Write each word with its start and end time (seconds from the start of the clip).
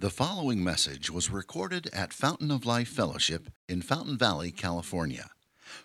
The 0.00 0.10
following 0.10 0.62
message 0.62 1.10
was 1.10 1.28
recorded 1.28 1.90
at 1.92 2.12
Fountain 2.12 2.52
of 2.52 2.64
Life 2.64 2.86
Fellowship 2.86 3.48
in 3.68 3.82
Fountain 3.82 4.16
Valley, 4.16 4.52
California. 4.52 5.28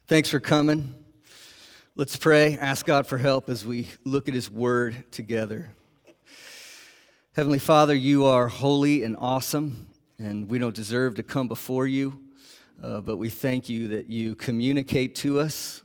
Thanks 0.05 0.29
for 0.29 0.39
coming. 0.39 0.93
Let's 1.95 2.15
pray, 2.15 2.59
ask 2.61 2.85
God 2.85 3.07
for 3.07 3.17
help 3.17 3.49
as 3.49 3.65
we 3.65 3.87
look 4.05 4.27
at 4.27 4.35
His 4.35 4.51
Word 4.51 5.03
together. 5.09 5.71
Heavenly 7.35 7.57
Father, 7.57 7.95
you 7.95 8.25
are 8.25 8.49
holy 8.49 9.01
and 9.01 9.17
awesome, 9.17 9.87
and 10.19 10.47
we 10.47 10.59
don't 10.59 10.75
deserve 10.75 11.15
to 11.15 11.23
come 11.23 11.47
before 11.47 11.87
you. 11.87 12.22
Uh, 12.81 13.01
but 13.01 13.17
we 13.17 13.29
thank 13.29 13.69
you 13.69 13.87
that 13.89 14.09
you 14.09 14.35
communicate 14.35 15.15
to 15.15 15.39
us 15.39 15.83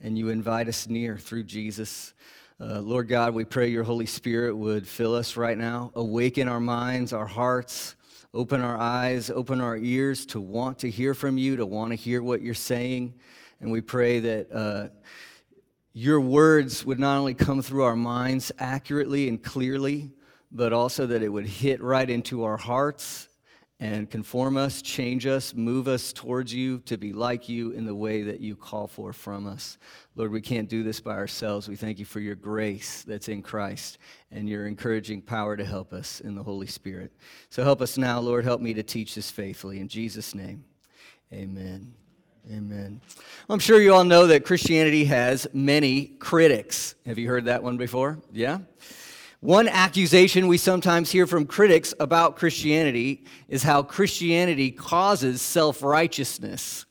and 0.00 0.18
you 0.18 0.30
invite 0.30 0.68
us 0.68 0.88
near 0.88 1.16
through 1.16 1.44
Jesus. 1.44 2.14
Uh, 2.60 2.80
Lord 2.80 3.08
God, 3.08 3.34
we 3.34 3.44
pray 3.44 3.68
your 3.68 3.84
Holy 3.84 4.06
Spirit 4.06 4.56
would 4.56 4.86
fill 4.86 5.14
us 5.14 5.36
right 5.36 5.56
now, 5.56 5.92
awaken 5.94 6.48
our 6.48 6.60
minds, 6.60 7.12
our 7.12 7.26
hearts, 7.26 7.96
open 8.34 8.60
our 8.60 8.76
eyes, 8.78 9.30
open 9.30 9.60
our 9.60 9.76
ears 9.76 10.26
to 10.26 10.40
want 10.40 10.78
to 10.80 10.90
hear 10.90 11.14
from 11.14 11.38
you, 11.38 11.56
to 11.56 11.66
want 11.66 11.90
to 11.90 11.96
hear 11.96 12.22
what 12.22 12.42
you're 12.42 12.54
saying. 12.54 13.14
And 13.60 13.70
we 13.70 13.80
pray 13.80 14.20
that 14.20 14.52
uh, 14.52 14.88
your 15.92 16.20
words 16.20 16.84
would 16.84 16.98
not 16.98 17.18
only 17.18 17.34
come 17.34 17.62
through 17.62 17.84
our 17.84 17.96
minds 17.96 18.52
accurately 18.58 19.28
and 19.28 19.42
clearly, 19.42 20.12
but 20.52 20.72
also 20.72 21.06
that 21.06 21.22
it 21.22 21.28
would 21.28 21.46
hit 21.46 21.82
right 21.82 22.08
into 22.08 22.44
our 22.44 22.56
hearts 22.56 23.28
and 23.80 24.10
conform 24.10 24.58
us, 24.58 24.82
change 24.82 25.26
us, 25.26 25.54
move 25.54 25.88
us 25.88 26.12
towards 26.12 26.52
you 26.52 26.80
to 26.80 26.98
be 26.98 27.14
like 27.14 27.48
you 27.48 27.70
in 27.70 27.86
the 27.86 27.94
way 27.94 28.22
that 28.22 28.38
you 28.38 28.54
call 28.54 28.86
for 28.86 29.14
from 29.14 29.46
us. 29.46 29.78
Lord, 30.14 30.30
we 30.30 30.42
can't 30.42 30.68
do 30.68 30.82
this 30.82 31.00
by 31.00 31.16
ourselves. 31.16 31.66
We 31.66 31.76
thank 31.76 31.98
you 31.98 32.04
for 32.04 32.20
your 32.20 32.34
grace 32.34 33.02
that's 33.02 33.28
in 33.28 33.40
Christ 33.40 33.96
and 34.30 34.46
your 34.46 34.66
encouraging 34.66 35.22
power 35.22 35.56
to 35.56 35.64
help 35.64 35.94
us 35.94 36.20
in 36.20 36.34
the 36.34 36.42
Holy 36.42 36.66
Spirit. 36.66 37.10
So 37.48 37.64
help 37.64 37.80
us 37.80 37.96
now, 37.96 38.20
Lord. 38.20 38.44
Help 38.44 38.60
me 38.60 38.74
to 38.74 38.82
teach 38.82 39.14
this 39.14 39.30
faithfully. 39.30 39.80
In 39.80 39.88
Jesus' 39.88 40.34
name, 40.34 40.62
amen. 41.32 41.94
Amen. 42.50 43.00
Well, 43.46 43.54
I'm 43.54 43.60
sure 43.60 43.80
you 43.80 43.94
all 43.94 44.04
know 44.04 44.26
that 44.26 44.44
Christianity 44.44 45.04
has 45.04 45.46
many 45.52 46.06
critics. 46.06 46.94
Have 47.06 47.18
you 47.18 47.28
heard 47.28 47.44
that 47.44 47.62
one 47.62 47.76
before? 47.76 48.18
Yeah? 48.32 48.58
One 49.40 49.68
accusation 49.68 50.48
we 50.48 50.58
sometimes 50.58 51.10
hear 51.10 51.26
from 51.26 51.46
critics 51.46 51.94
about 51.98 52.36
Christianity 52.36 53.24
is 53.48 53.62
how 53.62 53.82
Christianity 53.82 54.70
causes 54.70 55.40
self 55.40 55.82
righteousness. 55.82 56.84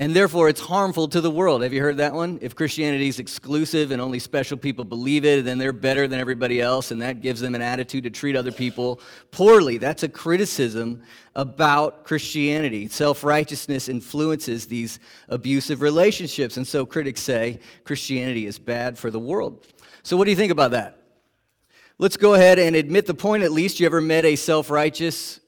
And 0.00 0.16
therefore, 0.16 0.48
it's 0.48 0.60
harmful 0.60 1.06
to 1.06 1.20
the 1.20 1.30
world. 1.30 1.62
Have 1.62 1.72
you 1.72 1.80
heard 1.80 1.98
that 1.98 2.14
one? 2.14 2.40
If 2.42 2.56
Christianity 2.56 3.06
is 3.06 3.20
exclusive 3.20 3.92
and 3.92 4.02
only 4.02 4.18
special 4.18 4.56
people 4.56 4.84
believe 4.84 5.24
it, 5.24 5.44
then 5.44 5.58
they're 5.58 5.72
better 5.72 6.08
than 6.08 6.18
everybody 6.18 6.60
else, 6.60 6.90
and 6.90 7.00
that 7.00 7.20
gives 7.20 7.40
them 7.40 7.54
an 7.54 7.62
attitude 7.62 8.02
to 8.02 8.10
treat 8.10 8.34
other 8.34 8.50
people 8.50 9.00
poorly. 9.30 9.78
That's 9.78 10.02
a 10.02 10.08
criticism 10.08 11.02
about 11.36 12.02
Christianity. 12.02 12.88
Self 12.88 13.22
righteousness 13.22 13.88
influences 13.88 14.66
these 14.66 14.98
abusive 15.28 15.80
relationships. 15.80 16.56
And 16.56 16.66
so 16.66 16.84
critics 16.84 17.20
say 17.20 17.60
Christianity 17.84 18.46
is 18.46 18.58
bad 18.58 18.98
for 18.98 19.12
the 19.12 19.20
world. 19.20 19.64
So, 20.02 20.16
what 20.16 20.24
do 20.24 20.30
you 20.30 20.36
think 20.36 20.50
about 20.50 20.72
that? 20.72 21.01
Let's 22.02 22.16
go 22.16 22.34
ahead 22.34 22.58
and 22.58 22.74
admit 22.74 23.06
the 23.06 23.14
point 23.14 23.44
at 23.44 23.52
least. 23.52 23.78
You 23.78 23.86
ever 23.86 24.00
met 24.00 24.24
a 24.24 24.34
self 24.34 24.70
righteous 24.70 25.38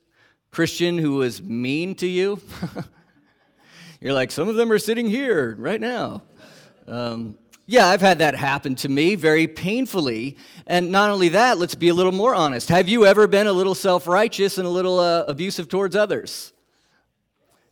Christian 0.52 0.98
who 0.98 1.14
was 1.14 1.42
mean 1.42 1.96
to 1.96 2.06
you? 2.06 2.40
You're 4.00 4.12
like, 4.12 4.30
some 4.30 4.48
of 4.48 4.54
them 4.54 4.70
are 4.70 4.78
sitting 4.78 5.10
here 5.10 5.56
right 5.58 5.80
now. 5.80 6.22
Um, 6.86 7.36
yeah, 7.66 7.88
I've 7.88 8.00
had 8.00 8.20
that 8.20 8.36
happen 8.36 8.76
to 8.76 8.88
me 8.88 9.16
very 9.16 9.48
painfully. 9.48 10.36
And 10.64 10.92
not 10.92 11.10
only 11.10 11.30
that, 11.30 11.58
let's 11.58 11.74
be 11.74 11.88
a 11.88 11.94
little 11.94 12.12
more 12.12 12.36
honest. 12.36 12.68
Have 12.68 12.88
you 12.88 13.04
ever 13.04 13.26
been 13.26 13.48
a 13.48 13.52
little 13.52 13.74
self 13.74 14.06
righteous 14.06 14.56
and 14.56 14.64
a 14.64 14.70
little 14.70 15.00
uh, 15.00 15.24
abusive 15.26 15.68
towards 15.68 15.96
others? 15.96 16.52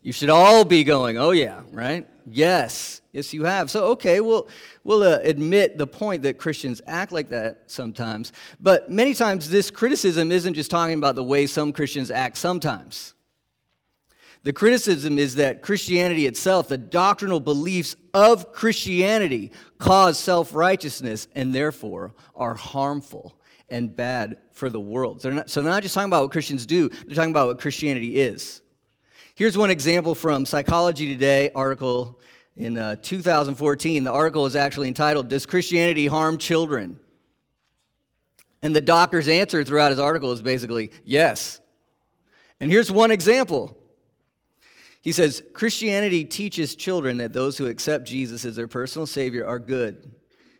You 0.00 0.12
should 0.12 0.28
all 0.28 0.64
be 0.64 0.82
going, 0.82 1.18
oh, 1.18 1.30
yeah, 1.30 1.60
right? 1.70 2.08
Yes, 2.26 3.00
yes, 3.12 3.34
you 3.34 3.44
have. 3.44 3.70
So, 3.70 3.86
okay, 3.86 4.20
we'll, 4.20 4.48
we'll 4.84 5.02
uh, 5.02 5.18
admit 5.22 5.78
the 5.78 5.86
point 5.86 6.22
that 6.22 6.38
Christians 6.38 6.80
act 6.86 7.12
like 7.12 7.30
that 7.30 7.64
sometimes. 7.66 8.32
But 8.60 8.90
many 8.90 9.14
times, 9.14 9.50
this 9.50 9.70
criticism 9.70 10.30
isn't 10.30 10.54
just 10.54 10.70
talking 10.70 10.98
about 10.98 11.14
the 11.14 11.24
way 11.24 11.46
some 11.46 11.72
Christians 11.72 12.10
act 12.10 12.36
sometimes. 12.36 13.14
The 14.44 14.52
criticism 14.52 15.18
is 15.18 15.36
that 15.36 15.62
Christianity 15.62 16.26
itself, 16.26 16.68
the 16.68 16.78
doctrinal 16.78 17.38
beliefs 17.38 17.94
of 18.12 18.52
Christianity, 18.52 19.52
cause 19.78 20.18
self 20.18 20.54
righteousness 20.54 21.28
and 21.34 21.54
therefore 21.54 22.14
are 22.34 22.54
harmful 22.54 23.36
and 23.68 23.94
bad 23.94 24.38
for 24.52 24.68
the 24.68 24.80
world. 24.80 25.22
They're 25.22 25.32
not, 25.32 25.50
so, 25.50 25.62
they're 25.62 25.72
not 25.72 25.82
just 25.82 25.94
talking 25.94 26.10
about 26.10 26.22
what 26.22 26.32
Christians 26.32 26.66
do, 26.66 26.88
they're 26.88 27.14
talking 27.14 27.30
about 27.30 27.48
what 27.48 27.60
Christianity 27.60 28.16
is. 28.16 28.62
Here's 29.34 29.56
one 29.56 29.70
example 29.70 30.14
from 30.14 30.44
Psychology 30.44 31.08
Today 31.08 31.50
article 31.54 32.20
in 32.54 32.76
uh, 32.76 32.96
2014. 33.00 34.04
The 34.04 34.12
article 34.12 34.44
is 34.44 34.54
actually 34.54 34.88
entitled, 34.88 35.28
Does 35.28 35.46
Christianity 35.46 36.06
Harm 36.06 36.36
Children? 36.36 37.00
And 38.60 38.76
the 38.76 38.82
doctor's 38.82 39.28
answer 39.28 39.64
throughout 39.64 39.90
his 39.90 39.98
article 39.98 40.32
is 40.32 40.42
basically, 40.42 40.92
yes. 41.02 41.60
And 42.60 42.70
here's 42.70 42.92
one 42.92 43.10
example. 43.10 43.74
He 45.00 45.12
says, 45.12 45.42
Christianity 45.54 46.26
teaches 46.26 46.76
children 46.76 47.16
that 47.16 47.32
those 47.32 47.56
who 47.56 47.68
accept 47.68 48.04
Jesus 48.04 48.44
as 48.44 48.54
their 48.54 48.68
personal 48.68 49.06
Savior 49.06 49.46
are 49.46 49.58
good, 49.58 50.12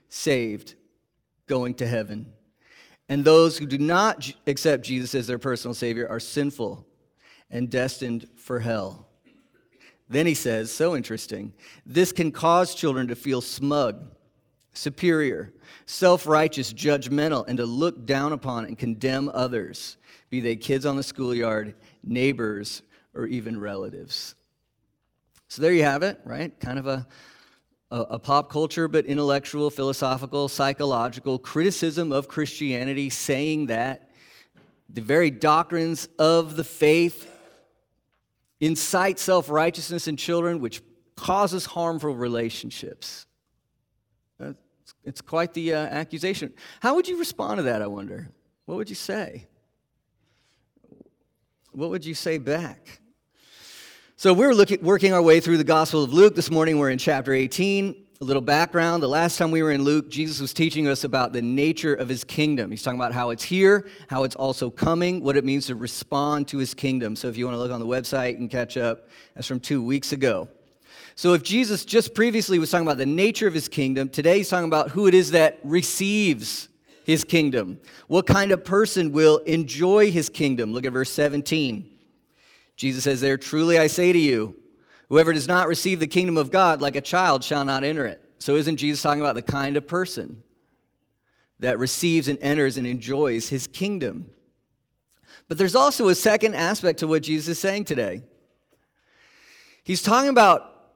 saved, 0.09 0.77
going 1.47 1.75
to 1.75 1.87
heaven. 1.87 2.33
And 3.11 3.23
those 3.23 3.59
who 3.59 3.67
do 3.67 3.77
not 3.77 4.33
accept 4.47 4.83
Jesus 4.87 5.15
as 5.15 5.27
their 5.27 5.39
personal 5.39 5.75
Savior 5.75 6.09
are 6.09 6.19
sinful, 6.19 6.87
and 7.53 7.71
destined 7.71 8.27
for 8.35 8.59
hell. 8.59 9.07
Then 10.09 10.27
he 10.27 10.35
says, 10.35 10.73
so 10.73 10.97
interesting, 10.97 11.53
this 11.87 12.11
can 12.11 12.33
cause 12.33 12.75
children 12.75 13.09
to 13.09 13.15
feel 13.15 13.41
smug, 13.41 14.05
superior, 14.73 15.53
self 15.87 16.27
righteous, 16.27 16.73
judgmental, 16.73 17.47
and 17.47 17.59
to 17.59 17.67
look 17.67 18.05
down 18.05 18.33
upon 18.33 18.65
and 18.65 18.77
condemn 18.77 19.31
others, 19.33 19.97
be 20.29 20.41
they 20.41 20.57
kids 20.57 20.85
on 20.85 20.97
the 20.97 21.03
schoolyard, 21.03 21.75
neighbors, 22.03 22.83
or 23.15 23.27
even 23.27 23.61
relatives. 23.61 24.35
So 25.49 25.63
there 25.63 25.73
you 25.73 25.85
have 25.85 26.03
it, 26.03 26.19
right? 26.25 26.59
Kind 26.61 26.79
of 26.79 26.87
a, 26.87 27.07
a, 27.91 28.01
a 28.01 28.19
pop 28.19 28.51
culture, 28.51 28.89
but 28.89 29.05
intellectual, 29.05 29.71
philosophical, 29.71 30.49
psychological 30.49 31.39
criticism 31.39 32.11
of 32.11 32.29
Christianity, 32.29 33.11
saying 33.11 33.67
that 33.67 34.11
the 34.89 35.03
very 35.03 35.31
doctrines 35.31 36.09
of 36.19 36.57
the 36.57 36.65
faith 36.65 37.32
incite 38.63 39.19
self 39.19 39.51
righteousness 39.51 40.09
in 40.09 40.17
children, 40.17 40.61
which 40.61 40.81
causes 41.17 41.67
harmful 41.67 42.15
relationships. 42.15 43.27
It's 45.05 45.21
quite 45.21 45.53
the 45.53 45.75
uh, 45.75 45.79
accusation. 45.79 46.55
How 46.81 46.95
would 46.95 47.09
you 47.09 47.19
respond 47.19 47.59
to 47.59 47.65
that, 47.65 47.83
I 47.83 47.89
wonder? 47.89 48.29
What 48.67 48.79
would 48.79 48.89
you 48.89 48.95
say? 48.95 49.49
What 51.73 51.91
would 51.91 52.05
you 52.05 52.15
say 52.15 52.39
back? 52.39 53.01
So, 54.15 54.33
we're 54.33 54.55
looking, 54.55 54.81
working 54.83 55.13
our 55.13 55.23
way 55.23 55.41
through 55.41 55.57
the 55.57 55.65
Gospel 55.65 56.05
of 56.05 56.13
Luke. 56.13 56.37
This 56.37 56.51
morning, 56.51 56.79
we're 56.79 56.91
in 56.91 56.99
chapter 56.99 57.33
18. 57.33 58.07
A 58.23 58.25
little 58.25 58.41
background. 58.41 59.03
The 59.03 59.09
last 59.09 59.37
time 59.37 59.51
we 59.51 59.65
were 59.65 59.73
in 59.73 59.83
Luke, 59.83 60.09
Jesus 60.09 60.41
was 60.41 60.55
teaching 60.55 60.87
us 60.87 61.03
about 61.03 61.33
the 61.33 61.43
nature 61.43 61.93
of 61.93 62.09
his 62.09 62.23
kingdom. 62.23 62.71
He's 62.71 62.81
talking 62.81 63.01
about 63.01 63.13
how 63.13 63.31
it's 63.31 63.43
here, 63.43 63.89
how 64.09 64.23
it's 64.23 64.37
also 64.37 64.71
coming, 64.71 65.25
what 65.25 65.37
it 65.37 65.45
means 65.45 65.67
to 65.67 65.75
respond 65.75 66.47
to 66.47 66.59
his 66.59 66.73
kingdom. 66.73 67.17
So 67.17 67.27
if 67.27 67.37
you 67.37 67.47
want 67.47 67.57
to 67.57 67.59
look 67.59 67.73
on 67.73 67.81
the 67.81 67.87
website 67.87 68.37
and 68.37 68.49
catch 68.49 68.77
up, 68.77 69.09
that's 69.35 69.49
from 69.49 69.59
two 69.59 69.83
weeks 69.83 70.13
ago. 70.13 70.49
So 71.17 71.33
if 71.33 71.43
Jesus 71.43 71.85
just 71.85 72.15
previously 72.15 72.61
was 72.61 72.71
talking 72.71 72.87
about 72.87 72.99
the 72.99 73.07
nature 73.07 73.49
of 73.49 73.55
his 73.55 73.67
kingdom, 73.67 74.09
today 74.09 74.37
he's 74.37 74.49
talking 74.49 74.69
about 74.69 74.91
who 74.93 75.09
it 75.09 75.15
is 75.15 75.33
that 75.33 75.59
receives 75.65 76.69
his 77.05 77.25
kingdom. 77.25 77.81
What 78.07 78.29
kind 78.29 78.53
of 78.53 78.65
person 78.65 79.11
will 79.11 79.39
enjoy 79.39 80.13
his 80.13 80.29
kingdom? 80.29 80.73
Look 80.73 80.87
at 80.87 80.93
verse 80.93 81.11
17. 81.11 81.91
Jesus 82.77 83.03
says 83.03 83.21
there, 83.21 83.37
Truly 83.37 83.81
I 83.81 83.89
say 83.89 84.13
to 84.13 84.19
you, 84.19 84.62
Whoever 85.13 85.35
does 85.35 85.47
not 85.47 85.69
receive 85.69 86.01
the 86.01 86.07
kingdom 86.07 86.39
of 86.39 86.51
God 86.51 86.81
like 86.81 86.97
a 86.97 87.03
child 87.03 87.45
shall 87.45 87.67
not 87.67 87.85
enter 87.85 88.07
it. 88.07 88.25
So, 88.39 88.57
isn't 88.57 88.79
Jesus 88.79 89.03
talking 89.03 89.21
about 89.21 89.35
the 89.35 89.43
kind 89.43 89.77
of 89.77 89.87
person 89.87 90.43
that 91.59 91.79
receives 91.79 92.29
and 92.29 92.39
enters 92.41 92.79
and 92.79 92.87
enjoys 92.87 93.51
his 93.51 93.67
kingdom? 93.67 94.31
But 95.49 95.59
there's 95.59 95.75
also 95.75 96.09
a 96.09 96.15
second 96.15 96.55
aspect 96.55 97.01
to 97.01 97.07
what 97.07 97.25
Jesus 97.25 97.49
is 97.49 97.59
saying 97.59 97.85
today. 97.85 98.23
He's 99.85 100.01
talking 100.01 100.31
about 100.31 100.95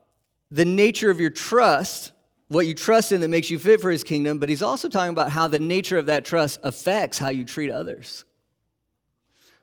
the 0.50 0.64
nature 0.64 1.10
of 1.10 1.20
your 1.20 1.28
trust, 1.28 2.12
what 2.48 2.66
you 2.66 2.72
trust 2.72 3.12
in 3.12 3.20
that 3.20 3.28
makes 3.28 3.50
you 3.50 3.58
fit 3.58 3.82
for 3.82 3.90
his 3.90 4.02
kingdom, 4.02 4.38
but 4.38 4.48
he's 4.48 4.62
also 4.62 4.88
talking 4.88 5.12
about 5.12 5.30
how 5.30 5.46
the 5.46 5.58
nature 5.58 5.98
of 5.98 6.06
that 6.06 6.24
trust 6.24 6.58
affects 6.62 7.18
how 7.18 7.28
you 7.28 7.44
treat 7.44 7.70
others. 7.70 8.24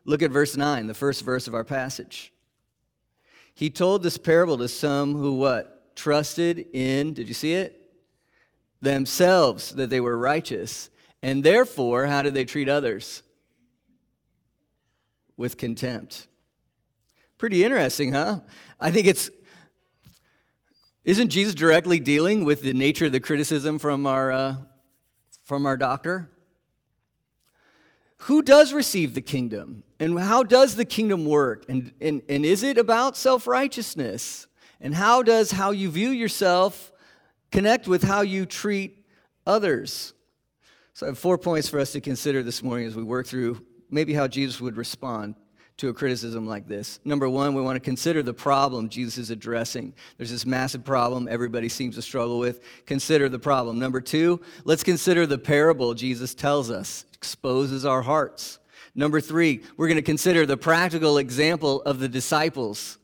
Look 0.06 0.21
at 0.21 0.29
verse 0.29 0.56
9, 0.56 0.85
the 0.85 0.94
first 0.94 1.25
verse 1.25 1.47
of 1.47 1.56
our 1.56 1.63
passage. 1.63 2.32
He 3.53 3.69
told 3.69 4.01
this 4.03 4.17
parable 4.17 4.57
to 4.57 4.67
some 4.67 5.13
who 5.13 5.35
what? 5.35 5.95
Trusted 5.95 6.65
in, 6.73 7.13
did 7.13 7.27
you 7.27 7.33
see 7.33 7.53
it? 7.53 7.79
Themselves, 8.81 9.71
that 9.75 9.89
they 9.89 10.01
were 10.01 10.17
righteous. 10.17 10.89
And 11.21 11.44
therefore, 11.44 12.07
how 12.07 12.21
did 12.23 12.33
they 12.33 12.45
treat 12.45 12.67
others? 12.67 13.21
With 15.38 15.57
contempt. 15.57 16.27
Pretty 17.38 17.63
interesting, 17.63 18.13
huh? 18.13 18.41
I 18.79 18.91
think 18.91 19.07
it's. 19.07 19.29
Isn't 21.03 21.29
Jesus 21.29 21.53
directly 21.53 21.99
dealing 21.99 22.45
with 22.45 22.61
the 22.61 22.73
nature 22.73 23.06
of 23.06 23.11
the 23.11 23.19
criticism 23.19 23.77
from 23.77 24.07
our, 24.07 24.31
uh, 24.31 24.56
from 25.44 25.65
our 25.65 25.75
doctor? 25.75 26.32
Who 28.23 28.41
does 28.41 28.71
receive 28.71 29.15
the 29.15 29.21
kingdom? 29.21 29.83
And 29.99 30.17
how 30.17 30.43
does 30.43 30.75
the 30.75 30.85
kingdom 30.85 31.25
work? 31.25 31.65
And, 31.67 31.91
and, 31.99 32.21
and 32.29 32.45
is 32.45 32.63
it 32.63 32.77
about 32.77 33.17
self 33.17 33.47
righteousness? 33.47 34.47
And 34.79 34.95
how 34.95 35.23
does 35.23 35.51
how 35.51 35.71
you 35.71 35.89
view 35.89 36.09
yourself 36.09 36.91
connect 37.51 37.87
with 37.87 38.03
how 38.03 38.21
you 38.21 38.45
treat 38.45 39.05
others? 39.45 40.13
So 40.93 41.05
I 41.05 41.09
have 41.09 41.17
four 41.17 41.37
points 41.37 41.67
for 41.67 41.79
us 41.79 41.91
to 41.93 42.01
consider 42.01 42.43
this 42.43 42.63
morning 42.63 42.87
as 42.87 42.95
we 42.95 43.03
work 43.03 43.27
through 43.27 43.65
maybe 43.89 44.13
how 44.13 44.27
Jesus 44.27 44.61
would 44.61 44.77
respond 44.77 45.35
to 45.77 45.89
a 45.89 45.93
criticism 45.93 46.47
like 46.47 46.67
this. 46.67 46.99
Number 47.03 47.27
one, 47.27 47.53
we 47.53 47.61
want 47.61 47.75
to 47.75 47.79
consider 47.79 48.21
the 48.21 48.33
problem 48.33 48.89
Jesus 48.89 49.17
is 49.17 49.29
addressing. 49.31 49.93
There's 50.17 50.31
this 50.31 50.45
massive 50.45 50.85
problem 50.85 51.27
everybody 51.29 51.67
seems 51.67 51.95
to 51.95 52.01
struggle 52.01 52.39
with. 52.39 52.61
Consider 52.85 53.27
the 53.27 53.39
problem. 53.39 53.79
Number 53.79 53.99
two, 53.99 54.39
let's 54.65 54.83
consider 54.83 55.25
the 55.25 55.39
parable 55.39 55.93
Jesus 55.93 56.35
tells 56.35 56.69
us, 56.69 57.05
exposes 57.23 57.85
our 57.85 58.01
hearts. 58.01 58.59
Number 58.95 59.21
three, 59.21 59.63
we're 59.77 59.87
going 59.87 59.95
to 59.95 60.01
consider 60.01 60.45
the 60.45 60.57
practical 60.57 61.17
example 61.17 61.81
of 61.83 61.99
the 61.99 62.09
disciples. 62.09 62.97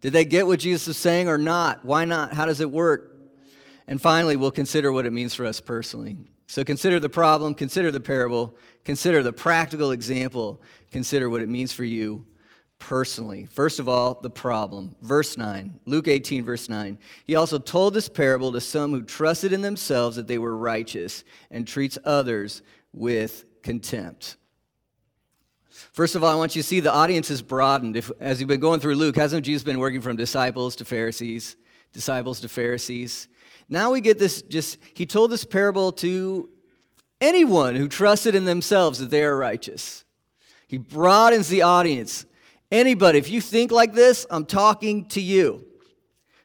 Did 0.00 0.12
they 0.12 0.24
get 0.24 0.48
what 0.48 0.58
Jesus 0.58 0.88
is 0.88 0.96
saying 0.96 1.28
or 1.28 1.38
not? 1.38 1.84
Why 1.84 2.04
not? 2.04 2.32
How 2.32 2.46
does 2.46 2.60
it 2.60 2.68
work? 2.68 3.16
And 3.86 4.02
finally, 4.02 4.34
we'll 4.34 4.50
consider 4.50 4.90
what 4.90 5.06
it 5.06 5.12
means 5.12 5.34
for 5.34 5.46
us 5.46 5.60
personally. 5.60 6.16
So 6.48 6.64
consider 6.64 6.98
the 6.98 7.08
problem, 7.08 7.54
consider 7.54 7.92
the 7.92 8.00
parable, 8.00 8.56
consider 8.84 9.22
the 9.22 9.32
practical 9.32 9.92
example, 9.92 10.60
consider 10.90 11.30
what 11.30 11.42
it 11.42 11.48
means 11.48 11.72
for 11.72 11.84
you 11.84 12.26
personally. 12.80 13.46
First 13.46 13.78
of 13.78 13.88
all, 13.88 14.18
the 14.20 14.30
problem. 14.30 14.96
Verse 15.00 15.36
9, 15.36 15.78
Luke 15.84 16.08
18, 16.08 16.44
verse 16.44 16.68
9. 16.68 16.98
He 17.24 17.36
also 17.36 17.58
told 17.58 17.94
this 17.94 18.08
parable 18.08 18.50
to 18.52 18.60
some 18.60 18.90
who 18.90 19.02
trusted 19.02 19.52
in 19.52 19.62
themselves 19.62 20.16
that 20.16 20.26
they 20.26 20.38
were 20.38 20.56
righteous 20.56 21.22
and 21.50 21.66
treats 21.66 21.98
others 22.04 22.62
with 22.98 23.44
contempt. 23.62 24.36
First 25.92 26.14
of 26.14 26.24
all, 26.24 26.30
I 26.30 26.34
want 26.34 26.56
you 26.56 26.62
to 26.62 26.68
see 26.68 26.80
the 26.80 26.92
audience 26.92 27.30
is 27.30 27.40
broadened. 27.40 27.96
If, 27.96 28.10
as 28.20 28.40
you've 28.40 28.48
been 28.48 28.60
going 28.60 28.80
through 28.80 28.96
Luke, 28.96 29.16
hasn't 29.16 29.46
Jesus 29.46 29.62
been 29.62 29.78
working 29.78 30.00
from 30.00 30.16
disciples 30.16 30.76
to 30.76 30.84
Pharisees, 30.84 31.56
disciples 31.92 32.40
to 32.40 32.48
Pharisees? 32.48 33.28
Now 33.68 33.92
we 33.92 34.00
get 34.00 34.18
this 34.18 34.42
just, 34.42 34.78
he 34.94 35.06
told 35.06 35.30
this 35.30 35.44
parable 35.44 35.92
to 35.92 36.48
anyone 37.20 37.76
who 37.76 37.88
trusted 37.88 38.34
in 38.34 38.44
themselves 38.44 38.98
that 38.98 39.10
they 39.10 39.22
are 39.22 39.36
righteous. 39.36 40.04
He 40.66 40.78
broadens 40.78 41.48
the 41.48 41.62
audience. 41.62 42.26
Anybody, 42.70 43.18
if 43.18 43.30
you 43.30 43.40
think 43.40 43.70
like 43.70 43.92
this, 43.92 44.26
I'm 44.30 44.44
talking 44.44 45.06
to 45.10 45.20
you. 45.20 45.64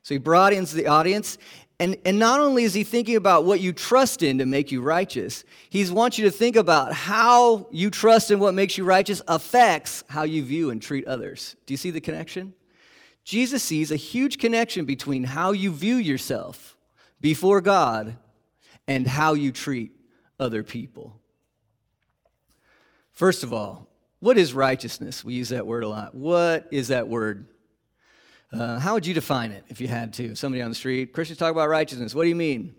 So 0.03 0.15
he 0.15 0.19
broadens 0.19 0.73
the 0.73 0.88
audience. 0.88 1.38
And, 1.83 1.97
and 2.06 2.18
not 2.18 2.39
only 2.39 2.63
is 2.63 2.74
he 2.74 2.85
thinking 2.85 3.18
about 3.18 3.44
what 3.44 3.59
you 3.59 3.74
trust 3.74 4.24
in 4.24 4.38
to 4.38 4.45
make 4.45 4.71
you 4.71 4.81
righteous, 4.81 5.44
he 5.69 5.83
wants 5.91 6.18
you 6.18 6.24
to 6.24 6.31
think 6.31 6.56
about 6.56 6.94
how 6.94 7.68
you 7.71 7.89
trust 7.89 8.31
in 8.31 8.39
what 8.39 8.53
makes 8.53 8.77
you 8.77 8.85
righteous 8.85 9.21
affects 9.27 10.01
how 10.07 10.24
you 10.24 10.45
view 10.45 10.69
and 10.69 10.81
treat 10.81 11.06
others. 11.06 11.57
Do 11.65 11.74
you 11.74 11.77
see 11.77 11.91
the 11.91 12.00
connection? 12.00 12.53
Jesus 13.25 13.62
sees 13.63 13.91
a 13.91 13.97
huge 13.97 14.38
connection 14.38 14.85
between 14.85 15.25
how 15.25 15.51
you 15.51 15.74
view 15.74 15.97
yourself 15.97 16.77
before 17.19 17.59
God 17.59 18.15
and 18.88 19.06
how 19.06 19.33
you 19.33 19.51
treat 19.51 19.91
other 20.39 20.63
people. 20.63 21.19
First 23.12 23.44
of 23.44 23.51
all, 23.51 23.89
what 24.21 24.38
is 24.38 24.53
righteousness? 24.53 25.25
We 25.25 25.33
use 25.33 25.50
that 25.50 25.68
word 25.68 25.83
a 25.83 25.89
lot. 25.89 26.15
What 26.15 26.65
is 26.71 26.88
that 26.88 27.09
word? 27.09 27.45
Uh, 28.53 28.77
how 28.79 28.94
would 28.94 29.05
you 29.05 29.15
define 29.15 29.51
it 29.51 29.63
if 29.69 29.81
you 29.81 29.88
had 29.88 30.13
to? 30.13 30.35
Somebody 30.35 30.61
on 30.61 30.69
the 30.69 30.75
street, 30.75 31.11
Christians 31.11 31.39
talk 31.39 31.51
about 31.51 31.69
righteousness. 31.69 32.13
What 32.13 32.23
do 32.23 32.29
you 32.29 32.35
mean? 32.35 32.75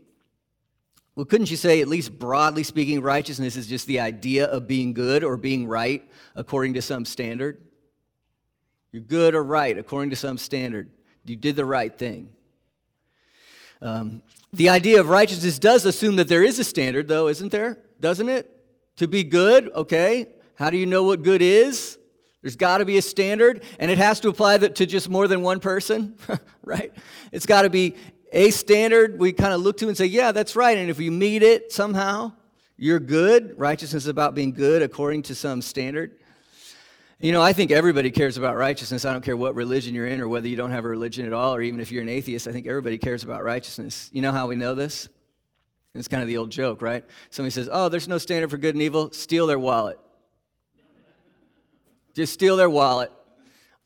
Well, 1.16 1.24
couldn't 1.24 1.50
you 1.50 1.56
say, 1.56 1.80
at 1.80 1.88
least 1.88 2.16
broadly 2.16 2.62
speaking, 2.62 3.00
righteousness 3.00 3.56
is 3.56 3.66
just 3.66 3.86
the 3.86 4.00
idea 4.00 4.46
of 4.46 4.68
being 4.68 4.92
good 4.92 5.24
or 5.24 5.36
being 5.36 5.66
right 5.66 6.08
according 6.36 6.74
to 6.74 6.82
some 6.82 7.04
standard? 7.04 7.60
You're 8.92 9.02
good 9.02 9.34
or 9.34 9.42
right 9.42 9.76
according 9.76 10.10
to 10.10 10.16
some 10.16 10.38
standard. 10.38 10.90
You 11.24 11.34
did 11.34 11.56
the 11.56 11.64
right 11.64 11.96
thing. 11.96 12.28
Um, 13.82 14.22
the 14.52 14.68
idea 14.68 15.00
of 15.00 15.08
righteousness 15.08 15.58
does 15.58 15.84
assume 15.84 16.16
that 16.16 16.28
there 16.28 16.44
is 16.44 16.58
a 16.60 16.64
standard, 16.64 17.08
though, 17.08 17.26
isn't 17.26 17.50
there? 17.50 17.78
Doesn't 18.00 18.28
it? 18.28 18.48
To 18.96 19.08
be 19.08 19.24
good, 19.24 19.72
okay. 19.72 20.28
How 20.54 20.70
do 20.70 20.76
you 20.76 20.86
know 20.86 21.02
what 21.02 21.24
good 21.24 21.42
is? 21.42 21.98
There's 22.44 22.56
got 22.56 22.78
to 22.78 22.84
be 22.84 22.98
a 22.98 23.02
standard, 23.02 23.62
and 23.78 23.90
it 23.90 23.96
has 23.96 24.20
to 24.20 24.28
apply 24.28 24.58
to 24.58 24.84
just 24.84 25.08
more 25.08 25.26
than 25.26 25.40
one 25.40 25.60
person, 25.60 26.14
right? 26.62 26.92
It's 27.32 27.46
got 27.46 27.62
to 27.62 27.70
be 27.70 27.96
a 28.32 28.50
standard 28.50 29.18
we 29.18 29.32
kind 29.32 29.54
of 29.54 29.62
look 29.62 29.78
to 29.78 29.88
and 29.88 29.96
say, 29.96 30.04
yeah, 30.04 30.30
that's 30.30 30.54
right. 30.54 30.76
And 30.76 30.90
if 30.90 31.00
you 31.00 31.10
meet 31.10 31.42
it 31.42 31.72
somehow, 31.72 32.32
you're 32.76 33.00
good. 33.00 33.58
Righteousness 33.58 34.02
is 34.02 34.08
about 34.08 34.34
being 34.34 34.52
good 34.52 34.82
according 34.82 35.22
to 35.22 35.34
some 35.34 35.62
standard. 35.62 36.18
You 37.18 37.32
know, 37.32 37.40
I 37.40 37.54
think 37.54 37.70
everybody 37.70 38.10
cares 38.10 38.36
about 38.36 38.58
righteousness. 38.58 39.06
I 39.06 39.14
don't 39.14 39.24
care 39.24 39.38
what 39.38 39.54
religion 39.54 39.94
you're 39.94 40.06
in 40.06 40.20
or 40.20 40.28
whether 40.28 40.46
you 40.46 40.56
don't 40.56 40.70
have 40.70 40.84
a 40.84 40.88
religion 40.88 41.24
at 41.24 41.32
all, 41.32 41.54
or 41.54 41.62
even 41.62 41.80
if 41.80 41.90
you're 41.90 42.02
an 42.02 42.10
atheist, 42.10 42.46
I 42.46 42.52
think 42.52 42.66
everybody 42.66 42.98
cares 42.98 43.24
about 43.24 43.42
righteousness. 43.42 44.10
You 44.12 44.20
know 44.20 44.32
how 44.32 44.48
we 44.48 44.56
know 44.56 44.74
this? 44.74 45.08
It's 45.94 46.08
kind 46.08 46.20
of 46.20 46.28
the 46.28 46.36
old 46.36 46.50
joke, 46.50 46.82
right? 46.82 47.06
Somebody 47.30 47.52
says, 47.52 47.70
Oh, 47.72 47.88
there's 47.88 48.06
no 48.06 48.18
standard 48.18 48.50
for 48.50 48.58
good 48.58 48.74
and 48.74 48.82
evil. 48.82 49.12
Steal 49.12 49.46
their 49.46 49.58
wallet. 49.58 49.98
Just 52.14 52.32
steal 52.32 52.56
their 52.56 52.70
wallet. 52.70 53.12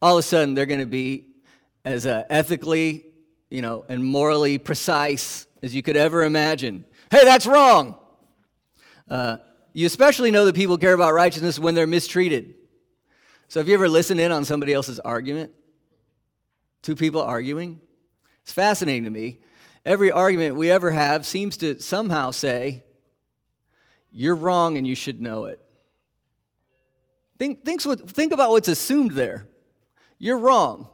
All 0.00 0.16
of 0.16 0.20
a 0.20 0.22
sudden, 0.22 0.54
they're 0.54 0.66
going 0.66 0.80
to 0.80 0.86
be 0.86 1.26
as 1.84 2.06
uh, 2.06 2.24
ethically, 2.28 3.06
you 3.50 3.62
know, 3.62 3.84
and 3.88 4.04
morally 4.04 4.58
precise 4.58 5.46
as 5.62 5.74
you 5.74 5.82
could 5.82 5.96
ever 5.96 6.22
imagine. 6.22 6.84
Hey, 7.10 7.24
that's 7.24 7.46
wrong. 7.46 7.96
Uh, 9.08 9.38
you 9.72 9.86
especially 9.86 10.30
know 10.30 10.44
that 10.44 10.54
people 10.54 10.76
care 10.76 10.92
about 10.92 11.14
righteousness 11.14 11.58
when 11.58 11.74
they're 11.74 11.86
mistreated. 11.86 12.54
So, 13.48 13.60
have 13.60 13.68
you 13.68 13.74
ever 13.74 13.88
listened 13.88 14.20
in 14.20 14.30
on 14.30 14.44
somebody 14.44 14.74
else's 14.74 15.00
argument? 15.00 15.52
Two 16.82 16.94
people 16.94 17.22
arguing? 17.22 17.80
It's 18.42 18.52
fascinating 18.52 19.04
to 19.04 19.10
me. 19.10 19.40
Every 19.84 20.12
argument 20.12 20.56
we 20.56 20.70
ever 20.70 20.90
have 20.90 21.24
seems 21.24 21.56
to 21.58 21.80
somehow 21.80 22.30
say, 22.30 22.84
You're 24.12 24.34
wrong 24.34 24.76
and 24.76 24.86
you 24.86 24.94
should 24.94 25.20
know 25.20 25.46
it. 25.46 25.60
Think, 27.38 27.64
think, 27.64 27.80
think 27.82 28.32
about 28.32 28.50
what's 28.50 28.68
assumed 28.68 29.12
there. 29.12 29.46
You're 30.18 30.38
wrong 30.38 30.88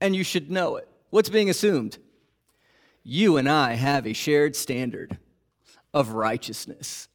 and 0.00 0.14
you 0.16 0.24
should 0.24 0.50
know 0.50 0.76
it. 0.76 0.88
What's 1.10 1.28
being 1.28 1.50
assumed? 1.50 1.98
You 3.02 3.36
and 3.36 3.48
I 3.48 3.74
have 3.74 4.06
a 4.06 4.12
shared 4.12 4.56
standard 4.56 5.18
of 5.94 6.10
righteousness 6.10 7.08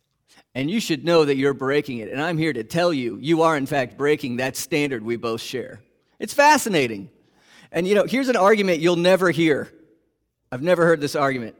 and 0.56 0.72
you 0.72 0.80
should 0.80 1.04
know 1.04 1.26
that 1.26 1.36
you're 1.36 1.54
breaking 1.54 1.98
it. 1.98 2.10
And 2.10 2.22
I'm 2.22 2.38
here 2.38 2.54
to 2.54 2.64
tell 2.64 2.94
you, 2.94 3.18
you 3.22 3.42
are 3.42 3.58
in 3.58 3.66
fact 3.66 3.98
breaking 3.98 4.38
that 4.38 4.56
standard 4.56 5.04
we 5.04 5.18
both 5.18 5.42
share. 5.42 5.82
It's 6.18 6.34
fascinating. 6.34 7.10
And 7.74 7.86
you 7.86 7.94
know, 7.94 8.06
here's 8.06 8.30
an 8.30 8.38
argument 8.38 8.80
you'll 8.80 8.96
never 8.96 9.32
hear. 9.32 9.70
I've 10.52 10.62
never 10.62 10.86
heard 10.86 11.02
this 11.02 11.16
argument. 11.16 11.58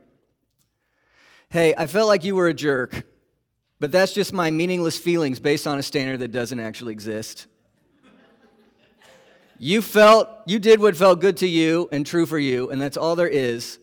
Hey, 1.50 1.76
I 1.78 1.88
felt 1.88 2.08
like 2.08 2.24
you 2.24 2.36
were 2.36 2.48
a 2.48 2.54
jerk, 2.54 3.04
but 3.80 3.92
that's 3.92 4.14
just 4.14 4.34
my 4.34 4.52
meaningless 4.52 4.98
feelings 4.98 5.40
based 5.40 5.68
on 5.68 5.78
a 5.78 5.84
standard 5.84 6.20
that 6.20 6.32
doesn't 6.32 6.60
actually 6.60 6.94
exist. 6.94 7.48
You 9.58 9.82
felt, 9.82 10.30
you 10.46 10.60
did 10.60 10.80
what 10.82 10.98
felt 10.98 11.22
good 11.22 11.38
to 11.38 11.48
you 11.48 11.88
and 11.92 12.06
true 12.06 12.26
for 12.26 12.38
you, 12.38 12.70
and 12.70 12.82
that's 12.82 12.98
all 12.98 13.16
there 13.16 13.28
is. 13.28 13.80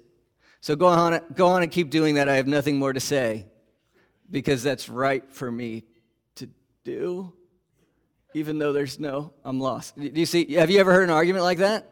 So 0.60 0.76
go 0.76 0.86
on, 0.86 1.20
go 1.34 1.48
on 1.48 1.62
and 1.62 1.72
keep 1.72 1.90
doing 1.90 2.16
that. 2.16 2.28
I 2.28 2.36
have 2.36 2.46
nothing 2.46 2.78
more 2.78 2.92
to 2.92 3.00
say 3.00 3.46
because 4.30 4.62
that's 4.62 4.88
right 4.88 5.24
for 5.30 5.50
me 5.50 5.84
to 6.36 6.48
do, 6.84 7.32
even 8.34 8.58
though 8.58 8.72
there's 8.72 9.00
no, 9.00 9.32
I'm 9.44 9.60
lost. 9.60 9.98
Do 9.98 10.10
you 10.14 10.26
see, 10.26 10.54
have 10.54 10.70
you 10.70 10.78
ever 10.78 10.92
heard 10.92 11.04
an 11.04 11.10
argument 11.10 11.44
like 11.44 11.58
that? 11.58 11.90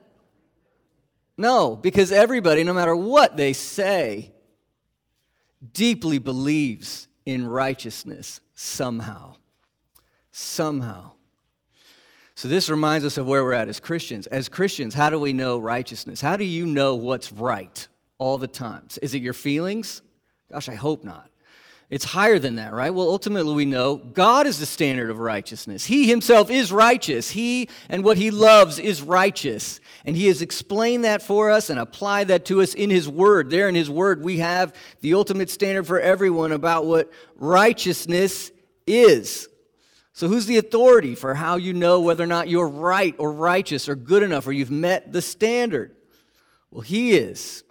No, 1.36 1.74
because 1.74 2.12
everybody, 2.12 2.64
no 2.64 2.74
matter 2.74 2.94
what 2.94 3.36
they 3.36 3.54
say, 3.54 4.32
deeply 5.72 6.18
believes 6.18 7.08
in 7.30 7.46
righteousness 7.46 8.40
somehow. 8.54 9.36
Somehow. 10.32 11.12
So, 12.34 12.48
this 12.48 12.68
reminds 12.68 13.04
us 13.04 13.18
of 13.18 13.26
where 13.26 13.44
we're 13.44 13.52
at 13.52 13.68
as 13.68 13.78
Christians. 13.78 14.26
As 14.26 14.48
Christians, 14.48 14.94
how 14.94 15.10
do 15.10 15.18
we 15.20 15.32
know 15.32 15.58
righteousness? 15.58 16.20
How 16.20 16.36
do 16.36 16.44
you 16.44 16.66
know 16.66 16.96
what's 16.96 17.30
right 17.30 17.86
all 18.18 18.36
the 18.36 18.48
time? 18.48 18.88
Is 19.00 19.14
it 19.14 19.22
your 19.22 19.32
feelings? 19.32 20.02
Gosh, 20.50 20.68
I 20.68 20.74
hope 20.74 21.04
not. 21.04 21.29
It's 21.90 22.04
higher 22.04 22.38
than 22.38 22.54
that, 22.54 22.72
right? 22.72 22.94
Well, 22.94 23.08
ultimately, 23.08 23.52
we 23.52 23.64
know 23.64 23.96
God 23.96 24.46
is 24.46 24.60
the 24.60 24.66
standard 24.66 25.10
of 25.10 25.18
righteousness. 25.18 25.84
He 25.84 26.08
himself 26.08 26.48
is 26.48 26.70
righteous. 26.70 27.30
He 27.30 27.68
and 27.88 28.04
what 28.04 28.16
he 28.16 28.30
loves 28.30 28.78
is 28.78 29.02
righteous. 29.02 29.80
And 30.04 30.16
he 30.16 30.28
has 30.28 30.40
explained 30.40 31.04
that 31.04 31.20
for 31.20 31.50
us 31.50 31.68
and 31.68 31.80
applied 31.80 32.28
that 32.28 32.44
to 32.44 32.62
us 32.62 32.74
in 32.74 32.90
his 32.90 33.08
word. 33.08 33.50
There 33.50 33.68
in 33.68 33.74
his 33.74 33.90
word, 33.90 34.22
we 34.22 34.38
have 34.38 34.72
the 35.00 35.14
ultimate 35.14 35.50
standard 35.50 35.84
for 35.84 35.98
everyone 35.98 36.52
about 36.52 36.86
what 36.86 37.12
righteousness 37.34 38.52
is. 38.86 39.48
So, 40.12 40.28
who's 40.28 40.46
the 40.46 40.58
authority 40.58 41.16
for 41.16 41.34
how 41.34 41.56
you 41.56 41.72
know 41.72 42.00
whether 42.00 42.22
or 42.22 42.28
not 42.28 42.48
you're 42.48 42.68
right 42.68 43.16
or 43.18 43.32
righteous 43.32 43.88
or 43.88 43.96
good 43.96 44.22
enough 44.22 44.46
or 44.46 44.52
you've 44.52 44.70
met 44.70 45.12
the 45.12 45.22
standard? 45.22 45.96
Well, 46.70 46.82
he 46.82 47.12
is. 47.12 47.64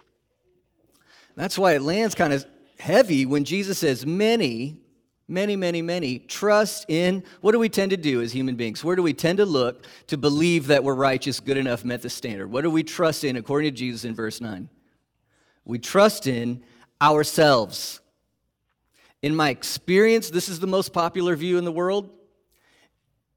That's 1.36 1.58
why 1.58 1.72
it 1.72 1.80
lands 1.80 2.14
kind 2.14 2.34
of 2.34 2.44
heavy 2.80 3.26
when 3.26 3.44
Jesus 3.44 3.78
says, 3.78 4.04
Many, 4.04 4.78
many, 5.28 5.54
many, 5.56 5.80
many 5.82 6.18
trust 6.18 6.86
in 6.88 7.22
what 7.40 7.52
do 7.52 7.58
we 7.58 7.68
tend 7.68 7.90
to 7.90 7.96
do 7.96 8.20
as 8.20 8.32
human 8.32 8.56
beings? 8.56 8.82
Where 8.82 8.96
do 8.96 9.02
we 9.02 9.14
tend 9.14 9.38
to 9.38 9.46
look 9.46 9.86
to 10.08 10.18
believe 10.18 10.66
that 10.66 10.82
we're 10.82 10.94
righteous, 10.94 11.40
good 11.40 11.56
enough, 11.56 11.84
met 11.84 12.02
the 12.02 12.10
standard? 12.10 12.48
What 12.50 12.62
do 12.62 12.70
we 12.70 12.82
trust 12.82 13.24
in 13.24 13.36
according 13.36 13.70
to 13.70 13.76
Jesus 13.76 14.04
in 14.04 14.14
verse 14.14 14.40
9? 14.40 14.68
We 15.64 15.78
trust 15.78 16.26
in 16.26 16.62
ourselves. 17.00 18.00
In 19.22 19.36
my 19.36 19.50
experience, 19.50 20.30
this 20.30 20.48
is 20.48 20.58
the 20.60 20.66
most 20.66 20.92
popular 20.92 21.36
view 21.36 21.58
in 21.58 21.64
the 21.64 21.72
world. 21.72 22.10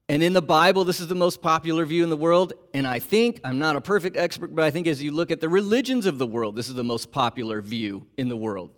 And 0.08 0.22
in 0.22 0.32
the 0.34 0.42
Bible, 0.42 0.84
this 0.84 1.00
is 1.00 1.08
the 1.08 1.14
most 1.14 1.40
popular 1.40 1.86
view 1.86 2.04
in 2.04 2.10
the 2.10 2.16
world. 2.16 2.52
And 2.74 2.86
I 2.86 2.98
think, 2.98 3.40
I'm 3.42 3.58
not 3.58 3.76
a 3.76 3.80
perfect 3.80 4.16
expert, 4.16 4.54
but 4.54 4.64
I 4.64 4.70
think 4.70 4.86
as 4.86 5.02
you 5.02 5.12
look 5.12 5.30
at 5.30 5.40
the 5.40 5.48
religions 5.48 6.04
of 6.04 6.18
the 6.18 6.26
world, 6.26 6.56
this 6.56 6.68
is 6.68 6.74
the 6.74 6.84
most 6.84 7.10
popular 7.10 7.62
view 7.62 8.06
in 8.18 8.28
the 8.28 8.36
world. 8.36 8.70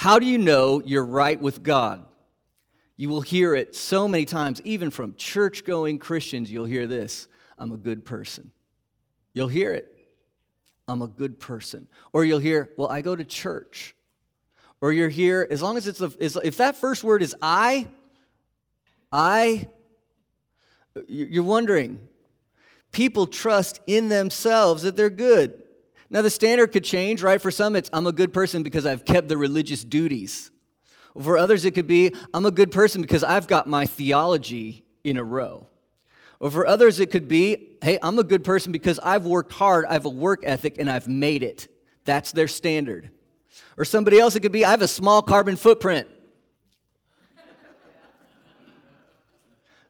How 0.00 0.18
do 0.18 0.24
you 0.24 0.38
know 0.38 0.80
you're 0.82 1.04
right 1.04 1.38
with 1.38 1.62
God? 1.62 2.06
You 2.96 3.10
will 3.10 3.20
hear 3.20 3.54
it 3.54 3.76
so 3.76 4.08
many 4.08 4.24
times, 4.24 4.62
even 4.64 4.90
from 4.90 5.14
church 5.14 5.62
going 5.62 5.98
Christians, 5.98 6.50
you'll 6.50 6.64
hear 6.64 6.86
this 6.86 7.28
I'm 7.58 7.70
a 7.70 7.76
good 7.76 8.02
person. 8.06 8.50
You'll 9.34 9.48
hear 9.48 9.74
it. 9.74 9.94
I'm 10.88 11.02
a 11.02 11.06
good 11.06 11.38
person. 11.38 11.86
Or 12.14 12.24
you'll 12.24 12.38
hear, 12.38 12.70
well, 12.78 12.88
I 12.88 13.02
go 13.02 13.14
to 13.14 13.26
church. 13.26 13.94
Or 14.80 14.90
you're 14.90 15.10
here, 15.10 15.46
as 15.50 15.60
long 15.60 15.76
as 15.76 15.86
it's, 15.86 16.00
a, 16.00 16.10
if 16.18 16.56
that 16.56 16.76
first 16.76 17.04
word 17.04 17.22
is 17.22 17.36
I, 17.42 17.86
I, 19.12 19.68
you're 21.08 21.44
wondering. 21.44 22.08
People 22.90 23.26
trust 23.26 23.80
in 23.86 24.08
themselves 24.08 24.82
that 24.84 24.96
they're 24.96 25.10
good. 25.10 25.62
Now, 26.12 26.22
the 26.22 26.30
standard 26.30 26.72
could 26.72 26.82
change, 26.82 27.22
right? 27.22 27.40
For 27.40 27.52
some, 27.52 27.76
it's 27.76 27.88
I'm 27.92 28.06
a 28.06 28.12
good 28.12 28.32
person 28.32 28.64
because 28.64 28.84
I've 28.84 29.04
kept 29.04 29.28
the 29.28 29.36
religious 29.36 29.84
duties. 29.84 30.50
For 31.20 31.38
others, 31.38 31.64
it 31.64 31.72
could 31.72 31.86
be 31.86 32.12
I'm 32.34 32.46
a 32.46 32.50
good 32.50 32.72
person 32.72 33.00
because 33.00 33.22
I've 33.22 33.46
got 33.46 33.68
my 33.68 33.86
theology 33.86 34.84
in 35.04 35.16
a 35.16 35.24
row. 35.24 35.68
Or 36.40 36.50
for 36.50 36.66
others, 36.66 36.98
it 36.98 37.10
could 37.10 37.28
be 37.28 37.76
hey, 37.82 37.98
I'm 38.02 38.18
a 38.18 38.24
good 38.24 38.44
person 38.44 38.72
because 38.72 38.98
I've 38.98 39.24
worked 39.24 39.52
hard, 39.52 39.86
I 39.86 39.92
have 39.92 40.04
a 40.04 40.10
work 40.10 40.40
ethic, 40.42 40.76
and 40.78 40.90
I've 40.90 41.08
made 41.08 41.42
it. 41.42 41.68
That's 42.04 42.32
their 42.32 42.48
standard. 42.48 43.10
Or 43.76 43.84
somebody 43.84 44.18
else, 44.18 44.34
it 44.34 44.40
could 44.40 44.52
be 44.52 44.64
I 44.64 44.70
have 44.70 44.82
a 44.82 44.88
small 44.88 45.22
carbon 45.22 45.56
footprint. 45.56 46.08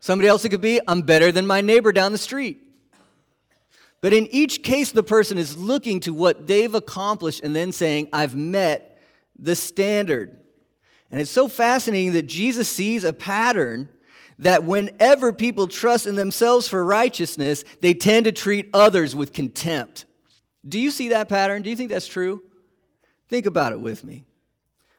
Somebody 0.01 0.29
else, 0.29 0.45
it 0.45 0.51
could 0.51 0.61
be 0.61 0.81
I'm 0.87 1.03
better 1.03 1.33
than 1.33 1.47
my 1.47 1.61
neighbor 1.61 1.93
down 1.93 2.13
the 2.13 2.19
street. 2.19 2.63
But 4.01 4.13
in 4.13 4.27
each 4.29 4.63
case, 4.63 4.93
the 4.93 5.03
person 5.03 5.37
is 5.37 5.57
looking 5.57 6.01
to 6.01 6.15
what 6.15 6.47
they've 6.47 6.75
accomplished 6.75 7.43
and 7.43 7.55
then 7.55 7.73
saying, 7.73 8.09
I've 8.13 8.35
met 8.35 8.99
the 9.39 9.55
standard. 9.55 10.39
And 11.11 11.21
it's 11.21 11.31
so 11.31 11.49
fascinating 11.49 12.13
that 12.13 12.27
Jesus 12.27 12.69
sees 12.69 13.05
a 13.05 13.13
pattern 13.13 13.89
that 14.39 14.65
whenever 14.65 15.33
people 15.33 15.67
trust 15.67 16.07
in 16.07 16.15
themselves 16.15 16.67
for 16.67 16.83
righteousness, 16.83 17.63
they 17.81 17.93
tend 17.93 18.25
to 18.25 18.33
treat 18.33 18.71
others 18.73 19.15
with 19.15 19.35
contempt. 19.35 20.07
Do 20.67 20.79
you 20.79 20.91
see 20.91 21.11
that 21.11 21.29
pattern? 21.29 21.63
Do 21.63 21.69
you 21.69 21.77
think 21.77 21.91
that's 21.91 22.07
true? 22.07 22.43
Think 23.29 23.47
about 23.47 23.73
it 23.73 23.81
with 23.81 24.03
me. 24.03 24.25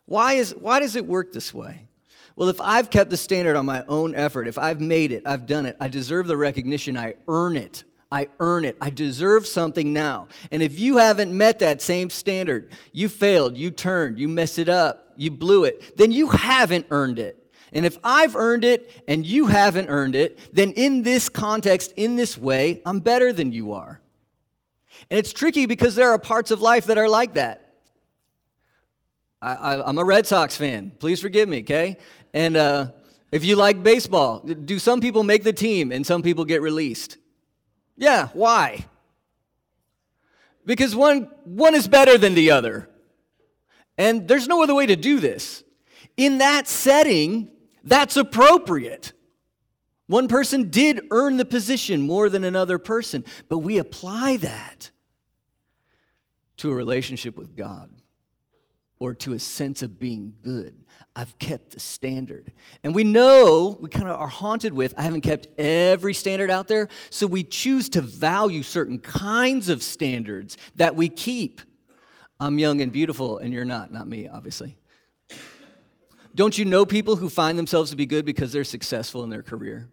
Why, 0.05 0.33
is, 0.33 0.53
why 0.53 0.79
does 0.79 0.95
it 0.95 1.07
work 1.07 1.33
this 1.33 1.53
way? 1.53 1.87
Well, 2.35 2.49
if 2.49 2.61
I've 2.61 2.89
kept 2.89 3.09
the 3.09 3.17
standard 3.17 3.55
on 3.55 3.65
my 3.65 3.83
own 3.87 4.15
effort, 4.15 4.47
if 4.47 4.57
I've 4.57 4.79
made 4.79 5.11
it, 5.11 5.23
I've 5.25 5.45
done 5.45 5.65
it, 5.65 5.75
I 5.79 5.87
deserve 5.87 6.27
the 6.27 6.37
recognition, 6.37 6.97
I 6.97 7.15
earn 7.27 7.57
it. 7.57 7.83
I 8.11 8.27
earn 8.39 8.65
it. 8.65 8.75
I 8.81 8.89
deserve 8.89 9.47
something 9.47 9.93
now. 9.93 10.27
And 10.51 10.61
if 10.61 10.77
you 10.77 10.97
haven't 10.97 11.35
met 11.35 11.59
that 11.59 11.81
same 11.81 12.09
standard, 12.09 12.71
you 12.91 13.07
failed, 13.07 13.55
you 13.55 13.71
turned, 13.71 14.19
you 14.19 14.27
messed 14.27 14.59
it 14.59 14.67
up, 14.67 15.13
you 15.15 15.31
blew 15.31 15.63
it, 15.63 15.97
then 15.97 16.11
you 16.11 16.27
haven't 16.27 16.87
earned 16.89 17.19
it. 17.19 17.37
And 17.73 17.85
if 17.85 17.97
I've 18.03 18.35
earned 18.35 18.65
it 18.65 19.03
and 19.07 19.25
you 19.25 19.47
haven't 19.47 19.87
earned 19.87 20.15
it, 20.15 20.53
then 20.53 20.73
in 20.73 21.03
this 21.03 21.29
context, 21.29 21.93
in 21.95 22.17
this 22.17 22.37
way, 22.37 22.81
I'm 22.85 22.99
better 22.99 23.31
than 23.31 23.53
you 23.53 23.71
are. 23.71 24.01
And 25.09 25.17
it's 25.17 25.31
tricky 25.31 25.65
because 25.65 25.95
there 25.95 26.11
are 26.11 26.19
parts 26.19 26.51
of 26.51 26.61
life 26.61 26.87
that 26.87 26.97
are 26.97 27.07
like 27.07 27.35
that. 27.35 27.75
I, 29.41 29.89
am 29.89 29.97
a 29.97 30.03
Red 30.03 30.27
Sox 30.27 30.55
fan. 30.55 30.91
Please 30.99 31.19
forgive 31.19 31.49
me, 31.49 31.61
okay? 31.61 31.97
And 32.33 32.55
uh, 32.55 32.91
if 33.31 33.43
you 33.43 33.55
like 33.55 33.81
baseball, 33.81 34.39
do 34.39 34.77
some 34.77 34.99
people 34.99 35.23
make 35.23 35.43
the 35.43 35.53
team 35.53 35.91
and 35.91 36.05
some 36.05 36.21
people 36.21 36.45
get 36.45 36.61
released? 36.61 37.17
Yeah, 38.01 38.29
why? 38.33 38.87
Because 40.65 40.95
one, 40.95 41.29
one 41.43 41.75
is 41.75 41.87
better 41.87 42.17
than 42.17 42.33
the 42.33 42.49
other. 42.49 42.89
And 43.95 44.27
there's 44.27 44.47
no 44.47 44.63
other 44.63 44.73
way 44.73 44.87
to 44.87 44.95
do 44.95 45.19
this. 45.19 45.63
In 46.17 46.39
that 46.39 46.67
setting, 46.67 47.51
that's 47.83 48.17
appropriate. 48.17 49.13
One 50.07 50.27
person 50.27 50.71
did 50.71 51.01
earn 51.11 51.37
the 51.37 51.45
position 51.45 52.01
more 52.01 52.27
than 52.27 52.43
another 52.43 52.79
person, 52.79 53.23
but 53.49 53.59
we 53.59 53.77
apply 53.77 54.37
that 54.37 54.89
to 56.57 56.71
a 56.71 56.75
relationship 56.75 57.37
with 57.37 57.55
God 57.55 57.91
or 58.97 59.13
to 59.13 59.33
a 59.33 59.39
sense 59.39 59.83
of 59.83 59.99
being 59.99 60.33
good. 60.41 60.80
I've 61.15 61.37
kept 61.39 61.71
the 61.71 61.79
standard. 61.79 62.53
And 62.83 62.95
we 62.95 63.03
know, 63.03 63.77
we 63.81 63.89
kind 63.89 64.07
of 64.07 64.19
are 64.19 64.27
haunted 64.27 64.73
with, 64.73 64.93
I 64.97 65.01
haven't 65.01 65.21
kept 65.21 65.47
every 65.59 66.13
standard 66.13 66.49
out 66.49 66.67
there. 66.67 66.87
So 67.09 67.27
we 67.27 67.43
choose 67.43 67.89
to 67.89 68.01
value 68.01 68.63
certain 68.63 68.97
kinds 68.97 69.67
of 69.67 69.83
standards 69.83 70.57
that 70.75 70.95
we 70.95 71.09
keep. 71.09 71.61
I'm 72.39 72.57
young 72.57 72.81
and 72.81 72.91
beautiful, 72.91 73.39
and 73.39 73.53
you're 73.53 73.65
not, 73.65 73.91
not 73.91 74.07
me, 74.07 74.29
obviously. 74.29 74.77
Don't 76.33 76.57
you 76.57 76.63
know 76.63 76.85
people 76.85 77.17
who 77.17 77.29
find 77.29 77.57
themselves 77.57 77.89
to 77.89 77.97
be 77.97 78.05
good 78.05 78.25
because 78.25 78.53
they're 78.53 78.63
successful 78.63 79.23
in 79.23 79.29
their 79.29 79.43
career? 79.43 79.89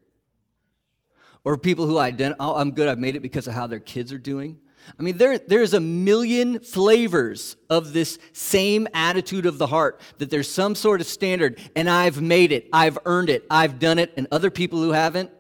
Or 1.45 1.59
people 1.59 1.87
who 1.87 1.99
identify, 1.99 2.45
oh, 2.45 2.55
I'm 2.55 2.71
good, 2.71 2.89
I've 2.89 2.99
made 2.99 3.17
it 3.17 3.21
because 3.21 3.49
of 3.49 3.55
how 3.55 3.67
their 3.67 3.81
kids 3.81 4.13
are 4.13 4.19
doing? 4.19 4.59
I 4.99 5.03
mean, 5.03 5.17
there, 5.19 5.39
there's 5.39 5.75
a 5.75 5.81
million 5.81 6.61
flavors 6.61 7.57
of 7.69 7.93
this 7.93 8.19
same 8.33 8.89
attitude 8.95 9.47
of 9.47 9.59
the 9.59 9.67
heart 9.67 10.01
that 10.19 10.31
there's 10.31 10.51
some 10.51 10.75
sort 10.75 11.01
of 11.01 11.07
standard, 11.07 11.59
and 11.75 11.91
I've 11.91 12.21
made 12.21 12.53
it, 12.53 12.69
I've 12.73 12.99
earned 13.05 13.31
it, 13.31 13.45
I've 13.51 13.79
done 13.79 13.99
it, 13.99 14.13
and 14.17 14.27
other 14.31 14.51
people 14.51 14.81
who 14.81 14.93
haven't, 14.93 15.31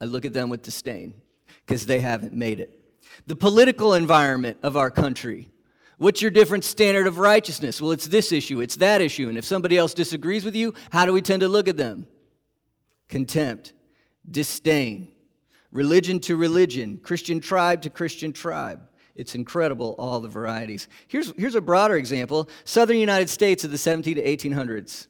I 0.00 0.04
look 0.04 0.24
at 0.24 0.32
them 0.32 0.50
with 0.50 0.62
disdain 0.62 1.14
because 1.64 1.86
they 1.86 2.00
haven't 2.00 2.34
made 2.34 2.60
it. 2.60 2.78
The 3.26 3.36
political 3.36 3.94
environment 3.94 4.58
of 4.62 4.76
our 4.76 4.90
country. 4.90 5.50
What's 5.98 6.20
your 6.20 6.30
different 6.30 6.64
standard 6.64 7.06
of 7.06 7.18
righteousness? 7.18 7.80
Well, 7.80 7.92
it's 7.92 8.08
this 8.08 8.32
issue, 8.32 8.60
it's 8.60 8.76
that 8.76 9.00
issue. 9.00 9.28
And 9.28 9.38
if 9.38 9.44
somebody 9.44 9.78
else 9.78 9.94
disagrees 9.94 10.44
with 10.44 10.56
you, 10.56 10.74
how 10.90 11.06
do 11.06 11.12
we 11.12 11.22
tend 11.22 11.40
to 11.40 11.48
look 11.48 11.68
at 11.68 11.76
them? 11.76 12.06
Contempt, 13.08 13.72
disdain 14.28 15.13
religion 15.74 16.20
to 16.20 16.36
religion, 16.36 16.98
Christian 17.02 17.40
tribe 17.40 17.82
to 17.82 17.90
Christian 17.90 18.32
tribe. 18.32 18.80
It's 19.14 19.34
incredible, 19.34 19.94
all 19.98 20.20
the 20.20 20.28
varieties. 20.28 20.88
Here's, 21.08 21.32
here's 21.36 21.54
a 21.54 21.60
broader 21.60 21.96
example 21.96 22.48
Southern 22.64 22.96
United 22.96 23.28
States 23.28 23.64
of 23.64 23.70
the 23.70 23.78
17 23.78 24.14
to 24.16 24.22
1800s. 24.22 25.08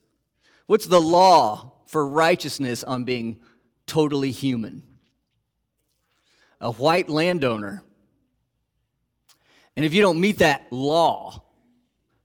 What's 0.66 0.86
the 0.86 1.00
law 1.00 1.74
for 1.86 2.06
righteousness 2.06 2.82
on 2.82 3.04
being 3.04 3.40
totally 3.86 4.30
human? 4.30 4.82
A 6.60 6.72
white 6.72 7.08
landowner. 7.08 7.82
And 9.76 9.84
if 9.84 9.92
you 9.92 10.02
don't 10.02 10.20
meet 10.20 10.38
that 10.38 10.66
law 10.70 11.42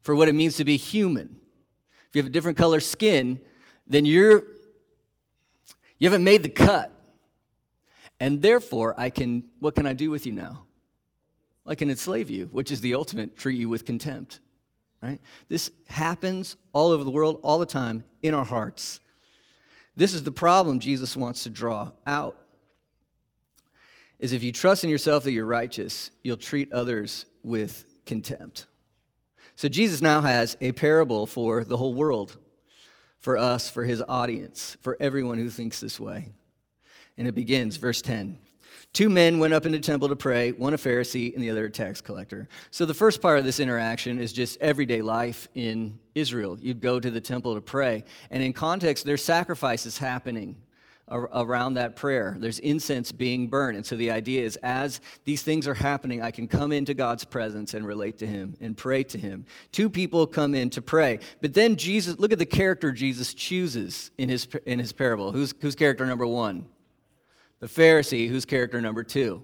for 0.02 0.16
what 0.16 0.30
it 0.30 0.34
means 0.34 0.58
to 0.58 0.66
be 0.66 0.78
human, 0.78 1.36
if 2.08 2.16
you 2.16 2.22
have 2.22 2.30
a 2.30 2.34
different 2.34 2.58
color 2.58 2.80
skin, 2.80 3.40
then 3.86 4.06
you're 4.06 4.44
you 5.98 6.08
haven't 6.08 6.24
made 6.24 6.44
the 6.44 6.50
cut. 6.50 6.94
And 8.20 8.42
therefore, 8.42 8.96
I 8.98 9.10
can, 9.10 9.44
what 9.60 9.76
can 9.76 9.86
I 9.86 9.94
do 9.94 10.12
with 10.12 10.26
you 10.26 10.34
now? 10.34 10.66
I 11.66 11.76
can 11.76 11.90
enslave 11.90 12.30
you, 12.30 12.50
which 12.52 12.72
is 12.72 12.82
the 12.82 12.96
ultimate, 12.96 13.38
treat 13.38 13.58
you 13.58 13.70
with 13.70 13.86
contempt. 13.86 14.40
Right? 15.02 15.22
This 15.48 15.72
happens 15.88 16.58
all 16.74 16.92
over 16.92 17.04
the 17.04 17.12
world, 17.12 17.40
all 17.44 17.60
the 17.60 17.66
time, 17.66 18.04
in 18.22 18.34
our 18.34 18.44
hearts. 18.44 19.00
This 19.96 20.14
is 20.14 20.24
the 20.24 20.32
problem 20.32 20.80
Jesus 20.80 21.16
wants 21.16 21.44
to 21.44 21.50
draw 21.50 21.92
out. 22.06 22.38
Is 24.20 24.34
if 24.34 24.44
you 24.44 24.52
trust 24.52 24.84
in 24.84 24.90
yourself 24.90 25.24
that 25.24 25.32
you're 25.32 25.46
righteous, 25.46 26.12
you'll 26.24 26.36
treat 26.36 26.74
others 26.74 27.26
with 27.44 27.86
contempt. 28.06 28.66
So 29.56 29.70
Jesus 29.70 30.02
now 30.02 30.20
has 30.22 30.58
a 30.60 30.74
parable 30.74 31.26
for 31.26 31.64
the 31.64 31.78
whole 31.78 31.94
world. 31.94 32.38
for 33.20 33.38
us, 33.38 33.70
for 33.70 33.84
his 33.84 34.02
audience, 34.08 34.78
for 34.82 34.98
everyone 35.00 35.38
who 35.38 35.50
thinks 35.50 35.80
this 35.80 36.00
way. 36.00 36.32
And 37.20 37.28
it 37.28 37.36
begins, 37.36 37.78
verse 37.78 38.02
10. 38.02 38.40
Two 38.92 39.10
men 39.10 39.38
went 39.38 39.54
up 39.54 39.68
into 39.68 39.78
the 39.78 39.84
temple 39.84 40.08
to 40.10 40.16
pray, 40.16 40.52
one 40.52 40.74
a 40.74 40.78
Pharisee 40.78 41.36
and 41.36 41.44
the 41.44 41.52
other 41.52 41.66
a 41.66 41.70
tax 41.70 42.02
collector. 42.02 42.48
So 42.72 42.86
the 42.86 42.94
first 42.96 43.22
part 43.22 43.38
of 43.38 43.46
this 43.46 43.60
interaction 43.60 44.20
is 44.20 44.34
just 44.34 44.60
everyday 44.60 45.04
life 45.04 45.48
in 45.54 46.00
Israel. 46.16 46.58
You'd 46.60 46.82
go 46.82 47.00
to 47.00 47.12
the 47.12 47.22
temple 47.22 47.54
to 47.54 47.62
pray, 47.62 48.04
and 48.32 48.42
in 48.42 48.52
context, 48.52 49.06
there's 49.06 49.24
sacrifices 49.24 50.00
happening 50.00 50.56
around 51.12 51.74
that 51.74 51.96
prayer. 51.96 52.36
There's 52.40 52.60
incense 52.60 53.12
being 53.12 53.48
burned. 53.48 53.78
And 53.78 53.86
so 53.86 53.96
the 53.96 54.12
idea 54.12 54.44
is 54.44 54.58
as 54.58 55.02
these 55.26 55.42
things 55.42 55.68
are 55.68 55.74
happening, 55.74 56.22
I 56.22 56.30
can 56.30 56.48
come 56.48 56.72
into 56.72 56.94
God's 56.94 57.26
presence 57.26 57.74
and 57.74 57.86
relate 57.86 58.20
to 58.20 58.28
Him 58.28 58.56
and 58.62 58.78
pray 58.78 59.04
to 59.06 59.18
Him. 59.18 59.46
Two 59.72 59.90
people 59.90 60.28
come 60.28 60.54
in 60.54 60.70
to 60.72 60.82
pray. 60.82 61.20
But 61.42 61.56
then 61.56 61.78
Jesus, 61.78 62.20
look 62.20 62.32
at 62.32 62.38
the 62.38 62.46
character 62.46 62.92
Jesus 62.92 63.34
chooses 63.34 64.12
in 64.18 64.30
his, 64.30 64.48
in 64.66 64.78
his 64.78 64.94
parable. 64.94 65.32
Who's, 65.32 65.54
who's 65.62 65.76
character 65.76 66.06
number 66.06 66.28
one? 66.28 66.68
The 67.60 67.68
Pharisee, 67.68 68.28
who's 68.28 68.46
character 68.46 68.80
number 68.82 69.04
two? 69.04 69.44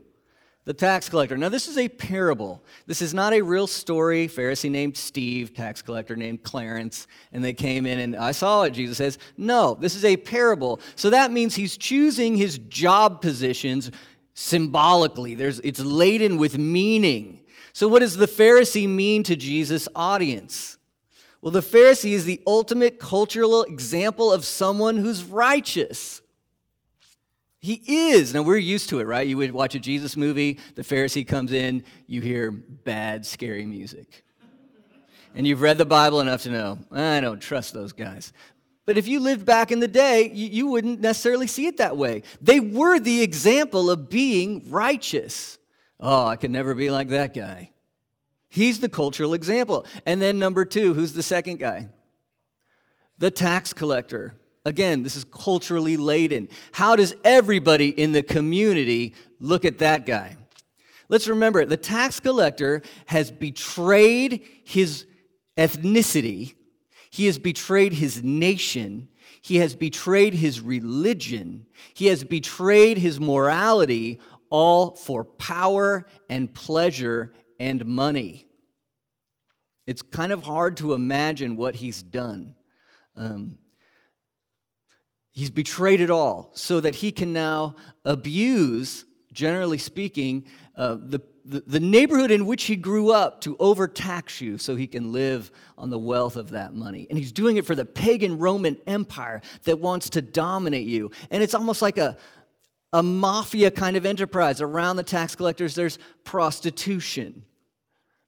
The 0.63 0.73
tax 0.73 1.09
collector. 1.09 1.37
Now, 1.37 1.49
this 1.49 1.67
is 1.67 1.77
a 1.77 1.87
parable. 1.87 2.63
This 2.87 3.01
is 3.01 3.13
not 3.13 3.33
a 3.33 3.41
real 3.41 3.67
story. 3.67 4.27
Pharisee 4.27 4.71
named 4.71 4.97
Steve, 4.97 5.53
tax 5.53 5.83
collector 5.83 6.15
named 6.15 6.41
Clarence, 6.41 7.05
and 7.31 7.43
they 7.43 7.53
came 7.53 7.85
in 7.85 7.99
and 7.99 8.15
I 8.15 8.31
saw 8.31 8.63
it, 8.63 8.71
Jesus 8.71 8.97
says. 8.97 9.19
No, 9.37 9.75
this 9.75 9.95
is 9.95 10.03
a 10.03 10.17
parable. 10.17 10.79
So 10.95 11.11
that 11.11 11.31
means 11.31 11.55
he's 11.55 11.77
choosing 11.77 12.35
his 12.35 12.57
job 12.57 13.21
positions 13.21 13.91
symbolically. 14.33 15.35
There's, 15.35 15.59
it's 15.59 15.79
laden 15.79 16.37
with 16.37 16.57
meaning. 16.57 17.41
So, 17.73 17.87
what 17.87 17.99
does 17.99 18.15
the 18.15 18.27
Pharisee 18.27 18.87
mean 18.87 19.23
to 19.23 19.35
Jesus' 19.35 19.87
audience? 19.95 20.77
Well, 21.41 21.51
the 21.51 21.59
Pharisee 21.59 22.13
is 22.13 22.25
the 22.25 22.41
ultimate 22.47 22.99
cultural 22.99 23.63
example 23.63 24.31
of 24.31 24.45
someone 24.45 24.97
who's 24.97 25.23
righteous. 25.23 26.21
He 27.65 27.81
is. 28.11 28.31
Now, 28.31 28.43
we're 28.43 28.57
used 28.57 28.89
to 28.89 28.99
it, 28.99 29.05
right? 29.05 29.25
You 29.25 29.37
would 29.37 29.51
watch 29.51 29.73
a 29.73 29.79
Jesus 29.79 30.15
movie, 30.15 30.59
the 30.75 30.83
Pharisee 30.83 31.27
comes 31.27 31.51
in, 31.51 31.83
you 32.05 32.21
hear 32.21 32.51
bad, 32.51 33.25
scary 33.25 33.65
music. 33.65 34.23
And 35.33 35.47
you've 35.47 35.61
read 35.61 35.79
the 35.79 35.85
Bible 35.85 36.21
enough 36.21 36.43
to 36.43 36.51
know, 36.51 36.77
I 36.91 37.19
don't 37.21 37.39
trust 37.39 37.73
those 37.73 37.91
guys. 37.91 38.33
But 38.85 38.99
if 38.99 39.07
you 39.07 39.19
lived 39.19 39.47
back 39.47 39.71
in 39.71 39.79
the 39.79 39.87
day, 39.87 40.29
you, 40.31 40.47
you 40.47 40.67
wouldn't 40.67 40.99
necessarily 40.99 41.47
see 41.47 41.65
it 41.65 41.77
that 41.77 41.97
way. 41.97 42.21
They 42.39 42.59
were 42.59 42.99
the 42.99 43.23
example 43.23 43.89
of 43.89 44.11
being 44.11 44.69
righteous. 44.69 45.57
Oh, 45.99 46.27
I 46.27 46.35
could 46.35 46.51
never 46.51 46.75
be 46.75 46.91
like 46.91 47.07
that 47.07 47.33
guy. 47.33 47.71
He's 48.47 48.79
the 48.79 48.89
cultural 48.89 49.33
example. 49.33 49.87
And 50.05 50.21
then, 50.21 50.37
number 50.37 50.65
two, 50.65 50.93
who's 50.93 51.13
the 51.13 51.23
second 51.23 51.57
guy? 51.57 51.89
The 53.17 53.31
tax 53.31 53.73
collector. 53.73 54.35
Again, 54.65 55.03
this 55.03 55.15
is 55.15 55.23
culturally 55.25 55.95
laden. 55.95 56.49
How 56.71 56.95
does 56.95 57.15
everybody 57.23 57.89
in 57.89 58.11
the 58.13 58.23
community 58.23 59.13
look 59.39 59.63
at 59.63 59.77
that 59.77 60.07
guy? 60.07 60.37
Let's 61.07 61.27
remember 61.27 61.63
the 61.65 61.77
tax 61.77 62.19
collector 62.19 62.81
has 63.05 63.29
betrayed 63.31 64.43
his 64.63 65.05
ethnicity, 65.55 66.55
he 67.11 67.27
has 67.27 67.37
betrayed 67.37 67.93
his 67.93 68.23
nation, 68.23 69.07
he 69.41 69.57
has 69.57 69.75
betrayed 69.75 70.33
his 70.33 70.59
religion, 70.59 71.67
he 71.93 72.07
has 72.07 72.23
betrayed 72.23 72.97
his 72.97 73.19
morality, 73.19 74.19
all 74.49 74.95
for 74.95 75.23
power 75.23 76.07
and 76.27 76.51
pleasure 76.53 77.33
and 77.59 77.85
money. 77.85 78.47
It's 79.85 80.01
kind 80.01 80.31
of 80.31 80.43
hard 80.43 80.77
to 80.77 80.93
imagine 80.93 81.55
what 81.55 81.75
he's 81.75 82.01
done. 82.01 82.55
Um, 83.15 83.59
He's 85.35 85.49
betrayed 85.49 85.99
it 85.99 86.09
all 86.09 86.49
so 86.53 86.79
that 86.79 86.95
he 86.95 87.11
can 87.11 87.33
now 87.33 87.75
abuse, 88.05 89.03
generally 89.33 89.77
speaking, 89.77 90.45
uh, 90.77 90.95
the, 90.97 91.19
the, 91.43 91.61
the 91.67 91.79
neighborhood 91.81 92.31
in 92.31 92.45
which 92.45 92.63
he 92.63 92.77
grew 92.77 93.11
up 93.11 93.41
to 93.41 93.57
overtax 93.59 94.39
you 94.39 94.57
so 94.57 94.77
he 94.77 94.87
can 94.87 95.11
live 95.11 95.51
on 95.77 95.89
the 95.89 95.99
wealth 95.99 96.37
of 96.37 96.51
that 96.51 96.73
money. 96.73 97.05
And 97.09 97.19
he's 97.19 97.33
doing 97.33 97.57
it 97.57 97.65
for 97.65 97.75
the 97.75 97.83
pagan 97.83 98.39
Roman 98.39 98.77
Empire 98.87 99.41
that 99.65 99.77
wants 99.77 100.09
to 100.11 100.21
dominate 100.21 100.87
you. 100.87 101.11
And 101.29 101.43
it's 101.43 101.53
almost 101.53 101.81
like 101.81 101.97
a, 101.97 102.15
a 102.93 103.03
mafia 103.03 103.71
kind 103.71 103.97
of 103.97 104.05
enterprise. 104.05 104.61
Around 104.61 104.95
the 104.95 105.03
tax 105.03 105.35
collectors, 105.35 105.75
there's 105.75 105.99
prostitution. 106.23 107.43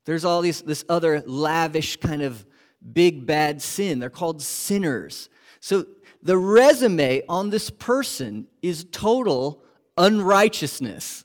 There's 0.03 0.25
all 0.25 0.41
these, 0.41 0.61
this 0.61 0.83
other 0.89 1.23
lavish 1.25 1.95
kind 2.01 2.21
of 2.21 2.45
big 2.91 3.25
bad 3.25 3.61
sin. 3.61 3.99
They're 3.99 4.09
called 4.09 4.41
sinners. 4.41 5.29
So 5.61 5.85
the 6.27 6.37
resume 6.37 7.23
on 7.29 7.49
this 7.49 7.69
person 7.69 8.47
is 8.61 8.85
total 8.91 9.63
unrighteousness. 9.97 11.23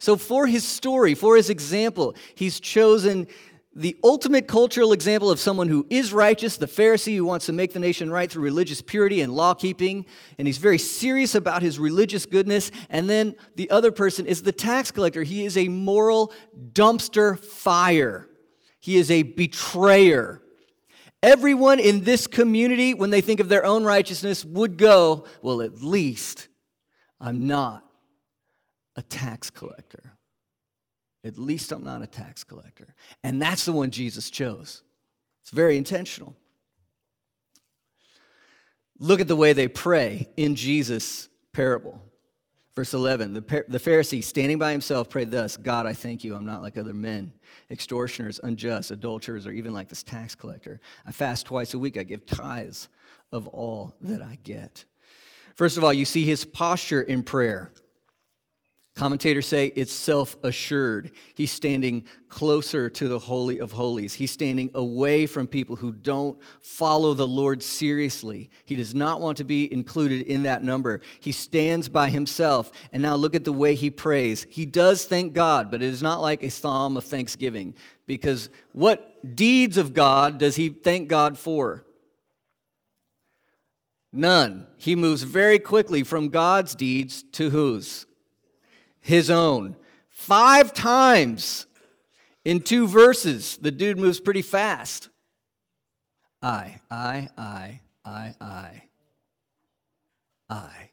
So, 0.00 0.16
for 0.16 0.48
his 0.48 0.64
story, 0.64 1.14
for 1.14 1.36
his 1.36 1.50
example, 1.50 2.16
he's 2.34 2.58
chosen 2.58 3.28
the 3.76 3.96
ultimate 4.02 4.48
cultural 4.48 4.92
example 4.92 5.30
of 5.30 5.38
someone 5.38 5.68
who 5.68 5.86
is 5.88 6.12
righteous, 6.12 6.56
the 6.56 6.66
Pharisee 6.66 7.14
who 7.14 7.24
wants 7.24 7.46
to 7.46 7.52
make 7.52 7.72
the 7.72 7.78
nation 7.78 8.10
right 8.10 8.28
through 8.28 8.42
religious 8.42 8.82
purity 8.82 9.20
and 9.20 9.32
law 9.32 9.54
keeping, 9.54 10.04
and 10.36 10.48
he's 10.48 10.58
very 10.58 10.78
serious 10.78 11.36
about 11.36 11.62
his 11.62 11.78
religious 11.78 12.26
goodness. 12.26 12.72
And 12.88 13.08
then 13.08 13.36
the 13.54 13.70
other 13.70 13.92
person 13.92 14.26
is 14.26 14.42
the 14.42 14.50
tax 14.50 14.90
collector. 14.90 15.22
He 15.22 15.44
is 15.44 15.56
a 15.56 15.68
moral 15.68 16.32
dumpster 16.72 17.38
fire, 17.38 18.28
he 18.80 18.96
is 18.96 19.12
a 19.12 19.22
betrayer. 19.22 20.42
Everyone 21.22 21.78
in 21.78 22.04
this 22.04 22.26
community, 22.26 22.94
when 22.94 23.10
they 23.10 23.20
think 23.20 23.40
of 23.40 23.48
their 23.48 23.64
own 23.64 23.84
righteousness, 23.84 24.44
would 24.44 24.78
go, 24.78 25.24
Well, 25.42 25.62
at 25.62 25.82
least 25.82 26.48
I'm 27.20 27.46
not 27.46 27.84
a 28.96 29.02
tax 29.02 29.50
collector. 29.50 30.16
At 31.22 31.36
least 31.36 31.72
I'm 31.72 31.84
not 31.84 32.02
a 32.02 32.06
tax 32.06 32.44
collector. 32.44 32.94
And 33.22 33.40
that's 33.40 33.66
the 33.66 33.72
one 33.72 33.90
Jesus 33.90 34.30
chose. 34.30 34.82
It's 35.42 35.50
very 35.50 35.76
intentional. 35.76 36.34
Look 38.98 39.20
at 39.20 39.28
the 39.28 39.36
way 39.36 39.52
they 39.52 39.68
pray 39.68 40.28
in 40.36 40.54
Jesus' 40.54 41.28
parable. 41.52 42.00
Verse 42.74 42.94
11 42.94 43.34
the, 43.34 43.64
the 43.68 43.78
Pharisee, 43.78 44.22
standing 44.22 44.58
by 44.58 44.72
himself, 44.72 45.08
prayed 45.08 45.30
thus 45.30 45.56
God, 45.56 45.86
I 45.86 45.92
thank 45.92 46.24
you, 46.24 46.34
I'm 46.34 46.46
not 46.46 46.62
like 46.62 46.76
other 46.76 46.94
men, 46.94 47.32
extortioners, 47.70 48.40
unjust, 48.42 48.90
adulterers, 48.90 49.46
or 49.46 49.52
even 49.52 49.72
like 49.72 49.88
this 49.88 50.02
tax 50.02 50.34
collector. 50.34 50.80
I 51.06 51.12
fast 51.12 51.46
twice 51.46 51.74
a 51.74 51.78
week, 51.78 51.96
I 51.96 52.02
give 52.04 52.26
tithes 52.26 52.88
of 53.32 53.48
all 53.48 53.94
that 54.00 54.22
I 54.22 54.38
get. 54.42 54.84
First 55.56 55.76
of 55.76 55.84
all, 55.84 55.92
you 55.92 56.04
see 56.04 56.24
his 56.24 56.44
posture 56.44 57.02
in 57.02 57.22
prayer. 57.22 57.72
Commentators 59.00 59.46
say 59.46 59.72
it's 59.76 59.94
self 59.94 60.36
assured. 60.44 61.12
He's 61.34 61.50
standing 61.50 62.04
closer 62.28 62.90
to 62.90 63.08
the 63.08 63.18
Holy 63.18 63.58
of 63.58 63.72
Holies. 63.72 64.12
He's 64.12 64.30
standing 64.30 64.70
away 64.74 65.24
from 65.24 65.46
people 65.46 65.74
who 65.74 65.90
don't 65.90 66.38
follow 66.60 67.14
the 67.14 67.26
Lord 67.26 67.62
seriously. 67.62 68.50
He 68.66 68.76
does 68.76 68.94
not 68.94 69.22
want 69.22 69.38
to 69.38 69.44
be 69.44 69.72
included 69.72 70.26
in 70.26 70.42
that 70.42 70.62
number. 70.62 71.00
He 71.18 71.32
stands 71.32 71.88
by 71.88 72.10
himself. 72.10 72.72
And 72.92 73.02
now 73.02 73.14
look 73.14 73.34
at 73.34 73.44
the 73.44 73.54
way 73.54 73.74
he 73.74 73.88
prays. 73.88 74.46
He 74.50 74.66
does 74.66 75.06
thank 75.06 75.32
God, 75.32 75.70
but 75.70 75.82
it 75.82 75.88
is 75.88 76.02
not 76.02 76.20
like 76.20 76.42
a 76.42 76.50
psalm 76.50 76.98
of 76.98 77.04
thanksgiving. 77.04 77.76
Because 78.06 78.50
what 78.72 79.34
deeds 79.34 79.78
of 79.78 79.94
God 79.94 80.36
does 80.36 80.56
he 80.56 80.68
thank 80.68 81.08
God 81.08 81.38
for? 81.38 81.86
None. 84.12 84.66
He 84.76 84.94
moves 84.94 85.22
very 85.22 85.58
quickly 85.58 86.02
from 86.02 86.28
God's 86.28 86.74
deeds 86.74 87.24
to 87.32 87.48
whose? 87.48 88.04
His 89.00 89.30
own. 89.30 89.76
Five 90.08 90.72
times 90.74 91.66
in 92.44 92.60
two 92.60 92.86
verses, 92.86 93.56
the 93.56 93.70
dude 93.70 93.98
moves 93.98 94.20
pretty 94.20 94.42
fast. 94.42 95.08
I, 96.42 96.80
I, 96.90 97.28
I, 97.36 97.80
I, 98.04 98.34
I, 98.40 98.82
I. 100.48 100.90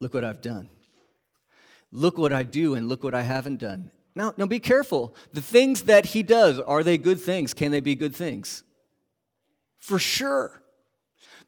Look 0.00 0.14
what 0.14 0.24
I've 0.24 0.42
done. 0.42 0.68
Look 1.92 2.18
what 2.18 2.32
I 2.32 2.42
do 2.42 2.74
and 2.74 2.88
look 2.88 3.02
what 3.02 3.14
I 3.14 3.22
haven't 3.22 3.58
done. 3.58 3.90
Now, 4.14 4.34
now 4.36 4.46
be 4.46 4.60
careful. 4.60 5.14
The 5.32 5.42
things 5.42 5.82
that 5.82 6.06
he 6.06 6.22
does, 6.22 6.58
are 6.58 6.82
they 6.82 6.98
good 6.98 7.20
things? 7.20 7.54
Can 7.54 7.70
they 7.70 7.80
be 7.80 7.94
good 7.94 8.14
things? 8.14 8.64
For 9.78 9.98
sure. 9.98 10.62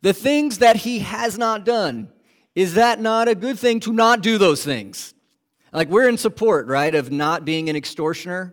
The 0.00 0.12
things 0.12 0.58
that 0.58 0.76
he 0.76 1.00
has 1.00 1.36
not 1.36 1.64
done, 1.64 2.12
is 2.58 2.74
that 2.74 3.00
not 3.00 3.28
a 3.28 3.36
good 3.36 3.56
thing 3.56 3.78
to 3.78 3.92
not 3.92 4.20
do 4.20 4.36
those 4.36 4.64
things? 4.64 5.14
Like 5.72 5.88
we're 5.88 6.08
in 6.08 6.18
support, 6.18 6.66
right, 6.66 6.92
of 6.92 7.12
not 7.12 7.44
being 7.44 7.68
an 7.68 7.76
extortioner 7.76 8.52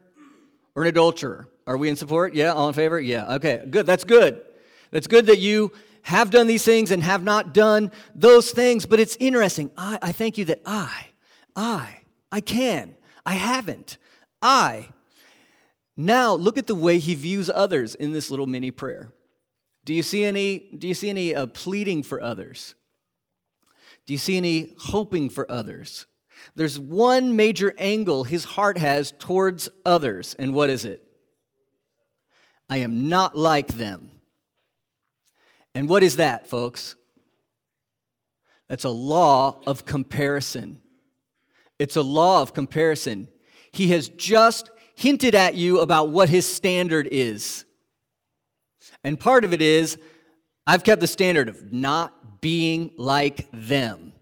or 0.75 0.83
an 0.83 0.89
adulterer. 0.89 1.49
Are 1.65 1.75
we 1.75 1.89
in 1.89 1.95
support? 1.95 2.35
Yeah, 2.35 2.53
all 2.53 2.67
in 2.67 2.75
favor? 2.75 2.99
Yeah, 2.99 3.33
okay, 3.37 3.65
good. 3.67 3.87
That's 3.87 4.03
good. 4.03 4.43
That's 4.91 5.07
good 5.07 5.25
that 5.25 5.39
you 5.39 5.71
have 6.03 6.29
done 6.29 6.45
these 6.45 6.63
things 6.63 6.91
and 6.91 7.01
have 7.01 7.23
not 7.23 7.51
done 7.51 7.91
those 8.13 8.51
things. 8.51 8.85
But 8.85 8.99
it's 8.99 9.17
interesting. 9.19 9.71
I, 9.75 9.97
I 9.99 10.11
thank 10.11 10.37
you 10.37 10.45
that 10.45 10.61
I, 10.67 11.07
I, 11.55 12.01
I 12.31 12.41
can. 12.41 12.93
I 13.25 13.33
haven't. 13.33 13.97
I. 14.39 14.89
Now 15.97 16.35
look 16.35 16.59
at 16.59 16.67
the 16.67 16.75
way 16.75 16.99
he 16.99 17.15
views 17.15 17.49
others 17.49 17.95
in 17.95 18.13
this 18.13 18.29
little 18.29 18.45
mini 18.45 18.69
prayer. 18.69 19.11
Do 19.83 19.95
you 19.95 20.03
see 20.03 20.25
any, 20.25 20.59
do 20.77 20.87
you 20.87 20.93
see 20.93 21.09
any 21.09 21.33
uh, 21.33 21.47
pleading 21.47 22.03
for 22.03 22.21
others? 22.21 22.75
Do 24.05 24.13
you 24.13 24.17
see 24.17 24.37
any 24.37 24.73
hoping 24.77 25.29
for 25.29 25.49
others? 25.49 26.05
There's 26.55 26.79
one 26.79 27.35
major 27.35 27.73
angle 27.77 28.23
his 28.23 28.43
heart 28.43 28.77
has 28.77 29.13
towards 29.17 29.69
others, 29.85 30.35
and 30.37 30.53
what 30.53 30.69
is 30.69 30.85
it? 30.85 31.01
I 32.69 32.77
am 32.77 33.09
not 33.09 33.37
like 33.37 33.69
them. 33.69 34.11
And 35.73 35.89
what 35.89 36.03
is 36.03 36.17
that, 36.17 36.47
folks? 36.47 36.95
That's 38.67 38.85
a 38.85 38.89
law 38.89 39.59
of 39.67 39.85
comparison. 39.85 40.81
It's 41.77 41.95
a 41.95 42.01
law 42.01 42.41
of 42.41 42.53
comparison. 42.53 43.27
He 43.71 43.89
has 43.89 44.09
just 44.09 44.71
hinted 44.95 45.35
at 45.35 45.55
you 45.55 45.81
about 45.81 46.09
what 46.09 46.29
his 46.29 46.51
standard 46.51 47.07
is. 47.11 47.65
And 49.03 49.19
part 49.19 49.43
of 49.43 49.53
it 49.53 49.61
is 49.61 49.97
I've 50.65 50.83
kept 50.83 51.01
the 51.01 51.07
standard 51.07 51.49
of 51.49 51.71
not 51.71 52.14
being 52.45 52.91
like 52.95 53.47
them. 53.51 54.13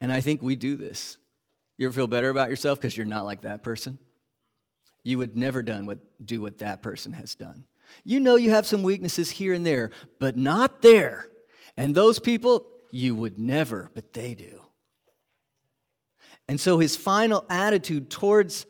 And 0.00 0.12
I 0.12 0.20
think 0.20 0.40
we 0.40 0.54
do 0.54 0.76
this. 0.76 1.16
You 1.76 1.88
ever 1.88 1.92
feel 1.92 2.06
better 2.06 2.30
about 2.30 2.48
yourself 2.48 2.78
because 2.78 2.96
you're 2.96 3.06
not 3.06 3.24
like 3.24 3.40
that 3.40 3.64
person? 3.64 3.98
You 5.02 5.18
would 5.18 5.36
never 5.36 5.60
done 5.60 5.84
what, 5.84 5.98
do 6.24 6.40
what 6.40 6.58
that 6.58 6.80
person 6.80 7.12
has 7.14 7.34
done. 7.34 7.64
You 8.04 8.20
know 8.20 8.36
you 8.36 8.50
have 8.50 8.66
some 8.66 8.84
weaknesses 8.84 9.32
here 9.32 9.52
and 9.52 9.66
there, 9.66 9.90
but 10.20 10.36
not 10.36 10.80
there. 10.80 11.26
And 11.76 11.92
those 11.92 12.20
people, 12.20 12.68
you 12.92 13.16
would 13.16 13.36
never, 13.36 13.90
but 13.94 14.12
they 14.12 14.36
do. 14.36 14.60
And 16.46 16.60
so 16.60 16.78
his 16.78 16.94
final 16.94 17.44
attitude 17.50 18.10
towards 18.10 18.64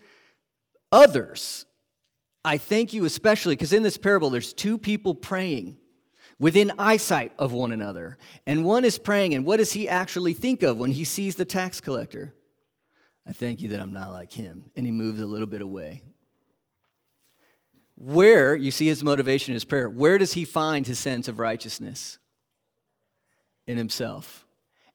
others, 0.90 1.66
I 2.42 2.57
thank 2.57 2.94
you 2.94 3.05
especially, 3.05 3.57
because 3.57 3.74
in 3.74 3.83
this 3.83 3.98
parable, 3.98 4.31
there's 4.31 4.55
two 4.55 4.79
people 4.79 5.14
praying 5.14 5.77
within 6.38 6.73
eyesight 6.79 7.33
of 7.38 7.53
one 7.53 7.73
another. 7.73 8.18
And 8.47 8.64
one 8.64 8.85
is 8.85 8.99
praying, 8.99 9.35
and 9.35 9.44
what 9.44 9.59
does 9.59 9.73
he 9.73 9.88
actually 9.88 10.35
think 10.35 10.62
of 10.62 10.79
when 10.79 10.90
he 10.90 11.05
sees 11.05 11.37
the 11.37 11.44
tax 11.44 11.81
collector? 11.81 12.35
I 13.27 13.33
thank 13.33 13.61
you 13.61 13.68
that 13.70 13.81
I'm 13.81 13.92
not 13.92 14.12
like 14.12 14.33
him. 14.33 14.70
And 14.77 14.85
he 14.85 14.92
moves 14.92 15.20
a 15.20 15.27
little 15.27 15.47
bit 15.47 15.62
away. 15.62 16.03
Where, 17.97 18.57
you 18.57 18.70
see 18.70 18.87
his 18.87 19.05
motivation 19.05 19.53
in 19.53 19.55
his 19.55 19.64
prayer, 19.64 19.88
where 19.88 20.18
does 20.18 20.33
he 20.33 20.44
find 20.44 20.87
his 20.87 20.99
sense 20.99 21.29
of 21.29 21.38
righteousness? 21.38 22.18
In 23.66 23.79
himself. 23.79 24.44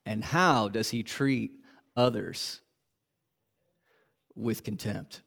And 0.05 0.23
how 0.23 0.67
does 0.67 0.89
he 0.89 1.01
treat 1.01 1.51
others? 1.95 2.61
With 4.35 4.63
contempt. 4.63 5.21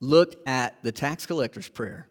Look 0.00 0.36
at 0.46 0.82
the 0.82 0.92
tax 0.92 1.26
collector's 1.26 1.68
prayer. 1.68 2.08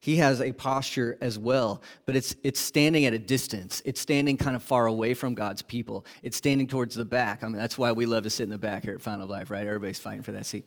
He 0.00 0.16
has 0.16 0.40
a 0.40 0.52
posture 0.52 1.18
as 1.20 1.40
well, 1.40 1.82
but 2.06 2.14
it's, 2.14 2.36
it's 2.44 2.60
standing 2.60 3.04
at 3.06 3.14
a 3.14 3.18
distance. 3.18 3.82
It's 3.84 4.00
standing 4.00 4.36
kind 4.36 4.54
of 4.54 4.62
far 4.62 4.86
away 4.86 5.12
from 5.12 5.34
God's 5.34 5.60
people. 5.60 6.06
It's 6.22 6.36
standing 6.36 6.68
towards 6.68 6.94
the 6.94 7.04
back. 7.04 7.42
I 7.42 7.48
mean, 7.48 7.56
that's 7.56 7.76
why 7.76 7.90
we 7.90 8.06
love 8.06 8.22
to 8.22 8.30
sit 8.30 8.44
in 8.44 8.50
the 8.50 8.58
back 8.58 8.84
here 8.84 8.94
at 8.94 9.06
of 9.08 9.28
Life, 9.28 9.50
right? 9.50 9.66
Everybody's 9.66 9.98
fighting 9.98 10.22
for 10.22 10.30
that 10.32 10.46
seat. 10.46 10.64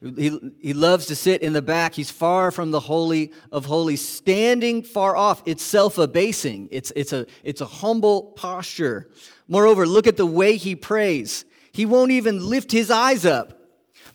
He, 0.00 0.36
he 0.60 0.72
loves 0.72 1.06
to 1.06 1.16
sit 1.16 1.42
in 1.42 1.52
the 1.52 1.62
back. 1.62 1.94
He's 1.94 2.10
far 2.10 2.50
from 2.50 2.72
the 2.72 2.80
Holy 2.80 3.32
of 3.52 3.66
Holies, 3.66 4.06
standing 4.06 4.82
far 4.82 5.16
off. 5.16 5.42
It's 5.46 5.62
self 5.62 5.98
abasing, 5.98 6.68
it's, 6.72 6.92
it's, 6.96 7.12
a, 7.12 7.26
it's 7.44 7.60
a 7.60 7.66
humble 7.66 8.32
posture. 8.34 9.10
Moreover, 9.46 9.86
look 9.86 10.08
at 10.08 10.16
the 10.16 10.26
way 10.26 10.56
he 10.56 10.74
prays. 10.74 11.44
He 11.70 11.86
won't 11.86 12.10
even 12.10 12.44
lift 12.44 12.72
his 12.72 12.90
eyes 12.90 13.24
up 13.24 13.61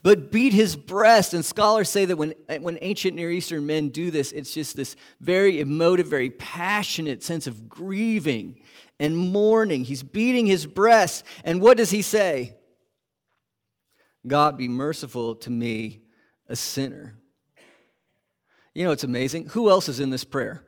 but 0.04 0.32
beat 0.32 0.54
his 0.54 0.76
breast. 0.76 1.34
And 1.34 1.44
scholars 1.44 1.90
say 1.90 2.06
that 2.06 2.18
when, 2.18 2.34
when 2.60 2.78
ancient 2.82 3.16
Near 3.16 3.32
Eastern 3.32 3.66
men 3.66 3.90
do 3.90 4.12
this, 4.12 4.32
it's 4.32 4.54
just 4.54 4.76
this 4.76 4.96
very 5.20 5.60
emotive, 5.60 6.08
very 6.08 6.30
passionate 6.30 7.24
sense 7.24 7.48
of 7.48 7.68
grieving 7.68 8.62
and 9.00 9.18
mourning. 9.18 9.84
He's 9.84 10.04
beating 10.04 10.46
his 10.46 10.66
breast. 10.66 11.24
And 11.44 11.62
what 11.62 11.78
does 11.78 11.90
he 11.90 12.02
say? 12.02 12.56
God 14.26 14.58
be 14.58 14.68
merciful 14.68 15.36
to 15.36 15.50
me, 15.50 16.02
a 16.48 16.56
sinner. 16.56 17.18
You 18.74 18.84
know, 18.84 18.92
it's 18.92 19.04
amazing. 19.04 19.48
Who 19.50 19.70
else 19.70 19.90
is 19.90 20.00
in 20.00 20.10
this 20.10 20.24
prayer? 20.24 20.64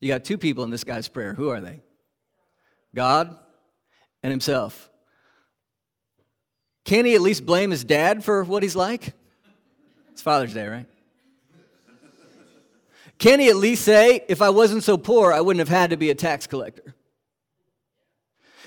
You 0.00 0.08
got 0.08 0.24
two 0.24 0.38
people 0.38 0.64
in 0.64 0.70
this 0.70 0.84
guy's 0.84 1.08
prayer. 1.08 1.34
Who 1.34 1.50
are 1.50 1.60
they? 1.60 1.82
God 2.94 3.38
and 4.22 4.30
himself. 4.30 4.89
Can 6.84 7.04
he 7.04 7.14
at 7.14 7.20
least 7.20 7.46
blame 7.46 7.70
his 7.70 7.84
dad 7.84 8.24
for 8.24 8.42
what 8.44 8.62
he's 8.62 8.76
like? 8.76 9.12
It's 10.12 10.22
Father's 10.22 10.54
Day, 10.54 10.66
right? 10.66 10.86
Can 13.18 13.38
he 13.38 13.50
at 13.50 13.56
least 13.56 13.84
say, 13.84 14.24
if 14.28 14.40
I 14.40 14.48
wasn't 14.48 14.82
so 14.82 14.96
poor, 14.96 15.32
I 15.32 15.42
wouldn't 15.42 15.60
have 15.60 15.68
had 15.68 15.90
to 15.90 15.96
be 15.98 16.08
a 16.10 16.14
tax 16.14 16.46
collector? 16.46 16.94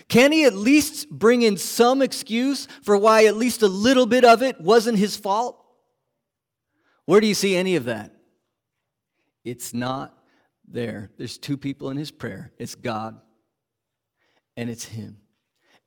Can 0.08 0.32
he 0.32 0.46
at 0.46 0.54
least 0.54 1.10
bring 1.10 1.42
in 1.42 1.58
some 1.58 2.02
excuse 2.02 2.68
for 2.84 2.96
why 2.96 3.26
at 3.26 3.36
least 3.36 3.64
a 3.64 3.68
little 3.68 4.06
bit 4.06 4.24
of 4.24 4.44
it 4.44 4.62
wasn't 4.62 5.00
his 5.00 5.18
fault? 5.18 5.60
Where 7.06 7.20
do 7.20 7.28
you 7.28 7.34
see 7.34 7.56
any 7.56 7.76
of 7.76 7.86
that? 7.86 8.12
It's 9.44 9.74
not 9.74 10.16
there. 10.68 11.10
There's 11.18 11.38
two 11.38 11.58
people 11.58 11.90
in 11.90 11.98
his 11.98 12.12
prayer 12.12 12.52
it's 12.58 12.76
God 12.76 13.20
and 14.56 14.70
it's 14.70 14.86
him. 14.86 15.18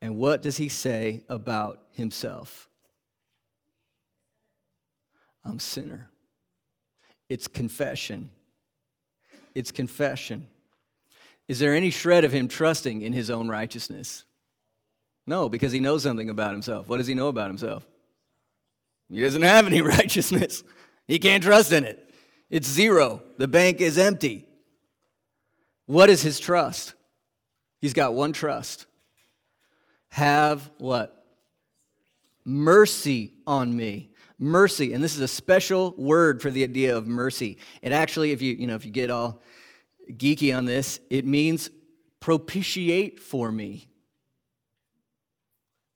And 0.02 0.16
what 0.16 0.42
does 0.42 0.56
he 0.56 0.68
say 0.68 1.24
about 1.28 1.85
himself? 1.96 2.68
I'm 5.44 5.58
sinner. 5.58 6.10
It's 7.28 7.48
confession. 7.48 8.30
It's 9.54 9.70
confession. 9.70 10.46
Is 11.48 11.58
there 11.58 11.74
any 11.74 11.90
shred 11.90 12.24
of 12.24 12.32
him 12.32 12.48
trusting 12.48 13.02
in 13.02 13.12
his 13.12 13.30
own 13.30 13.48
righteousness? 13.48 14.24
No, 15.26 15.48
because 15.48 15.72
he 15.72 15.80
knows 15.80 16.02
something 16.02 16.30
about 16.30 16.52
himself. 16.52 16.88
What 16.88 16.98
does 16.98 17.06
he 17.06 17.14
know 17.14 17.28
about 17.28 17.48
himself? 17.48 17.86
He 19.08 19.20
doesn't 19.20 19.42
have 19.42 19.66
any 19.66 19.80
righteousness. 19.96 20.62
He 21.06 21.18
can't 21.18 21.42
trust 21.42 21.72
in 21.72 21.84
it. 21.84 22.02
It's 22.50 22.68
zero. 22.68 23.22
The 23.38 23.48
bank 23.48 23.80
is 23.80 23.98
empty. 23.98 24.46
What 25.86 26.10
is 26.10 26.22
his 26.22 26.38
trust? 26.38 26.94
He's 27.80 27.92
got 27.92 28.14
one 28.14 28.32
trust 28.32 28.86
have 30.16 30.70
what? 30.78 31.15
Mercy 32.46 33.34
on 33.46 33.76
me. 33.76 34.12
Mercy. 34.38 34.92
And 34.92 35.02
this 35.02 35.16
is 35.16 35.20
a 35.20 35.28
special 35.28 35.94
word 35.98 36.40
for 36.40 36.50
the 36.50 36.62
idea 36.62 36.96
of 36.96 37.06
mercy. 37.06 37.58
It 37.82 37.92
actually, 37.92 38.30
if 38.30 38.40
you, 38.40 38.54
you 38.54 38.66
know, 38.66 38.76
if 38.76 38.86
you 38.86 38.92
get 38.92 39.10
all 39.10 39.42
geeky 40.12 40.56
on 40.56 40.64
this, 40.64 41.00
it 41.10 41.26
means 41.26 41.68
propitiate 42.20 43.18
for 43.18 43.50
me. 43.50 43.88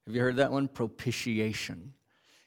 Have 0.06 0.16
you 0.16 0.20
heard 0.22 0.36
that 0.36 0.50
one? 0.50 0.66
Propitiation. 0.66 1.92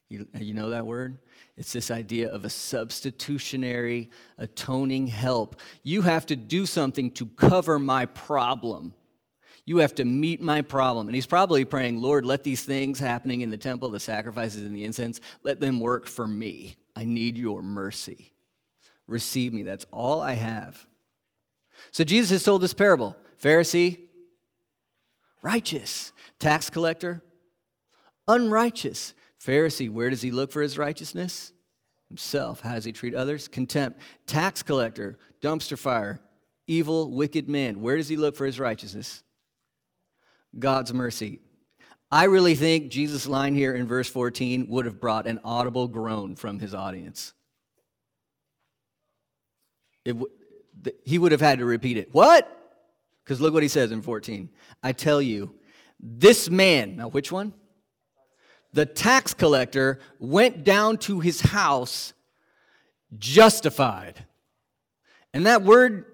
You, 0.09 0.27
you 0.37 0.53
know 0.53 0.71
that 0.71 0.85
word? 0.85 1.17
It's 1.55 1.71
this 1.71 1.89
idea 1.89 2.29
of 2.29 2.43
a 2.43 2.49
substitutionary, 2.49 4.09
atoning 4.37 5.07
help. 5.07 5.55
You 5.83 6.01
have 6.01 6.25
to 6.25 6.35
do 6.35 6.65
something 6.65 7.11
to 7.11 7.25
cover 7.25 7.79
my 7.79 8.05
problem. 8.07 8.93
You 9.65 9.77
have 9.77 9.95
to 9.95 10.05
meet 10.05 10.41
my 10.41 10.61
problem. 10.61 11.07
And 11.07 11.15
he's 11.15 11.25
probably 11.25 11.63
praying, 11.63 12.01
Lord, 12.01 12.25
let 12.25 12.43
these 12.43 12.63
things 12.63 12.99
happening 12.99 13.41
in 13.41 13.49
the 13.49 13.57
temple, 13.57 13.89
the 13.89 13.99
sacrifices 13.99 14.63
and 14.63 14.75
the 14.75 14.83
incense, 14.83 15.21
let 15.43 15.59
them 15.59 15.79
work 15.79 16.07
for 16.07 16.27
me. 16.27 16.75
I 16.95 17.05
need 17.05 17.37
your 17.37 17.61
mercy. 17.61 18.33
Receive 19.07 19.53
me. 19.53 19.63
That's 19.63 19.85
all 19.91 20.21
I 20.21 20.33
have. 20.33 20.85
So 21.91 22.03
Jesus 22.03 22.31
has 22.31 22.43
told 22.43 22.61
this 22.61 22.73
parable 22.73 23.15
Pharisee, 23.41 23.99
righteous. 25.41 26.11
Tax 26.39 26.69
collector, 26.69 27.21
unrighteous. 28.27 29.13
Pharisee, 29.41 29.89
where 29.89 30.09
does 30.09 30.21
he 30.21 30.31
look 30.31 30.51
for 30.51 30.61
his 30.61 30.77
righteousness? 30.77 31.53
Himself. 32.09 32.59
How 32.59 32.75
does 32.75 32.83
he 32.83 32.91
treat 32.91 33.15
others? 33.15 33.47
Contempt. 33.47 33.99
Tax 34.27 34.61
collector, 34.61 35.17
dumpster 35.41 35.77
fire, 35.77 36.19
evil, 36.67 37.11
wicked 37.11 37.47
man. 37.47 37.81
Where 37.81 37.95
does 37.95 38.09
he 38.09 38.17
look 38.17 38.35
for 38.35 38.45
his 38.45 38.59
righteousness? 38.59 39.23
God's 40.57 40.93
mercy. 40.93 41.39
I 42.11 42.25
really 42.25 42.55
think 42.55 42.91
Jesus' 42.91 43.27
line 43.27 43.55
here 43.55 43.73
in 43.73 43.87
verse 43.87 44.07
14 44.07 44.67
would 44.69 44.85
have 44.85 44.99
brought 44.99 45.25
an 45.25 45.39
audible 45.43 45.87
groan 45.87 46.35
from 46.35 46.59
his 46.59 46.75
audience. 46.75 47.33
W- 50.05 50.27
he 51.03 51.17
would 51.17 51.31
have 51.31 51.41
had 51.41 51.59
to 51.59 51.65
repeat 51.65 51.97
it. 51.97 52.09
What? 52.13 52.47
Because 53.23 53.41
look 53.41 53.53
what 53.53 53.63
he 53.63 53.69
says 53.69 53.91
in 53.91 54.01
14. 54.01 54.49
I 54.83 54.91
tell 54.91 55.21
you, 55.21 55.55
this 55.99 56.49
man, 56.49 56.97
now 56.97 57.07
which 57.07 57.31
one? 57.31 57.53
The 58.73 58.85
tax 58.85 59.33
collector 59.33 59.99
went 60.19 60.63
down 60.63 60.97
to 60.99 61.19
his 61.19 61.41
house 61.41 62.13
justified. 63.17 64.25
And 65.33 65.45
that 65.45 65.63
word 65.63 66.05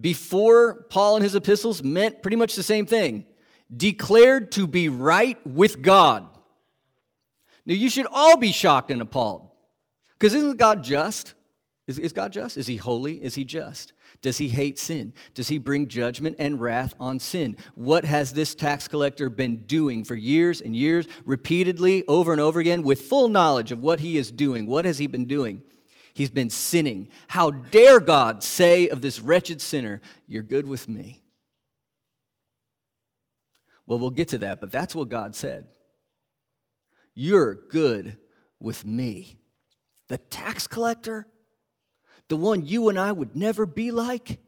before 0.00 0.86
Paul 0.90 1.16
and 1.16 1.22
his 1.22 1.34
epistles 1.34 1.82
meant 1.82 2.22
pretty 2.22 2.36
much 2.36 2.56
the 2.56 2.62
same 2.62 2.86
thing 2.86 3.26
declared 3.74 4.52
to 4.52 4.66
be 4.66 4.88
right 4.88 5.38
with 5.46 5.82
God. 5.82 6.26
Now, 7.66 7.74
you 7.74 7.88
should 7.88 8.06
all 8.10 8.36
be 8.36 8.52
shocked 8.52 8.90
and 8.90 9.00
appalled 9.00 9.48
because 10.18 10.34
isn't 10.34 10.58
God 10.58 10.82
just? 10.82 11.34
Is, 11.86 11.98
is 11.98 12.12
God 12.12 12.32
just? 12.32 12.56
Is 12.56 12.66
he 12.66 12.76
holy? 12.76 13.22
Is 13.22 13.34
he 13.34 13.44
just? 13.44 13.92
Does 14.22 14.38
he 14.38 14.48
hate 14.48 14.78
sin? 14.78 15.12
Does 15.34 15.48
he 15.48 15.58
bring 15.58 15.86
judgment 15.86 16.36
and 16.38 16.58
wrath 16.58 16.94
on 16.98 17.18
sin? 17.18 17.56
What 17.74 18.06
has 18.06 18.32
this 18.32 18.54
tax 18.54 18.88
collector 18.88 19.28
been 19.28 19.64
doing 19.64 20.02
for 20.04 20.14
years 20.14 20.62
and 20.62 20.74
years, 20.74 21.06
repeatedly, 21.26 22.04
over 22.08 22.32
and 22.32 22.40
over 22.40 22.58
again, 22.60 22.82
with 22.82 23.02
full 23.02 23.28
knowledge 23.28 23.70
of 23.70 23.80
what 23.80 24.00
he 24.00 24.16
is 24.16 24.30
doing? 24.30 24.66
What 24.66 24.86
has 24.86 24.96
he 24.96 25.06
been 25.06 25.26
doing? 25.26 25.62
He's 26.14 26.30
been 26.30 26.48
sinning. 26.48 27.08
How 27.28 27.50
dare 27.50 28.00
God 28.00 28.42
say 28.42 28.88
of 28.88 29.02
this 29.02 29.20
wretched 29.20 29.60
sinner, 29.60 30.00
You're 30.26 30.42
good 30.42 30.66
with 30.66 30.88
me? 30.88 31.23
Well, 33.86 33.98
we'll 33.98 34.10
get 34.10 34.28
to 34.28 34.38
that, 34.38 34.60
but 34.60 34.72
that's 34.72 34.94
what 34.94 35.08
God 35.08 35.34
said. 35.34 35.66
You're 37.14 37.54
good 37.54 38.16
with 38.58 38.84
me. 38.84 39.38
The 40.08 40.18
tax 40.18 40.66
collector? 40.66 41.26
the 42.28 42.36
one 42.36 42.66
you 42.66 42.88
and 42.88 42.98
I 42.98 43.12
would 43.12 43.36
never 43.36 43.66
be 43.66 43.90
like? 43.90 44.38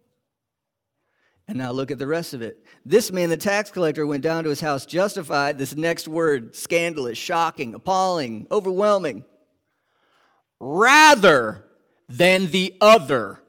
And 1.48 1.58
now 1.58 1.70
look 1.70 1.90
at 1.90 1.98
the 1.98 2.06
rest 2.06 2.34
of 2.34 2.42
it. 2.42 2.64
This 2.84 3.12
man, 3.12 3.28
the 3.28 3.36
tax 3.36 3.70
collector, 3.70 4.06
went 4.06 4.22
down 4.22 4.44
to 4.44 4.50
his 4.50 4.60
house 4.60 4.84
justified. 4.84 5.58
This 5.58 5.76
next 5.76 6.08
word 6.08 6.56
scandalous, 6.56 7.18
shocking, 7.18 7.74
appalling, 7.74 8.48
overwhelming. 8.50 9.24
Rather 10.58 11.64
than 12.08 12.50
the 12.50 12.74
other. 12.80 13.40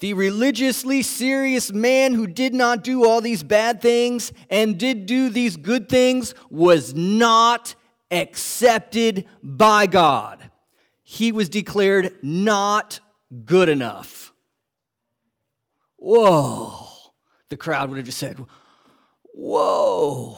The 0.00 0.14
religiously 0.14 1.02
serious 1.02 1.72
man 1.72 2.14
who 2.14 2.26
did 2.26 2.54
not 2.54 2.84
do 2.84 3.04
all 3.04 3.20
these 3.20 3.42
bad 3.42 3.80
things 3.82 4.32
and 4.48 4.78
did 4.78 5.06
do 5.06 5.28
these 5.28 5.56
good 5.56 5.88
things 5.88 6.34
was 6.50 6.94
not 6.94 7.74
accepted 8.10 9.26
by 9.42 9.86
God 9.86 10.48
he 11.10 11.32
was 11.32 11.48
declared 11.48 12.16
not 12.22 13.00
good 13.46 13.70
enough. 13.70 14.34
Whoa. 15.96 16.86
The 17.48 17.56
crowd 17.56 17.88
would 17.88 17.96
have 17.96 18.04
just 18.04 18.18
said, 18.18 18.38
Whoa. 19.32 20.36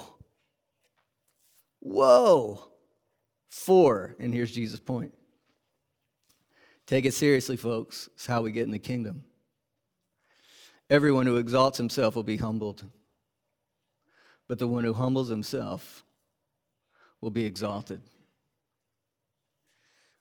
Whoa. 1.81 2.71
For, 3.49 4.15
and 4.21 4.33
here's 4.33 4.53
Jesus' 4.53 4.79
point. 4.79 5.13
Take 6.87 7.05
it 7.05 7.15
seriously, 7.15 7.57
folks. 7.57 8.09
It's 8.15 8.27
how 8.27 8.43
we 8.43 8.53
get 8.53 8.63
in 8.63 8.71
the 8.71 8.79
kingdom. 8.79 9.25
Everyone 10.91 11.25
who 11.25 11.37
exalts 11.37 11.79
himself 11.79 12.17
will 12.17 12.25
be 12.25 12.37
humbled, 12.37 12.85
but 14.49 14.59
the 14.59 14.67
one 14.67 14.83
who 14.83 14.93
humbles 14.93 15.29
himself 15.29 16.05
will 17.21 17.31
be 17.31 17.45
exalted. 17.45 18.01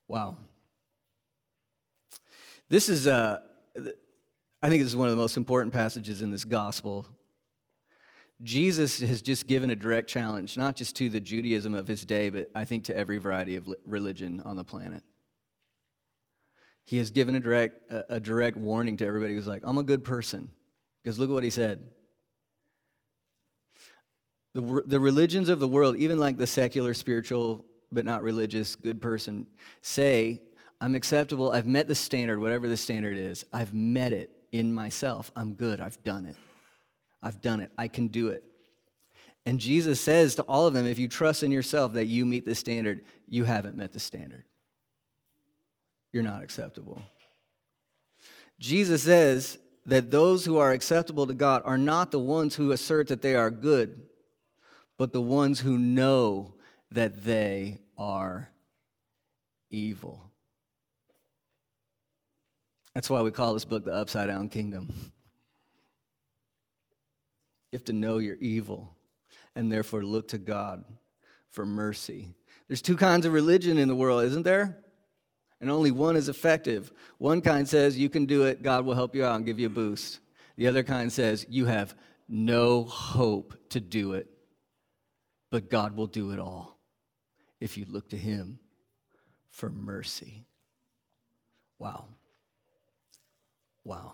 Wow. 0.07 0.37
This 2.69 2.87
is, 2.87 3.07
uh, 3.07 3.39
I 4.61 4.69
think 4.69 4.83
this 4.83 4.91
is 4.91 4.95
one 4.95 5.07
of 5.07 5.11
the 5.15 5.21
most 5.21 5.37
important 5.37 5.73
passages 5.73 6.21
in 6.21 6.29
this 6.29 6.45
gospel. 6.45 7.07
Jesus 8.43 8.99
has 8.99 9.23
just 9.23 9.47
given 9.47 9.71
a 9.71 9.75
direct 9.75 10.07
challenge, 10.07 10.55
not 10.55 10.75
just 10.75 10.95
to 10.97 11.09
the 11.09 11.19
Judaism 11.19 11.73
of 11.73 11.87
his 11.87 12.05
day, 12.05 12.29
but 12.29 12.51
I 12.53 12.63
think 12.63 12.83
to 12.85 12.95
every 12.95 13.17
variety 13.17 13.55
of 13.55 13.67
religion 13.87 14.39
on 14.45 14.55
the 14.55 14.63
planet. 14.63 15.01
He 16.85 16.97
has 16.97 17.09
given 17.09 17.33
a 17.33 17.39
direct, 17.39 17.91
a, 17.91 18.15
a 18.15 18.19
direct 18.19 18.55
warning 18.55 18.97
to 18.97 19.05
everybody 19.05 19.33
who's 19.33 19.47
like, 19.47 19.63
I'm 19.63 19.79
a 19.79 19.83
good 19.83 20.03
person. 20.03 20.49
Because 21.09 21.17
look 21.17 21.31
at 21.31 21.33
what 21.33 21.43
he 21.43 21.49
said. 21.49 21.79
The, 24.53 24.83
the 24.85 24.99
religions 24.99 25.49
of 25.49 25.59
the 25.59 25.67
world, 25.67 25.95
even 25.97 26.19
like 26.19 26.37
the 26.37 26.45
secular, 26.45 26.93
spiritual 26.93 27.65
but 27.91 28.05
not 28.05 28.21
religious, 28.21 28.75
good 28.75 29.01
person, 29.01 29.47
say, 29.81 30.39
I'm 30.79 30.93
acceptable, 30.93 31.51
I've 31.51 31.65
met 31.65 31.87
the 31.87 31.95
standard, 31.95 32.39
whatever 32.39 32.67
the 32.67 32.77
standard 32.77 33.17
is, 33.17 33.43
I've 33.51 33.73
met 33.73 34.13
it 34.13 34.29
in 34.51 34.71
myself, 34.71 35.31
I'm 35.35 35.55
good, 35.55 35.81
I've 35.81 35.97
done 36.03 36.27
it. 36.27 36.35
I've 37.23 37.41
done 37.41 37.59
it, 37.59 37.71
I 37.75 37.87
can 37.87 38.09
do 38.09 38.27
it. 38.27 38.43
And 39.47 39.59
Jesus 39.59 39.99
says 39.99 40.35
to 40.35 40.43
all 40.43 40.67
of 40.67 40.75
them, 40.75 40.85
if 40.85 40.99
you 40.99 41.07
trust 41.07 41.41
in 41.41 41.51
yourself 41.51 41.93
that 41.93 42.05
you 42.05 42.23
meet 42.23 42.45
the 42.45 42.53
standard, 42.53 43.03
you 43.27 43.45
haven't 43.45 43.75
met 43.75 43.93
the 43.93 43.99
standard. 43.99 44.43
You're 46.13 46.21
not 46.21 46.43
acceptable. 46.43 47.01
Jesus 48.59 49.01
says 49.01 49.57
that 49.89 50.11
those 50.11 50.45
who 50.45 50.57
are 50.57 50.71
acceptable 50.71 51.27
to 51.27 51.33
God 51.33 51.61
are 51.65 51.77
not 51.77 52.11
the 52.11 52.19
ones 52.19 52.55
who 52.55 52.71
assert 52.71 53.07
that 53.07 53.21
they 53.21 53.35
are 53.35 53.49
good, 53.49 54.01
but 54.97 55.13
the 55.13 55.21
ones 55.21 55.59
who 55.59 55.77
know 55.77 56.55
that 56.91 57.23
they 57.23 57.79
are 57.97 58.49
evil. 59.69 60.31
That's 62.93 63.09
why 63.09 63.21
we 63.21 63.31
call 63.31 63.53
this 63.53 63.65
book 63.65 63.85
the 63.85 63.93
Upside 63.93 64.27
Down 64.27 64.49
Kingdom. 64.49 64.89
You 67.71 67.77
have 67.77 67.85
to 67.85 67.93
know 67.93 68.17
you're 68.17 68.35
evil 68.35 68.95
and 69.55 69.71
therefore 69.71 70.03
look 70.03 70.29
to 70.29 70.37
God 70.37 70.83
for 71.49 71.65
mercy. 71.65 72.33
There's 72.67 72.81
two 72.81 72.97
kinds 72.97 73.25
of 73.25 73.33
religion 73.33 73.77
in 73.77 73.87
the 73.87 73.95
world, 73.95 74.23
isn't 74.23 74.43
there? 74.43 74.79
And 75.61 75.69
only 75.69 75.91
one 75.91 76.15
is 76.15 76.29
effective. 76.29 76.91
One 77.17 77.41
kind 77.41 77.67
says 77.67 77.97
you 77.97 78.09
can 78.09 78.25
do 78.25 78.43
it, 78.43 78.61
God 78.61 78.85
will 78.85 78.95
help 78.95 79.15
you 79.15 79.25
out 79.25 79.35
and 79.35 79.45
give 79.45 79.59
you 79.59 79.67
a 79.67 79.71
boost. 79.71 80.19
The 80.55 80.67
other 80.67 80.83
kind 80.83 81.11
says 81.11 81.45
you 81.49 81.65
have 81.65 81.95
no 82.27 82.83
hope 82.83 83.55
to 83.69 83.79
do 83.79 84.13
it, 84.13 84.27
but 85.49 85.69
God 85.69 85.95
will 85.95 86.07
do 86.07 86.31
it 86.31 86.39
all 86.39 86.77
if 87.59 87.77
you 87.77 87.85
look 87.89 88.09
to 88.09 88.17
Him 88.17 88.59
for 89.49 89.69
mercy. 89.69 90.45
Wow. 91.77 92.05
Wow. 93.83 94.13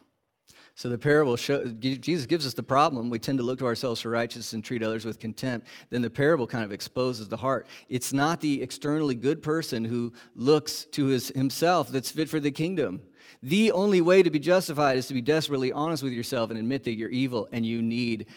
So 0.77 0.89
the 0.89 0.97
parable 0.97 1.37
shows, 1.37 1.73
Jesus 1.79 2.25
gives 2.25 2.45
us 2.45 2.53
the 2.53 2.61
problem. 2.61 3.09
We 3.09 3.17
tend 3.17 3.37
to 3.37 3.45
look 3.45 3.59
to 3.59 3.65
ourselves 3.65 4.01
for 4.01 4.09
righteousness 4.09 4.51
and 4.51 4.61
treat 4.61 4.83
others 4.83 5.05
with 5.05 5.19
contempt. 5.19 5.67
Then 5.89 6.01
the 6.01 6.09
parable 6.09 6.45
kind 6.45 6.65
of 6.65 6.73
exposes 6.73 7.29
the 7.29 7.37
heart. 7.37 7.67
It's 7.87 8.11
not 8.11 8.41
the 8.41 8.61
externally 8.61 9.15
good 9.15 9.41
person 9.41 9.85
who 9.85 10.11
looks 10.35 10.83
to 10.91 11.05
his, 11.05 11.29
himself 11.29 11.87
that's 11.87 12.11
fit 12.11 12.27
for 12.27 12.41
the 12.41 12.51
kingdom. 12.51 13.01
The 13.41 13.71
only 13.71 14.01
way 14.01 14.21
to 14.21 14.29
be 14.29 14.39
justified 14.39 14.97
is 14.97 15.07
to 15.07 15.13
be 15.13 15.21
desperately 15.21 15.71
honest 15.71 16.03
with 16.03 16.11
yourself 16.11 16.49
and 16.49 16.59
admit 16.59 16.83
that 16.83 16.95
you're 16.95 17.09
evil 17.09 17.47
and 17.53 17.65
you 17.65 17.81
need 17.81 18.27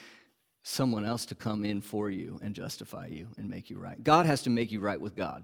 someone 0.62 1.04
else 1.04 1.26
to 1.26 1.34
come 1.34 1.64
in 1.64 1.80
for 1.80 2.08
you 2.08 2.38
and 2.40 2.54
justify 2.54 3.06
you 3.06 3.26
and 3.36 3.50
make 3.50 3.68
you 3.68 3.78
right. 3.78 4.02
God 4.04 4.26
has 4.26 4.42
to 4.42 4.50
make 4.50 4.70
you 4.70 4.78
right 4.78 5.00
with 5.00 5.16
God. 5.16 5.42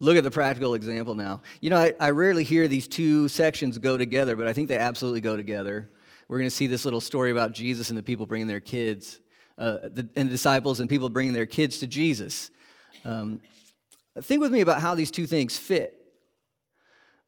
Look 0.00 0.16
at 0.16 0.24
the 0.24 0.30
practical 0.30 0.74
example 0.74 1.14
now. 1.14 1.42
You 1.60 1.70
know, 1.70 1.76
I, 1.76 1.92
I, 1.98 2.10
rarely 2.10 2.44
hear 2.44 2.68
these 2.68 2.86
two 2.86 3.26
sections 3.28 3.78
go 3.78 3.96
together, 3.96 4.36
but 4.36 4.46
I 4.46 4.52
think 4.52 4.68
they 4.68 4.78
absolutely 4.78 5.20
go 5.20 5.36
together. 5.36 5.90
We're 6.28 6.38
going 6.38 6.50
to 6.50 6.54
see 6.54 6.68
this 6.68 6.84
little 6.84 7.00
story 7.00 7.32
about 7.32 7.52
Jesus 7.52 7.88
and 7.88 7.98
the 7.98 8.02
people 8.02 8.24
bringing 8.24 8.46
their 8.46 8.60
kids, 8.60 9.18
uh, 9.56 9.78
the, 9.82 10.08
and 10.14 10.28
the 10.28 10.32
disciples 10.32 10.78
and 10.78 10.88
people 10.88 11.08
bringing 11.08 11.32
their 11.32 11.46
kids 11.46 11.78
to 11.78 11.88
Jesus. 11.88 12.50
Um, 13.04 13.40
think 14.20 14.40
with 14.40 14.52
me 14.52 14.60
about 14.60 14.80
how 14.80 14.94
these 14.94 15.10
two 15.10 15.26
things 15.26 15.58
fit. 15.58 15.94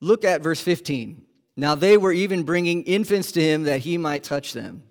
Look 0.01 0.25
at 0.25 0.41
verse 0.41 0.61
15. 0.61 1.23
Now 1.57 1.75
they 1.75 1.97
were 1.97 2.13
even 2.13 2.45
bringing 2.45 2.85
infants 2.85 3.33
to 3.33 3.43
him 3.43 3.65
that 3.65 3.81
he 3.81 3.99
might 3.99 4.23
touch 4.23 4.53
them. 4.53 4.85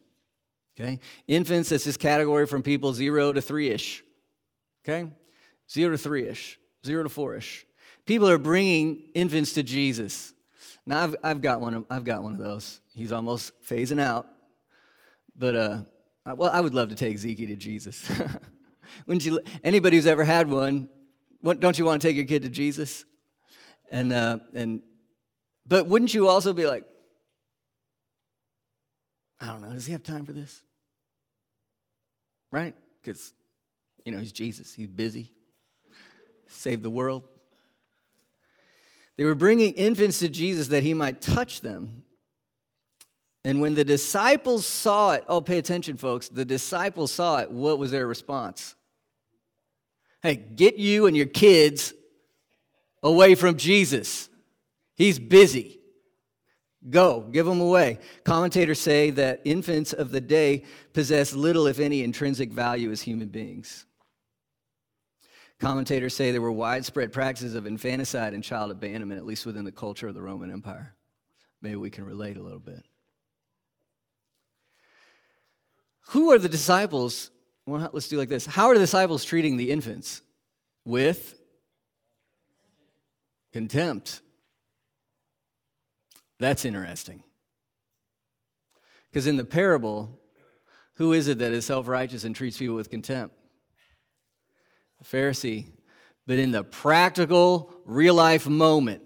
Okay? 0.77 0.99
Infants 1.27 1.71
is 1.71 1.83
this 1.83 1.97
category 1.97 2.45
from 2.45 2.61
people 2.61 2.93
zero 2.93 3.31
to 3.31 3.41
three 3.41 3.69
ish. 3.69 4.03
Okay? 4.83 5.09
Zero 5.71 5.91
to 5.91 5.97
three 5.97 6.27
ish, 6.27 6.59
zero 6.85 7.03
to 7.03 7.09
four 7.09 7.35
ish. 7.35 7.65
People 8.09 8.27
are 8.27 8.39
bringing 8.39 9.03
infants 9.13 9.53
to 9.53 9.61
Jesus. 9.61 10.33
Now, 10.83 11.03
I've, 11.03 11.15
I've, 11.23 11.41
got 11.43 11.61
one 11.61 11.75
of, 11.75 11.85
I've 11.91 12.03
got 12.03 12.23
one 12.23 12.33
of 12.33 12.39
those. 12.39 12.81
He's 12.95 13.11
almost 13.11 13.51
phasing 13.63 14.01
out. 14.01 14.25
But, 15.37 15.55
uh, 15.55 15.77
well, 16.25 16.49
I 16.51 16.59
would 16.59 16.73
love 16.73 16.89
to 16.89 16.95
take 16.95 17.19
Zeke 17.19 17.37
to 17.37 17.55
Jesus. 17.55 18.09
Wouldn't 19.05 19.23
you? 19.23 19.39
Anybody 19.63 19.97
who's 19.97 20.07
ever 20.07 20.23
had 20.23 20.49
one, 20.49 20.89
what, 21.41 21.59
don't 21.59 21.77
you 21.77 21.85
want 21.85 22.01
to 22.01 22.07
take 22.07 22.15
your 22.15 22.25
kid 22.25 22.41
to 22.41 22.49
Jesus? 22.49 23.05
And, 23.91 24.11
uh, 24.11 24.39
and, 24.55 24.81
but 25.67 25.85
wouldn't 25.85 26.11
you 26.11 26.29
also 26.29 26.51
be 26.51 26.65
like, 26.65 26.85
I 29.39 29.45
don't 29.45 29.61
know, 29.61 29.71
does 29.71 29.85
he 29.85 29.91
have 29.91 30.01
time 30.01 30.25
for 30.25 30.33
this? 30.33 30.63
right? 32.51 32.73
Because, 33.03 33.33
you 34.03 34.11
know, 34.11 34.17
he's 34.17 34.31
Jesus, 34.31 34.73
he's 34.73 34.87
busy, 34.87 35.31
save 36.47 36.81
the 36.81 36.89
world. 36.89 37.25
They 39.19 39.25
were 39.25 39.35
bringing 39.35 39.73
infants 39.73 40.19
to 40.19 40.29
Jesus 40.29 40.69
that 40.69 40.81
he 40.81 40.93
might 40.93 41.19
touch 41.19 41.59
them. 41.59 42.03
And 43.43 43.59
when 43.59 43.75
the 43.75 43.83
disciples 43.83 44.65
saw 44.65 45.11
it, 45.11 45.25
oh, 45.27 45.41
pay 45.41 45.57
attention, 45.57 45.97
folks. 45.97 46.29
The 46.29 46.45
disciples 46.45 47.11
saw 47.11 47.39
it. 47.39 47.51
What 47.51 47.79
was 47.79 47.91
their 47.91 48.07
response? 48.07 48.75
Hey, 50.23 50.37
get 50.37 50.77
you 50.77 51.05
and 51.05 51.17
your 51.17 51.25
kids 51.25 51.93
away 53.03 53.35
from 53.35 53.57
Jesus. 53.57 54.29
He's 54.95 55.19
busy. 55.19 55.81
Go, 56.89 57.19
give 57.19 57.45
them 57.45 57.59
away. 57.59 57.99
Commentators 58.23 58.79
say 58.79 59.09
that 59.09 59.41
infants 59.43 59.91
of 59.91 60.11
the 60.11 60.21
day 60.21 60.63
possess 60.93 61.33
little, 61.33 61.67
if 61.67 61.81
any, 61.81 62.03
intrinsic 62.05 62.53
value 62.53 62.89
as 62.89 63.01
human 63.01 63.27
beings. 63.27 63.85
Commentators 65.59 66.15
say 66.15 66.31
there 66.31 66.41
were 66.41 66.51
widespread 66.51 67.11
practices 67.11 67.53
of 67.53 67.65
infanticide 67.65 68.33
and 68.33 68.43
child 68.43 68.71
abandonment, 68.71 69.19
at 69.19 69.25
least 69.25 69.45
within 69.45 69.65
the 69.65 69.71
culture 69.71 70.07
of 70.07 70.13
the 70.13 70.21
Roman 70.21 70.51
Empire. 70.51 70.95
Maybe 71.61 71.75
we 71.75 71.89
can 71.89 72.05
relate 72.05 72.37
a 72.37 72.41
little 72.41 72.59
bit. 72.59 72.83
Who 76.09 76.31
are 76.31 76.39
the 76.39 76.49
disciples? 76.49 77.29
Well, 77.65 77.89
let's 77.91 78.07
do 78.07 78.17
like 78.17 78.29
this. 78.29 78.45
How 78.45 78.67
are 78.67 78.73
the 78.73 78.79
disciples 78.79 79.25
treating 79.25 79.57
the 79.57 79.69
infants? 79.69 80.21
With 80.85 81.35
contempt. 83.51 84.21
That's 86.39 86.63
interesting. 86.63 87.21
Because 89.11 89.27
in 89.27 89.35
the 89.35 89.43
parable, 89.43 90.19
who 90.95 91.11
is 91.11 91.27
it 91.27 91.39
that 91.39 91.51
is 91.51 91.65
self 91.65 91.87
righteous 91.87 92.23
and 92.23 92.33
treats 92.33 92.57
people 92.57 92.75
with 92.75 92.89
contempt? 92.89 93.35
Pharisee. 95.03 95.65
But 96.27 96.39
in 96.39 96.51
the 96.51 96.63
practical, 96.63 97.73
real 97.85 98.13
life 98.13 98.47
moment, 98.47 99.01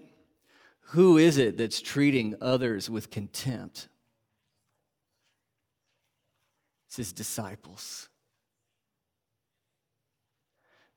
who 0.88 1.18
is 1.18 1.38
it 1.38 1.58
that's 1.58 1.82
treating 1.82 2.36
others 2.42 2.90
with 2.90 3.10
contempt? 3.10 3.88
It's 6.88 6.98
his 6.98 7.14
disciples. 7.14 8.10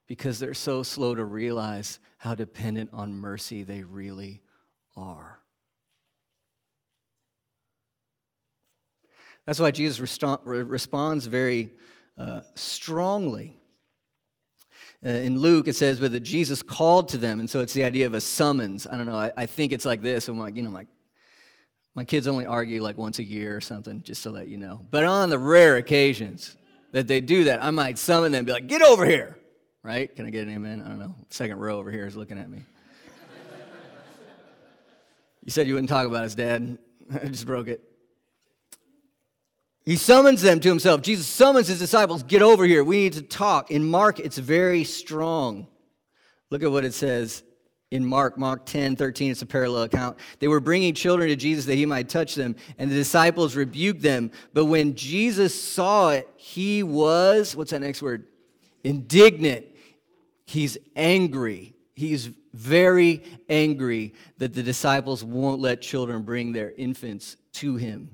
Because 0.07 0.39
they're 0.39 0.55
so 0.55 0.83
slow 0.83 1.15
to 1.15 1.25
realize 1.25 1.99
how 2.19 2.35
dependent 2.35 2.91
on 2.93 3.15
mercy 3.15 3.63
they 3.63 3.83
really 3.83 4.43
are. 4.97 5.41
That's 9.47 9.61
why 9.61 9.71
Jesus 9.71 10.01
responds 10.45 11.27
very 11.27 11.73
uh, 12.19 12.41
strongly. 12.57 13.57
Uh, 15.05 15.11
in 15.11 15.39
Luke, 15.39 15.69
it 15.69 15.77
says, 15.77 16.01
that 16.01 16.21
Jesus 16.21 16.63
called 16.63 17.09
to 17.11 17.19
them. 17.19 17.41
And 17.41 17.49
so 17.49 17.61
it's 17.61 17.73
the 17.73 17.85
idea 17.85 18.07
of 18.07 18.15
a 18.15 18.21
summons. 18.21 18.87
I 18.87 18.97
don't 18.97 19.07
know. 19.07 19.17
I, 19.17 19.33
I 19.37 19.47
think 19.47 19.73
it's 19.73 19.85
like 19.85 20.03
this. 20.03 20.29
I'm 20.29 20.39
like, 20.39 20.57
you 20.57 20.63
know, 20.63 20.71
like, 20.71 20.89
my 21.95 22.05
kids 22.05 22.27
only 22.29 22.45
argue 22.45 22.83
like 22.83 22.99
once 22.99 23.19
a 23.19 23.25
year 23.25 23.57
or 23.57 23.61
something, 23.61 24.03
just 24.03 24.23
to 24.25 24.31
let 24.31 24.49
you 24.49 24.59
know. 24.59 24.85
But 24.91 25.05
on 25.05 25.31
the 25.31 25.39
rare 25.39 25.77
occasions 25.77 26.57
that 26.93 27.09
they 27.09 27.23
do 27.23 27.45
that, 27.45 27.65
I 27.65 27.71
might 27.71 27.99
summon 27.99 28.33
them 28.33 28.41
and 28.41 28.47
be 28.47 28.53
like, 28.53 28.67
get 28.67 28.83
over 28.83 29.07
here. 29.07 29.39
Right? 29.83 30.15
Can 30.15 30.27
I 30.27 30.31
get 30.31 30.47
an 30.47 30.55
amen? 30.55 30.83
I 30.85 30.89
don't 30.89 30.99
know. 30.99 31.15
Second 31.31 31.59
row 31.59 31.79
over 31.79 31.91
here 31.91 32.07
is 32.07 32.17
looking 32.17 32.39
at 32.39 32.51
me. 32.51 32.63
you 35.43 35.51
said 35.51 35.67
you 35.67 35.75
wouldn't 35.75 35.89
talk 35.89 36.07
about 36.07 36.25
us, 36.25 36.35
Dad. 36.35 36.77
I 37.23 37.29
just 37.29 37.47
broke 37.47 37.69
it. 37.69 37.83
He 39.87 39.95
summons 39.95 40.43
them 40.43 40.59
to 40.61 40.69
himself. 40.69 41.01
Jesus 41.01 41.29
summons 41.29 41.69
his 41.69 41.79
disciples, 41.79 42.25
get 42.25 42.43
over 42.43 42.65
here. 42.65 42.83
We 42.83 42.97
need 42.97 43.13
to 43.15 43.23
talk. 43.23 43.71
In 43.71 43.89
Mark, 43.89 44.19
it's 44.19 44.37
very 44.37 44.83
strong. 44.83 45.69
Look 46.51 46.65
at 46.65 46.73
what 46.73 46.85
it 46.85 46.93
says 46.93 47.45
in 47.93 48.05
Mark, 48.05 48.37
Mark 48.37 48.67
10, 48.67 48.97
13. 48.97 49.31
It's 49.31 49.43
a 49.43 49.47
parallel 49.47 49.85
account. 49.85 50.19
They 50.41 50.49
were 50.49 50.59
bringing 50.59 50.93
children 50.93 51.29
to 51.29 51.37
Jesus 51.37 51.67
that 51.67 51.77
he 51.77 51.87
might 51.87 52.09
touch 52.09 52.35
them, 52.35 52.57
and 52.79 52.91
the 52.91 52.97
disciples 52.97 53.55
rebuked 53.55 54.03
them. 54.03 54.33
But 54.53 54.65
when 54.65 54.97
Jesus 54.97 55.55
saw 55.61 56.11
it, 56.11 56.29
he 56.37 56.83
was, 56.83 57.55
what's 57.55 57.71
that 57.71 57.81
next 57.81 58.03
word? 58.03 58.27
Indignant. 58.83 59.67
He's 60.47 60.79
angry. 60.97 61.77
He's 61.95 62.31
very 62.53 63.23
angry 63.49 64.15
that 64.39 64.53
the 64.53 64.65
disciples 64.65 65.23
won't 65.23 65.61
let 65.61 65.81
children 65.81 66.23
bring 66.23 66.51
their 66.53 66.73
infants 66.73 67.37
to 67.53 67.77
him. 67.77 68.11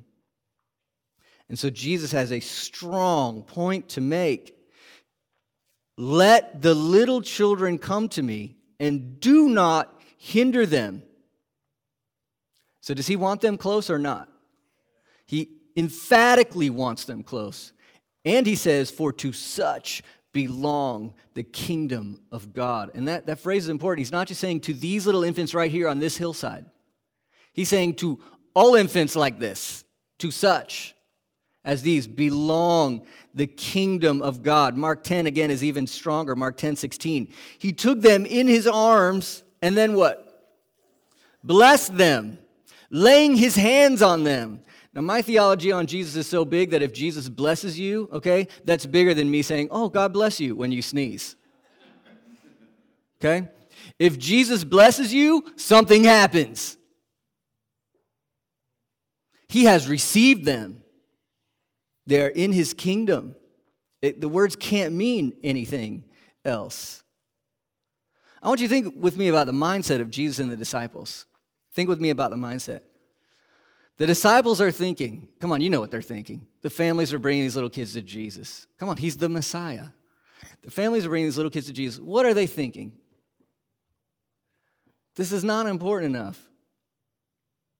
And 1.52 1.58
so 1.58 1.68
Jesus 1.68 2.12
has 2.12 2.32
a 2.32 2.40
strong 2.40 3.42
point 3.42 3.90
to 3.90 4.00
make. 4.00 4.56
Let 5.98 6.62
the 6.62 6.72
little 6.72 7.20
children 7.20 7.76
come 7.76 8.08
to 8.08 8.22
me 8.22 8.56
and 8.80 9.20
do 9.20 9.50
not 9.50 10.00
hinder 10.16 10.64
them. 10.64 11.02
So, 12.80 12.94
does 12.94 13.06
he 13.06 13.16
want 13.16 13.42
them 13.42 13.58
close 13.58 13.90
or 13.90 13.98
not? 13.98 14.30
He 15.26 15.50
emphatically 15.76 16.70
wants 16.70 17.04
them 17.04 17.22
close. 17.22 17.74
And 18.24 18.46
he 18.46 18.54
says, 18.54 18.90
For 18.90 19.12
to 19.12 19.34
such 19.34 20.02
belong 20.32 21.12
the 21.34 21.42
kingdom 21.42 22.22
of 22.32 22.54
God. 22.54 22.92
And 22.94 23.08
that, 23.08 23.26
that 23.26 23.40
phrase 23.40 23.64
is 23.64 23.68
important. 23.68 24.06
He's 24.06 24.10
not 24.10 24.26
just 24.26 24.40
saying 24.40 24.60
to 24.60 24.72
these 24.72 25.04
little 25.04 25.22
infants 25.22 25.52
right 25.52 25.70
here 25.70 25.88
on 25.88 25.98
this 25.98 26.16
hillside, 26.16 26.64
he's 27.52 27.68
saying 27.68 27.96
to 27.96 28.20
all 28.54 28.74
infants 28.74 29.14
like 29.14 29.38
this, 29.38 29.84
to 30.20 30.30
such 30.30 30.94
as 31.64 31.82
these 31.82 32.06
belong 32.06 33.06
the 33.34 33.46
kingdom 33.46 34.20
of 34.20 34.42
God. 34.42 34.76
Mark 34.76 35.04
10 35.04 35.26
again 35.26 35.50
is 35.50 35.62
even 35.62 35.86
stronger. 35.86 36.34
Mark 36.34 36.56
10 36.56 36.76
16. 36.76 37.32
He 37.58 37.72
took 37.72 38.00
them 38.00 38.26
in 38.26 38.46
his 38.46 38.66
arms 38.66 39.42
and 39.60 39.76
then 39.76 39.94
what? 39.94 40.28
Blessed 41.44 41.96
them, 41.96 42.38
laying 42.90 43.36
his 43.36 43.56
hands 43.56 44.02
on 44.02 44.24
them. 44.24 44.60
Now, 44.94 45.00
my 45.00 45.22
theology 45.22 45.72
on 45.72 45.86
Jesus 45.86 46.16
is 46.16 46.26
so 46.26 46.44
big 46.44 46.70
that 46.70 46.82
if 46.82 46.92
Jesus 46.92 47.28
blesses 47.28 47.78
you, 47.78 48.10
okay, 48.12 48.46
that's 48.64 48.84
bigger 48.84 49.14
than 49.14 49.30
me 49.30 49.42
saying, 49.42 49.68
Oh, 49.70 49.88
God 49.88 50.12
bless 50.12 50.38
you 50.38 50.54
when 50.54 50.70
you 50.70 50.82
sneeze. 50.82 51.36
Okay? 53.20 53.48
If 53.98 54.18
Jesus 54.18 54.64
blesses 54.64 55.14
you, 55.14 55.44
something 55.56 56.04
happens. 56.04 56.76
He 59.48 59.64
has 59.64 59.88
received 59.88 60.44
them. 60.44 60.81
They're 62.06 62.28
in 62.28 62.52
his 62.52 62.74
kingdom. 62.74 63.36
It, 64.00 64.20
the 64.20 64.28
words 64.28 64.56
can't 64.56 64.94
mean 64.94 65.34
anything 65.42 66.04
else. 66.44 67.02
I 68.42 68.48
want 68.48 68.60
you 68.60 68.68
to 68.68 68.74
think 68.74 68.94
with 68.96 69.16
me 69.16 69.28
about 69.28 69.46
the 69.46 69.52
mindset 69.52 70.00
of 70.00 70.10
Jesus 70.10 70.40
and 70.40 70.50
the 70.50 70.56
disciples. 70.56 71.26
Think 71.74 71.88
with 71.88 72.00
me 72.00 72.10
about 72.10 72.30
the 72.30 72.36
mindset. 72.36 72.80
The 73.98 74.06
disciples 74.06 74.60
are 74.60 74.72
thinking, 74.72 75.28
come 75.40 75.52
on, 75.52 75.60
you 75.60 75.70
know 75.70 75.80
what 75.80 75.90
they're 75.90 76.02
thinking. 76.02 76.46
The 76.62 76.70
families 76.70 77.12
are 77.12 77.20
bringing 77.20 77.44
these 77.44 77.54
little 77.54 77.70
kids 77.70 77.92
to 77.92 78.02
Jesus. 78.02 78.66
Come 78.78 78.88
on, 78.88 78.96
he's 78.96 79.16
the 79.16 79.28
Messiah. 79.28 79.88
The 80.62 80.70
families 80.70 81.06
are 81.06 81.08
bringing 81.08 81.28
these 81.28 81.36
little 81.36 81.50
kids 81.50 81.66
to 81.66 81.72
Jesus. 81.72 82.00
What 82.00 82.26
are 82.26 82.34
they 82.34 82.46
thinking? 82.46 82.92
This 85.14 85.30
is 85.30 85.44
not 85.44 85.66
important 85.66 86.16
enough. 86.16 86.40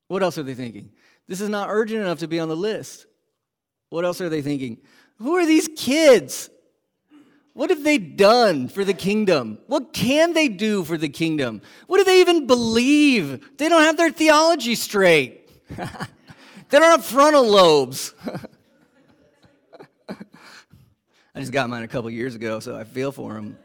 What 0.08 0.22
else 0.22 0.38
are 0.38 0.42
they 0.42 0.54
thinking? 0.54 0.92
This 1.26 1.40
is 1.40 1.48
not 1.48 1.70
urgent 1.70 2.02
enough 2.02 2.18
to 2.18 2.28
be 2.28 2.38
on 2.38 2.48
the 2.48 2.56
list. 2.56 3.06
What 3.92 4.06
else 4.06 4.22
are 4.22 4.30
they 4.30 4.40
thinking? 4.40 4.78
Who 5.18 5.36
are 5.36 5.44
these 5.44 5.68
kids? 5.76 6.48
What 7.52 7.68
have 7.68 7.84
they 7.84 7.98
done 7.98 8.68
for 8.68 8.86
the 8.86 8.94
kingdom? 8.94 9.58
What 9.66 9.92
can 9.92 10.32
they 10.32 10.48
do 10.48 10.82
for 10.82 10.96
the 10.96 11.10
kingdom? 11.10 11.60
What 11.88 11.98
do 11.98 12.04
they 12.04 12.22
even 12.22 12.46
believe? 12.46 13.58
They 13.58 13.68
don't 13.68 13.82
have 13.82 13.98
their 13.98 14.10
theology 14.10 14.76
straight. 14.76 15.46
they 15.76 15.84
don't 16.70 16.82
have 16.82 17.04
frontal 17.04 17.46
lobes. 17.46 18.14
I 20.08 21.40
just 21.40 21.52
got 21.52 21.68
mine 21.68 21.82
a 21.82 21.88
couple 21.88 22.08
years 22.08 22.34
ago, 22.34 22.60
so 22.60 22.74
I 22.74 22.84
feel 22.84 23.12
for 23.12 23.34
them. 23.34 23.58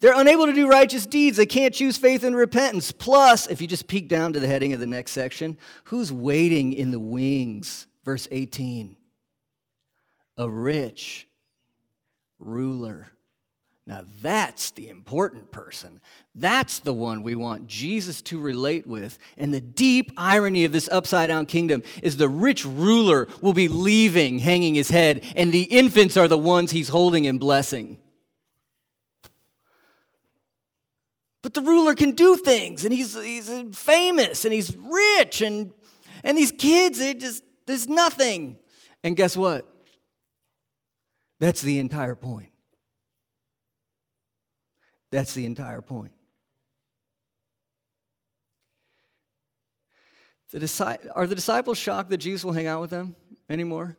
They're 0.00 0.18
unable 0.18 0.46
to 0.46 0.54
do 0.54 0.68
righteous 0.68 1.04
deeds. 1.04 1.36
They 1.36 1.44
can't 1.44 1.74
choose 1.74 1.98
faith 1.98 2.24
and 2.24 2.34
repentance. 2.34 2.92
Plus, 2.92 3.46
if 3.46 3.60
you 3.60 3.66
just 3.66 3.88
peek 3.88 4.08
down 4.08 4.32
to 4.32 4.40
the 4.40 4.46
heading 4.46 4.72
of 4.72 4.80
the 4.80 4.86
next 4.86 5.12
section, 5.12 5.58
who's 5.84 6.10
waiting 6.10 6.72
in 6.72 6.92
the 6.92 7.00
wings 7.00 7.86
Verse 8.06 8.26
18 8.30 8.96
a 10.38 10.48
rich 10.48 11.26
ruler. 12.38 13.08
Now, 13.86 14.02
that's 14.20 14.72
the 14.72 14.88
important 14.88 15.50
person. 15.50 16.00
That's 16.34 16.80
the 16.80 16.92
one 16.92 17.22
we 17.22 17.34
want 17.34 17.68
Jesus 17.68 18.20
to 18.22 18.38
relate 18.40 18.86
with. 18.86 19.18
And 19.38 19.54
the 19.54 19.60
deep 19.60 20.12
irony 20.16 20.64
of 20.64 20.72
this 20.72 20.88
upside 20.90 21.28
down 21.28 21.46
kingdom 21.46 21.82
is 22.02 22.16
the 22.16 22.28
rich 22.28 22.64
ruler 22.64 23.28
will 23.40 23.54
be 23.54 23.68
leaving, 23.68 24.40
hanging 24.40 24.74
his 24.74 24.90
head, 24.90 25.24
and 25.36 25.52
the 25.52 25.62
infants 25.62 26.16
are 26.16 26.28
the 26.28 26.36
ones 26.36 26.72
he's 26.72 26.88
holding 26.88 27.26
and 27.26 27.40
blessing. 27.40 27.98
But 31.42 31.54
the 31.54 31.62
ruler 31.62 31.94
can 31.94 32.10
do 32.10 32.36
things, 32.36 32.84
and 32.84 32.92
he's, 32.92 33.14
he's 33.14 33.50
famous, 33.72 34.44
and 34.44 34.52
he's 34.52 34.76
rich, 34.76 35.40
and, 35.40 35.72
and 36.24 36.36
these 36.36 36.52
kids, 36.52 36.98
they 36.98 37.14
just, 37.14 37.44
there's 37.66 37.88
nothing. 37.88 38.58
And 39.02 39.16
guess 39.16 39.36
what? 39.36 39.66
That's 41.38 41.60
the 41.60 41.78
entire 41.78 42.14
point. 42.14 42.50
That's 45.10 45.34
the 45.34 45.46
entire 45.46 45.82
point. 45.82 46.12
The 50.50 51.10
are 51.14 51.26
the 51.26 51.34
disciples 51.34 51.76
shocked 51.76 52.10
that 52.10 52.18
Jesus 52.18 52.44
will 52.44 52.52
hang 52.52 52.66
out 52.66 52.80
with 52.80 52.90
them 52.90 53.14
anymore? 53.50 53.96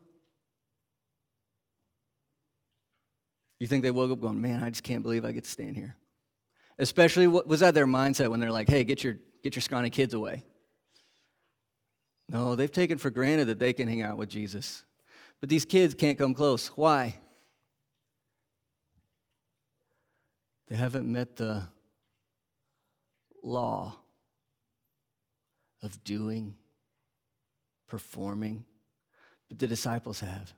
You 3.60 3.68
think 3.68 3.84
they 3.84 3.92
woke 3.92 4.12
up 4.12 4.22
going, 4.22 4.42
man, 4.42 4.64
I 4.64 4.70
just 4.70 4.84
can't 4.84 5.04
believe 5.04 5.26
I 5.26 5.32
get 5.32 5.44
to 5.44 5.50
stand 5.50 5.76
here? 5.76 5.96
Especially, 6.80 7.28
what 7.28 7.48
was 7.48 7.62
that 7.62 7.74
their 7.74 7.88
mindset 7.88 8.30
when 8.30 8.40
they're 8.40 8.52
like, 8.52 8.70
hey, 8.70 8.84
get 8.84 9.04
your, 9.04 9.18
get 9.44 9.56
your 9.56 9.62
scrawny 9.62 9.90
kids 9.90 10.14
away? 10.14 10.46
No, 12.30 12.56
they've 12.56 12.72
taken 12.72 12.98
for 12.98 13.10
granted 13.10 13.46
that 13.46 13.60
they 13.60 13.74
can 13.74 13.88
hang 13.88 14.02
out 14.02 14.18
with 14.18 14.30
Jesus. 14.30 14.84
But 15.40 15.50
these 15.50 15.66
kids 15.66 15.94
can't 15.94 16.18
come 16.18 16.34
close. 16.34 16.68
Why? 16.68 17.16
They 20.68 20.76
haven't 20.76 21.10
met 21.10 21.38
the 21.38 21.64
law 23.44 23.96
of 25.82 26.04
doing, 26.04 26.56
performing, 27.88 28.66
but 29.48 29.60
the 29.60 29.68
disciples 29.68 30.20
have. 30.20 30.54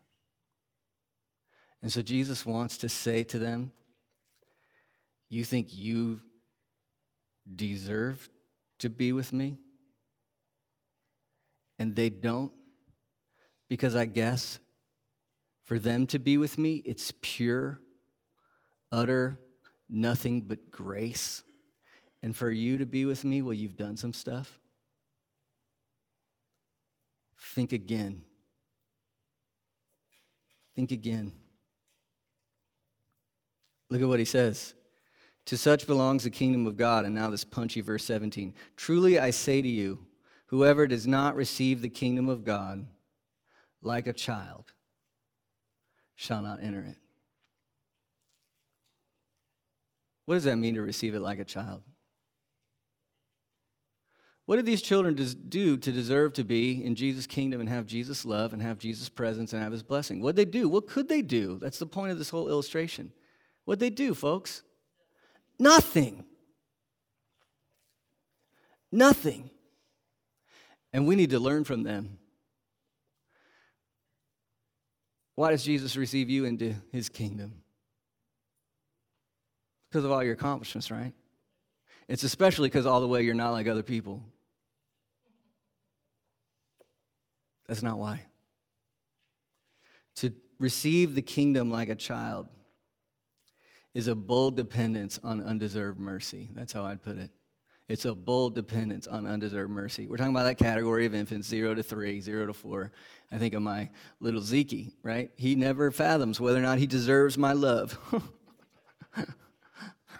And 1.81 1.91
so 1.91 2.01
Jesus 2.01 2.45
wants 2.45 2.77
to 2.79 2.89
say 2.89 3.23
to 3.25 3.37
them, 3.37 3.71
You 5.29 5.43
think 5.43 5.67
you 5.69 6.21
deserve 7.55 8.27
to 8.79 8.89
be 8.89 9.13
with 9.13 9.31
me? 9.31 9.57
And 11.79 11.95
they 11.95 12.09
don't? 12.09 12.51
Because 13.69 13.95
I 13.95 14.05
guess 14.05 14.59
for 15.63 15.79
them 15.79 16.05
to 16.07 16.19
be 16.19 16.37
with 16.37 16.57
me, 16.57 16.81
it's 16.85 17.13
pure, 17.21 17.79
utter, 18.91 19.39
nothing 19.89 20.41
but 20.41 20.71
grace. 20.71 21.43
And 22.21 22.35
for 22.35 22.51
you 22.51 22.79
to 22.79 22.85
be 22.85 23.05
with 23.05 23.23
me, 23.23 23.41
well, 23.41 23.53
you've 23.53 23.77
done 23.77 23.95
some 23.95 24.13
stuff. 24.13 24.59
Think 27.39 27.71
again. 27.71 28.23
Think 30.75 30.91
again. 30.91 31.31
Look 33.89 34.01
at 34.01 34.07
what 34.07 34.19
he 34.19 34.25
says. 34.25 34.73
To 35.45 35.57
such 35.57 35.87
belongs 35.87 36.23
the 36.23 36.29
kingdom 36.29 36.67
of 36.67 36.77
God. 36.77 37.05
And 37.05 37.15
now 37.15 37.29
this 37.29 37.43
punchy 37.43 37.81
verse 37.81 38.03
17. 38.05 38.53
Truly 38.75 39.19
I 39.19 39.29
say 39.29 39.61
to 39.61 39.67
you, 39.67 39.99
whoever 40.49 40.87
does 40.87 41.07
not 41.07 41.35
receive 41.35 41.81
the 41.81 41.89
kingdom 41.89 42.27
of 42.27 42.43
God 42.43 42.87
like 43.81 44.07
a 44.07 44.13
child 44.13 44.73
shall 46.15 46.41
not 46.41 46.61
enter 46.61 46.81
it. 46.81 46.97
What 50.25 50.35
does 50.35 50.43
that 50.43 50.57
mean 50.57 50.75
to 50.75 50.81
receive 50.81 51.15
it 51.15 51.21
like 51.21 51.39
a 51.39 51.45
child? 51.45 51.81
What 54.45 54.55
did 54.55 54.65
these 54.65 54.81
children 54.81 55.15
do 55.15 55.77
to 55.77 55.91
deserve 55.91 56.33
to 56.33 56.43
be 56.43 56.83
in 56.83 56.95
Jesus' 56.95 57.27
kingdom 57.27 57.59
and 57.59 57.69
have 57.69 57.85
Jesus' 57.85 58.25
love 58.25 58.51
and 58.51 58.61
have 58.61 58.79
Jesus' 58.79 59.07
presence 59.07 59.53
and 59.53 59.61
have 59.61 59.71
his 59.71 59.83
blessing? 59.83 60.21
What 60.21 60.35
did 60.35 60.47
they 60.47 60.59
do? 60.59 60.67
What 60.67 60.87
could 60.87 61.07
they 61.07 61.21
do? 61.21 61.59
That's 61.61 61.77
the 61.77 61.85
point 61.85 62.11
of 62.11 62.17
this 62.17 62.29
whole 62.29 62.49
illustration. 62.49 63.11
What'd 63.65 63.79
they 63.79 63.91
do, 63.91 64.15
folks? 64.15 64.63
Nothing. 65.59 66.25
Nothing. 68.91 69.51
And 70.91 71.07
we 71.07 71.15
need 71.15 71.29
to 71.31 71.39
learn 71.39 71.63
from 71.63 71.83
them. 71.83 72.17
Why 75.35 75.51
does 75.51 75.63
Jesus 75.63 75.95
receive 75.95 76.29
you 76.29 76.45
into 76.45 76.75
his 76.91 77.07
kingdom? 77.07 77.61
Because 79.89 80.03
of 80.03 80.11
all 80.11 80.23
your 80.23 80.33
accomplishments, 80.33 80.91
right? 80.91 81.13
It's 82.07 82.23
especially 82.23 82.69
because 82.69 82.85
all 82.85 83.01
the 83.01 83.07
way 83.07 83.21
you're 83.21 83.35
not 83.35 83.51
like 83.51 83.67
other 83.67 83.83
people. 83.83 84.23
That's 87.67 87.83
not 87.83 87.99
why. 87.99 88.25
To 90.17 90.33
receive 90.59 91.15
the 91.15 91.21
kingdom 91.21 91.71
like 91.71 91.89
a 91.89 91.95
child 91.95 92.47
is 93.93 94.07
a 94.07 94.15
bold 94.15 94.57
dependence 94.57 95.19
on 95.23 95.41
undeserved 95.41 95.99
mercy. 95.99 96.49
That's 96.53 96.73
how 96.73 96.83
I'd 96.83 97.01
put 97.01 97.17
it. 97.17 97.31
It's 97.89 98.05
a 98.05 98.13
bold 98.13 98.53
dependence 98.53 99.07
on 99.07 99.25
undeserved 99.25 99.71
mercy. 99.71 100.05
We're 100.05 100.17
talking 100.17 100.35
about 100.35 100.43
that 100.43 100.59
category 100.59 101.07
of 101.07 101.15
infants, 101.15 101.47
zero 101.47 101.73
to 101.73 101.81
three, 101.81 102.21
zero 102.21 102.45
to 102.45 102.53
four. 102.53 102.91
I 103.31 103.39
think 103.39 103.55
of 103.55 103.63
my 103.63 103.89
little 104.19 104.41
Zeke, 104.41 104.93
right? 105.01 105.31
He 105.35 105.55
never 105.55 105.89
fathoms 105.89 106.39
whether 106.39 106.59
or 106.59 106.61
not 106.61 106.77
he 106.77 106.85
deserves 106.85 107.35
my 107.35 107.53
love. 107.53 107.97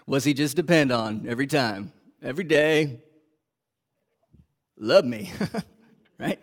What's 0.04 0.24
he 0.24 0.34
just 0.34 0.56
depend 0.56 0.90
on 0.90 1.26
every 1.28 1.46
time, 1.46 1.92
every 2.20 2.42
day? 2.42 3.02
Love 4.76 5.04
me, 5.04 5.32
right? 6.18 6.40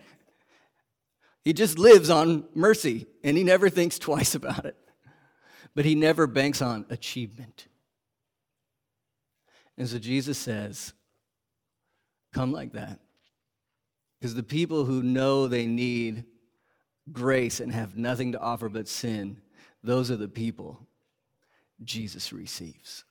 He 1.44 1.52
just 1.52 1.78
lives 1.78 2.10
on 2.10 2.46
mercy 2.56 3.06
and 3.22 3.36
he 3.36 3.44
never 3.44 3.70
thinks 3.70 4.00
twice 4.00 4.34
about 4.34 4.64
it. 4.64 4.78
But 5.76 5.84
he 5.84 5.94
never 5.94 6.26
banks 6.26 6.62
on 6.62 6.86
achievement. 6.90 7.68
And 9.78 9.90
so 9.90 10.00
Jesus 10.00 10.38
says, 10.38 10.94
Come 12.38 12.52
like 12.52 12.74
that. 12.74 13.00
Because 14.20 14.36
the 14.36 14.44
people 14.44 14.86
who 14.86 15.02
know 15.02 15.48
they 15.48 15.66
need 15.66 16.24
grace 17.12 17.60
and 17.60 17.72
have 17.72 17.98
nothing 17.98 18.34
to 18.34 18.40
offer 18.40 18.70
but 18.70 18.88
sin, 18.88 19.42
those 19.84 20.12
are 20.12 20.18
the 20.18 20.28
people 20.28 20.80
Jesus 21.84 22.32
receives. 22.32 23.06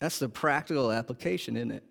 That's 0.00 0.18
the 0.18 0.28
practical 0.28 0.90
application, 0.90 1.56
isn't 1.56 1.70
it? 1.70 1.84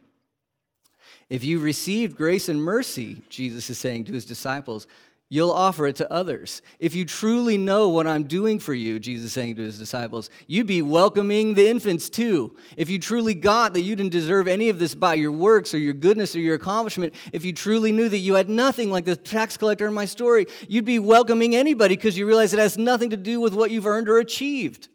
If 1.30 1.46
you 1.46 1.60
received 1.60 2.18
grace 2.18 2.50
and 2.50 2.62
mercy, 2.62 3.22
Jesus 3.30 3.70
is 3.70 3.78
saying 3.78 4.04
to 4.06 4.14
his 4.14 4.26
disciples, 4.26 4.88
you'll 5.30 5.52
offer 5.52 5.88
it 5.88 5.98
to 5.98 6.12
others. 6.12 6.62
If 6.80 6.96
you 6.96 7.04
truly 7.04 7.58
know 7.58 7.90
what 7.90 8.08
I'm 8.08 8.24
doing 8.24 8.60
for 8.60 8.74
you, 8.74 9.00
Jesus 9.00 9.34
saying 9.34 9.56
to 9.56 9.62
his 9.62 9.78
disciples, 9.78 10.30
you'd 10.48 10.68
be 10.68 10.82
welcoming 10.82 11.54
the 11.54 11.68
infants 11.68 12.10
too. 12.10 12.56
If 12.78 12.90
you 12.90 12.98
truly 12.98 13.34
got 13.34 13.74
that 13.74 13.82
you 13.82 13.96
didn't 13.96 14.12
deserve 14.12 14.48
any 14.48 14.70
of 14.70 14.80
this 14.80 14.96
by 14.96 15.16
your 15.16 15.32
works 15.32 15.74
or 15.74 15.80
your 15.80 15.94
goodness 15.94 16.36
or 16.36 16.40
your 16.40 16.56
accomplishment, 16.56 17.14
if 17.34 17.44
you 17.44 17.52
truly 17.52 17.92
knew 17.92 18.08
that 18.08 18.20
you 18.20 18.36
had 18.36 18.50
nothing 18.50 18.90
like 18.90 19.06
the 19.06 19.16
tax 19.16 19.58
collector 19.58 19.88
in 19.88 19.94
my 19.94 20.06
story, 20.06 20.48
you'd 20.68 20.86
be 20.86 21.00
welcoming 21.00 21.56
anybody 21.56 21.96
because 21.96 22.18
you 22.18 22.26
realize 22.26 22.54
it 22.54 22.60
has 22.60 22.78
nothing 22.78 23.10
to 23.10 23.18
do 23.18 23.42
with 23.42 23.54
what 23.54 23.72
you've 23.72 23.88
earned 23.88 24.08
or 24.08 24.20
achieved. 24.20 24.88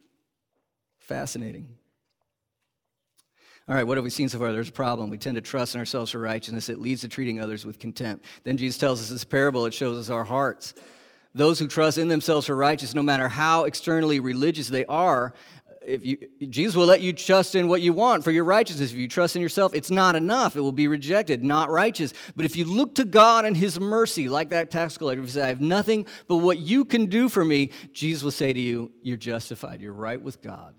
Fascinating. 0.99 1.69
All 3.69 3.77
right, 3.77 3.87
what 3.87 3.97
have 3.97 4.05
we 4.05 4.11
seen 4.11 4.29
so 4.29 4.39
far? 4.39 4.53
There's 4.53 4.71
a 4.71 4.73
problem. 4.73 5.09
We 5.09 5.19
tend 5.19 5.37
to 5.37 5.41
trust 5.41 5.75
in 5.75 5.79
ourselves 5.79 6.11
for 6.11 6.19
righteousness. 6.19 6.69
It 6.69 6.81
leads 6.81 7.03
to 7.03 7.09
treating 7.09 7.41
others 7.41 7.65
with 7.65 7.79
contempt. 7.79 8.25
Then 8.43 8.57
Jesus 8.57 8.77
tells 8.77 9.01
us 9.01 9.09
this 9.09 9.25
parable, 9.25 9.67
it 9.67 9.75
shows 9.75 9.99
us 9.99 10.11
our 10.11 10.25
hearts. 10.25 10.75
Those 11.35 11.59
who 11.59 11.69
trust 11.69 11.97
in 11.97 12.09
themselves 12.09 12.47
for 12.47 12.57
righteousness, 12.57 12.95
no 12.95 13.03
matter 13.03 13.29
how 13.29 13.65
externally 13.65 14.21
religious 14.21 14.69
they 14.69 14.85
are, 14.87 15.33
if 15.87 16.05
you, 16.05 16.19
Jesus 16.49 16.77
will 16.77 16.87
let 16.87 17.01
you 17.01 17.13
trust 17.13 17.55
in 17.55 17.69
what 17.69 17.83
you 17.83 17.93
want 17.93 18.25
for 18.25 18.31
your 18.31 18.45
righteousness. 18.45 18.93
If 18.93 18.99
you 18.99 19.09
trust 19.09 19.37
in 19.37 19.43
yourself, 19.43 19.75
it's 19.75 19.91
not 19.91 20.15
enough. 20.17 20.57
It 20.57 20.61
will 20.61 20.73
be 20.73 20.89
rejected, 20.89 21.43
not 21.43 21.71
righteous. 21.71 22.13
But 22.37 22.45
if 22.45 22.57
you 22.57 22.65
look 22.65 22.95
to 22.97 23.05
God 23.05 23.45
and 23.45 23.57
His 23.57 23.81
mercy, 23.81 24.29
like 24.29 24.51
that 24.51 24.71
tax 24.71 24.97
collector, 24.99 25.23
who 25.23 25.29
say, 25.29 25.43
I 25.43 25.49
have 25.49 25.61
nothing 25.61 26.07
but 26.29 26.37
what 26.37 26.59
you 26.59 26.85
can 26.85 27.07
do 27.07 27.29
for 27.29 27.45
me, 27.45 27.71
Jesus 27.93 28.23
will 28.23 28.31
say 28.31 28.53
to 28.53 28.61
you, 28.61 28.93
You're 29.03 29.17
justified. 29.17 29.81
You're 29.81 29.93
right 29.93 30.21
with 30.21 30.43
God. 30.43 30.75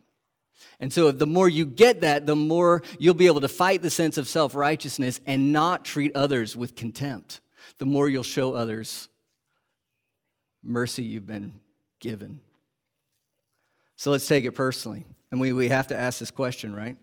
And 0.80 0.92
so, 0.92 1.12
the 1.12 1.28
more 1.28 1.48
you 1.48 1.66
get 1.66 2.02
that, 2.02 2.26
the 2.26 2.36
more 2.36 2.84
you'll 3.00 3.14
be 3.14 3.28
able 3.28 3.42
to 3.42 3.48
fight 3.48 3.82
the 3.82 3.90
sense 3.90 4.18
of 4.18 4.28
self 4.28 4.56
righteousness 4.56 5.22
and 5.26 5.54
not 5.54 5.86
treat 5.86 6.16
others 6.16 6.56
with 6.56 6.76
contempt. 6.76 7.40
The 7.78 7.86
more 7.86 8.10
you'll 8.10 8.24
show 8.24 8.54
others 8.54 9.08
mercy 10.64 11.04
you've 11.04 11.28
been 11.28 11.54
given. 12.00 12.40
So, 13.96 14.12
let's 14.12 14.28
take 14.28 14.46
it 14.46 14.52
personally. 14.54 15.06
And 15.32 15.40
we, 15.40 15.54
we 15.54 15.70
have 15.70 15.88
to 15.88 15.98
ask 15.98 16.20
this 16.20 16.32
question, 16.32 16.76
right? 16.76 16.98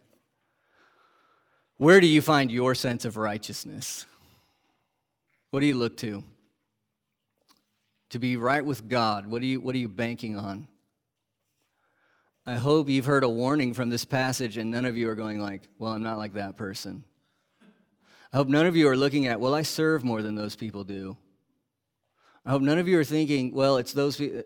Where 1.78 2.00
do 2.00 2.06
you 2.06 2.20
find 2.20 2.50
your 2.50 2.74
sense 2.74 3.04
of 3.06 3.16
righteousness? 3.16 4.04
What 5.50 5.60
do 5.60 5.66
you 5.66 5.74
look 5.74 5.96
to? 5.98 6.22
To 8.10 8.18
be 8.18 8.36
right 8.36 8.64
with 8.64 8.88
God, 8.88 9.26
what 9.26 9.40
are 9.40 9.46
you, 9.46 9.60
what 9.60 9.74
are 9.74 9.78
you 9.78 9.88
banking 9.88 10.36
on? 10.36 10.68
I 12.50 12.56
hope 12.56 12.88
you've 12.88 13.06
heard 13.06 13.22
a 13.22 13.28
warning 13.28 13.74
from 13.74 13.90
this 13.90 14.04
passage 14.04 14.56
and 14.56 14.72
none 14.72 14.84
of 14.84 14.96
you 14.96 15.08
are 15.08 15.14
going 15.14 15.38
like, 15.38 15.68
well, 15.78 15.92
I'm 15.92 16.02
not 16.02 16.18
like 16.18 16.32
that 16.32 16.56
person. 16.56 17.04
I 18.32 18.36
hope 18.38 18.48
none 18.48 18.66
of 18.66 18.74
you 18.74 18.88
are 18.88 18.96
looking 18.96 19.28
at, 19.28 19.38
well, 19.38 19.54
I 19.54 19.62
serve 19.62 20.02
more 20.02 20.20
than 20.20 20.34
those 20.34 20.56
people 20.56 20.82
do. 20.82 21.16
I 22.44 22.50
hope 22.50 22.62
none 22.62 22.78
of 22.78 22.88
you 22.88 22.98
are 22.98 23.04
thinking, 23.04 23.54
well, 23.54 23.76
it's 23.76 23.92
those 23.92 24.16
people. 24.16 24.42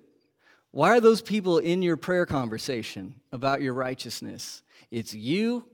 Why 0.71 0.91
are 0.91 1.01
those 1.01 1.23
people 1.23 1.57
in 1.57 1.81
your 1.81 1.97
prayer 1.97 2.27
conversation 2.27 3.15
about 3.33 3.63
your 3.63 3.73
righteousness? 3.73 4.63
It's 4.91 5.15
you 5.15 5.65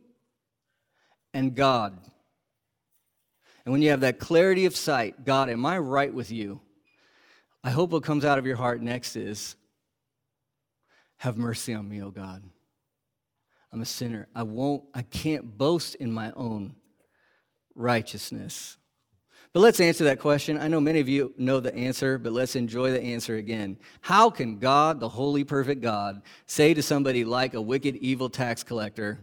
and 1.35 1.57
God. 1.57 1.99
And 3.65 3.73
when 3.73 3.83
you 3.83 3.91
have 3.91 4.03
that 4.03 4.21
clarity 4.21 4.67
of 4.67 4.77
sight, 4.77 5.25
God, 5.25 5.51
am 5.51 5.67
I 5.67 5.79
right 5.79 6.15
with 6.15 6.31
you? 6.31 6.61
I 7.65 7.71
hope 7.71 7.91
what 7.91 8.05
comes 8.05 8.25
out 8.25 8.39
of 8.39 8.47
your 8.47 8.57
heart 8.57 8.81
next 8.81 9.17
is, 9.17 9.57
have 11.21 11.37
mercy 11.37 11.75
on 11.75 11.87
me, 11.87 12.03
O 12.03 12.11
God. 12.11 12.43
I'm 13.71 13.83
a 13.83 13.87
sinner. 13.87 14.27
I 14.35 14.43
won't, 14.43 14.85
I 14.95 15.03
can't 15.03 15.59
boast 15.59 15.95
in 15.97 16.11
my 16.11 16.33
own 16.35 16.75
righteousness. 17.75 18.79
But 19.53 19.61
let's 19.61 19.81
answer 19.81 20.05
that 20.05 20.19
question. 20.19 20.57
I 20.57 20.69
know 20.69 20.81
many 20.81 20.99
of 20.99 21.11
you 21.11 21.35
know 21.37 21.61
the 21.61 21.75
answer, 21.75 22.17
but 22.17 22.33
let's 22.33 22.57
enjoy 22.57 22.91
the 22.93 23.03
answer 23.03 23.37
again. 23.37 23.77
How 24.01 24.31
can 24.31 24.59
God, 24.59 24.99
the 24.99 25.11
holy, 25.11 25.45
perfect 25.45 25.83
God, 25.83 26.23
say 26.47 26.73
to 26.73 26.83
somebody 26.83 27.23
like 27.23 27.53
a 27.53 27.61
wicked, 27.61 27.97
evil 27.97 28.31
tax 28.31 28.63
collector, 28.63 29.19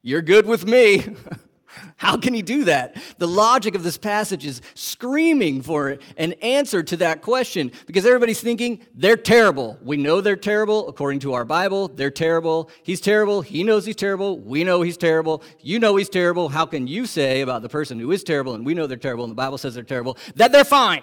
You're 0.00 0.22
good 0.22 0.46
with 0.46 0.64
me? 0.64 1.04
How 1.96 2.16
can 2.16 2.34
he 2.34 2.42
do 2.42 2.64
that? 2.64 2.96
The 3.18 3.28
logic 3.28 3.74
of 3.74 3.82
this 3.82 3.96
passage 3.96 4.44
is 4.44 4.60
screaming 4.74 5.62
for 5.62 5.98
an 6.16 6.32
answer 6.34 6.82
to 6.82 6.96
that 6.98 7.22
question 7.22 7.72
because 7.86 8.04
everybody's 8.04 8.40
thinking 8.40 8.84
they're 8.94 9.16
terrible. 9.16 9.78
We 9.82 9.96
know 9.96 10.20
they're 10.20 10.36
terrible 10.36 10.88
according 10.88 11.20
to 11.20 11.34
our 11.34 11.44
Bible. 11.44 11.88
They're 11.88 12.10
terrible. 12.10 12.70
He's 12.82 13.00
terrible. 13.00 13.42
He 13.42 13.62
knows 13.62 13.86
he's 13.86 13.96
terrible. 13.96 14.38
We 14.38 14.64
know 14.64 14.82
he's 14.82 14.96
terrible. 14.96 15.42
You 15.60 15.78
know 15.78 15.96
he's 15.96 16.08
terrible. 16.08 16.48
How 16.48 16.66
can 16.66 16.86
you 16.86 17.06
say 17.06 17.40
about 17.40 17.62
the 17.62 17.68
person 17.68 17.98
who 17.98 18.12
is 18.12 18.24
terrible 18.24 18.54
and 18.54 18.66
we 18.66 18.74
know 18.74 18.86
they're 18.86 18.96
terrible 18.96 19.24
and 19.24 19.30
the 19.30 19.36
Bible 19.36 19.58
says 19.58 19.74
they're 19.74 19.84
terrible 19.84 20.18
that 20.36 20.52
they're 20.52 20.64
fine? 20.64 21.02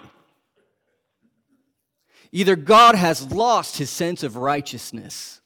Either 2.30 2.56
God 2.56 2.94
has 2.94 3.30
lost 3.30 3.76
his 3.76 3.90
sense 3.90 4.22
of 4.22 4.36
righteousness 4.36 5.40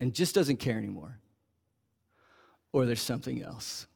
and 0.00 0.14
just 0.14 0.34
doesn't 0.34 0.56
care 0.56 0.78
anymore 0.78 1.20
or 2.74 2.86
there's 2.86 3.00
something 3.00 3.40
else. 3.40 3.86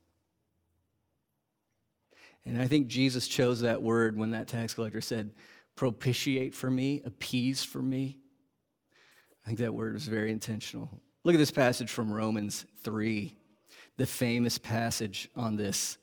And 2.47 2.63
I 2.63 2.69
think 2.69 2.87
Jesus 2.87 3.27
chose 3.27 3.63
that 3.63 3.83
word 3.83 4.17
when 4.17 4.31
that 4.31 4.47
tax 4.47 4.73
collector 4.73 5.01
said, 5.01 5.33
propitiate 5.75 6.55
for 6.55 6.71
me, 6.71 7.03
appease 7.05 7.65
for 7.65 7.83
me. 7.83 8.21
I 9.45 9.49
think 9.49 9.59
that 9.59 9.75
word 9.75 9.95
was 9.95 10.07
very 10.07 10.31
intentional. 10.31 10.89
Look 11.25 11.35
at 11.35 11.39
this 11.39 11.51
passage 11.51 11.91
from 11.91 12.13
Romans 12.13 12.67
3, 12.85 13.35
the 13.97 14.07
famous 14.07 14.59
passage 14.59 15.29
on 15.35 15.57
this 15.57 15.99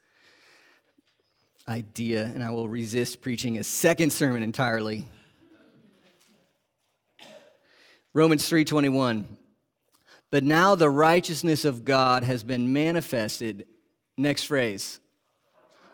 idea, 1.70 2.26
and 2.26 2.44
I 2.44 2.50
will 2.52 2.68
resist 2.68 3.22
preaching 3.22 3.58
a 3.58 3.64
second 3.64 4.12
sermon 4.12 4.44
entirely. 4.44 5.08
Romans 8.14 8.50
3:21 8.50 9.26
but 10.36 10.44
now 10.44 10.76
the 10.76 10.90
righteousness 10.90 11.64
of 11.64 11.86
God 11.86 12.26
has 12.26 12.44
been 12.44 12.74
manifested. 12.74 13.68
Next 14.18 14.44
phrase 14.44 15.00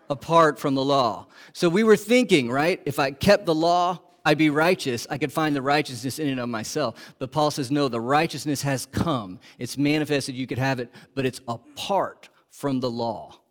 apart 0.10 0.58
from 0.58 0.74
the 0.74 0.84
law. 0.84 1.28
So 1.54 1.70
we 1.70 1.84
were 1.84 1.96
thinking, 1.96 2.50
right? 2.50 2.82
If 2.84 2.98
I 2.98 3.12
kept 3.12 3.46
the 3.46 3.54
law, 3.54 4.00
I'd 4.26 4.40
be 4.40 4.50
righteous. 4.50 5.06
I 5.12 5.20
could 5.20 5.32
find 5.32 5.56
the 5.56 5.62
righteousness 5.62 6.18
in 6.18 6.28
and 6.28 6.40
of 6.40 6.50
myself. 6.50 7.14
But 7.20 7.32
Paul 7.32 7.52
says, 7.52 7.70
no, 7.70 7.88
the 7.88 8.02
righteousness 8.02 8.64
has 8.64 8.88
come. 8.88 9.40
It's 9.60 9.78
manifested, 9.78 10.34
you 10.34 10.48
could 10.48 10.58
have 10.58 10.80
it, 10.80 10.92
but 11.14 11.28
it's 11.28 11.42
apart 11.48 12.28
from 12.50 12.80
the 12.80 12.90
law. 12.90 13.42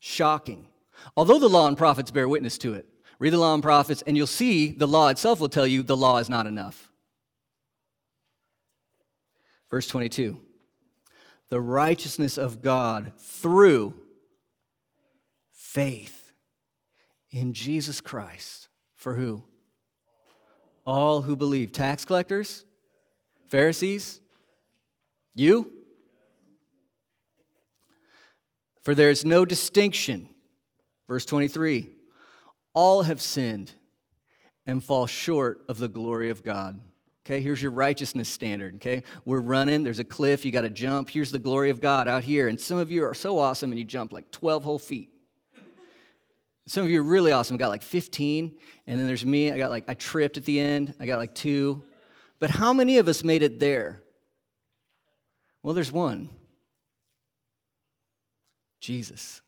Shocking. 0.00 0.66
Although 1.16 1.38
the 1.38 1.48
law 1.48 1.66
and 1.66 1.78
prophets 1.78 2.10
bear 2.10 2.28
witness 2.28 2.58
to 2.58 2.74
it. 2.74 2.84
Read 3.18 3.32
the 3.32 3.38
law 3.38 3.54
and 3.54 3.62
prophets, 3.62 4.02
and 4.06 4.18
you'll 4.18 4.26
see 4.26 4.72
the 4.72 4.86
law 4.86 5.08
itself 5.08 5.40
will 5.40 5.48
tell 5.48 5.66
you 5.66 5.82
the 5.82 5.96
law 5.96 6.18
is 6.18 6.28
not 6.28 6.46
enough. 6.46 6.91
Verse 9.72 9.88
22 9.88 10.38
The 11.48 11.60
righteousness 11.60 12.38
of 12.38 12.62
God 12.62 13.12
through 13.18 13.94
faith 15.50 16.32
in 17.30 17.54
Jesus 17.54 18.00
Christ. 18.00 18.68
For 18.94 19.14
who? 19.14 19.42
All 20.86 21.22
who 21.22 21.34
believe. 21.34 21.72
Tax 21.72 22.04
collectors? 22.04 22.64
Pharisees? 23.48 24.20
You? 25.34 25.72
For 28.82 28.94
there 28.94 29.10
is 29.10 29.24
no 29.24 29.44
distinction. 29.46 30.28
Verse 31.08 31.24
23 31.24 31.88
All 32.74 33.02
have 33.04 33.22
sinned 33.22 33.72
and 34.66 34.84
fall 34.84 35.06
short 35.06 35.62
of 35.66 35.78
the 35.78 35.88
glory 35.88 36.28
of 36.28 36.44
God. 36.44 36.78
Okay, 37.24 37.40
here's 37.40 37.62
your 37.62 37.70
righteousness 37.70 38.28
standard. 38.28 38.76
Okay, 38.76 39.04
we're 39.24 39.40
running, 39.40 39.84
there's 39.84 40.00
a 40.00 40.04
cliff, 40.04 40.44
you 40.44 40.50
got 40.50 40.62
to 40.62 40.70
jump. 40.70 41.08
Here's 41.08 41.30
the 41.30 41.38
glory 41.38 41.70
of 41.70 41.80
God 41.80 42.08
out 42.08 42.24
here. 42.24 42.48
And 42.48 42.60
some 42.60 42.78
of 42.78 42.90
you 42.90 43.04
are 43.04 43.14
so 43.14 43.38
awesome 43.38 43.70
and 43.70 43.78
you 43.78 43.84
jump 43.84 44.12
like 44.12 44.30
12 44.32 44.64
whole 44.64 44.78
feet. 44.78 45.10
Some 46.66 46.84
of 46.84 46.90
you 46.90 47.00
are 47.00 47.04
really 47.04 47.32
awesome, 47.32 47.56
got 47.56 47.68
like 47.68 47.82
15. 47.82 48.56
And 48.86 48.98
then 48.98 49.06
there's 49.06 49.24
me, 49.24 49.52
I 49.52 49.58
got 49.58 49.70
like, 49.70 49.84
I 49.88 49.94
tripped 49.94 50.36
at 50.36 50.44
the 50.44 50.58
end, 50.58 50.94
I 50.98 51.06
got 51.06 51.18
like 51.18 51.34
two. 51.34 51.82
But 52.40 52.50
how 52.50 52.72
many 52.72 52.98
of 52.98 53.06
us 53.06 53.22
made 53.22 53.42
it 53.42 53.60
there? 53.60 54.02
Well, 55.62 55.74
there's 55.74 55.92
one 55.92 56.28
Jesus. 58.80 59.40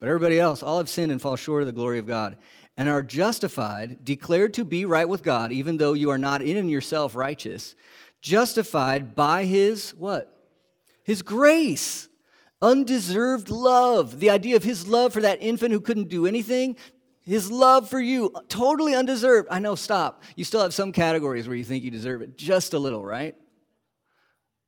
But 0.00 0.08
everybody 0.08 0.40
else, 0.40 0.62
all 0.62 0.78
have 0.78 0.88
sinned 0.88 1.12
and 1.12 1.20
fall 1.20 1.36
short 1.36 1.62
of 1.62 1.66
the 1.66 1.72
glory 1.72 1.98
of 1.98 2.06
God 2.06 2.38
and 2.76 2.88
are 2.88 3.02
justified, 3.02 4.04
declared 4.04 4.54
to 4.54 4.64
be 4.64 4.84
right 4.84 5.08
with 5.08 5.22
God, 5.22 5.52
even 5.52 5.76
though 5.76 5.92
you 5.92 6.10
are 6.10 6.18
not 6.18 6.42
in 6.42 6.68
yourself 6.68 7.14
righteous, 7.14 7.74
justified 8.20 9.14
by 9.14 9.44
his 9.44 9.94
what? 9.94 10.30
His 11.04 11.22
grace. 11.22 12.08
Undeserved 12.62 13.50
love. 13.50 14.20
The 14.20 14.30
idea 14.30 14.56
of 14.56 14.64
his 14.64 14.88
love 14.88 15.12
for 15.12 15.20
that 15.20 15.42
infant 15.42 15.72
who 15.72 15.80
couldn't 15.80 16.08
do 16.08 16.26
anything, 16.26 16.76
his 17.20 17.50
love 17.50 17.88
for 17.88 18.00
you, 18.00 18.32
totally 18.48 18.94
undeserved. 18.94 19.48
I 19.50 19.58
know, 19.58 19.74
stop. 19.74 20.22
You 20.34 20.44
still 20.44 20.62
have 20.62 20.74
some 20.74 20.92
categories 20.92 21.46
where 21.46 21.56
you 21.56 21.64
think 21.64 21.84
you 21.84 21.90
deserve 21.90 22.22
it, 22.22 22.36
just 22.36 22.74
a 22.74 22.78
little, 22.78 23.04
right? 23.04 23.34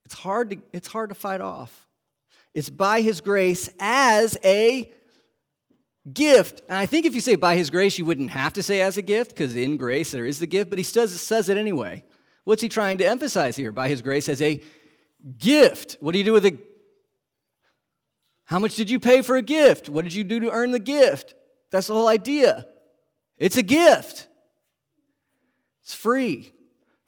It's 0.05 0.15
hard 0.15 0.51
to, 0.51 0.59
it's 0.73 0.89
hard 0.89 1.09
to 1.09 1.15
fight 1.15 1.41
off. 1.41 1.87
It's 2.55 2.71
by 2.71 3.01
his 3.01 3.21
grace 3.21 3.69
as 3.81 4.39
a 4.45 4.93
gift. 6.13 6.63
And 6.69 6.79
I 6.79 6.87
think 6.87 7.07
if 7.07 7.15
you 7.15 7.21
say 7.21 7.37
by 7.37 7.57
his 7.57 7.71
grace, 7.71 7.99
you 7.99 8.05
wouldn't 8.05 8.31
have 8.31 8.53
to 8.55 8.63
say 8.63 8.81
as 8.81 8.97
a 8.97 9.03
gift, 9.03 9.31
because 9.31 9.57
in 9.57 9.77
grace 9.77 10.11
there 10.11 10.27
is 10.27 10.39
the 10.39 10.47
gift, 10.47 10.71
but 10.71 10.79
he 10.79 10.85
says, 10.85 11.19
says 11.21 11.49
it 11.49 11.57
anyway. 11.57 12.05
What's 12.45 12.63
he 12.63 12.69
trying 12.69 12.99
to 12.99 13.07
emphasize 13.07 13.57
here? 13.57 13.73
By 13.73 13.89
his 13.89 14.03
grace 14.03 14.29
as 14.29 14.41
a 14.41 14.63
gift. 15.39 15.97
What 16.01 16.13
do 16.13 16.19
you 16.19 16.25
do 16.25 16.33
with 16.33 16.47
a 16.47 16.59
how 18.47 18.61
much 18.61 18.77
did 18.77 18.89
you 18.89 19.01
pay 19.01 19.23
for 19.23 19.37
a 19.37 19.43
gift? 19.43 19.89
What 19.89 20.05
did 20.05 20.15
you 20.15 20.23
do 20.23 20.39
to 20.41 20.53
earn 20.53 20.71
the 20.71 20.79
gift? 20.79 21.35
That's 21.73 21.89
the 21.89 21.95
whole 21.95 22.07
idea. 22.07 22.67
It's 23.39 23.57
a 23.57 23.63
gift. 23.63 24.29
It's 25.83 25.95
free 25.95 26.53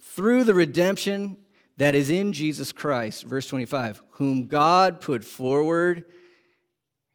through 0.02 0.44
the 0.44 0.54
redemption 0.54 1.36
that 1.76 1.94
is 1.94 2.10
in 2.10 2.32
Jesus 2.32 2.72
Christ. 2.72 3.22
Verse 3.22 3.46
25, 3.46 4.02
whom 4.12 4.48
God 4.48 5.00
put 5.00 5.24
forward. 5.24 6.04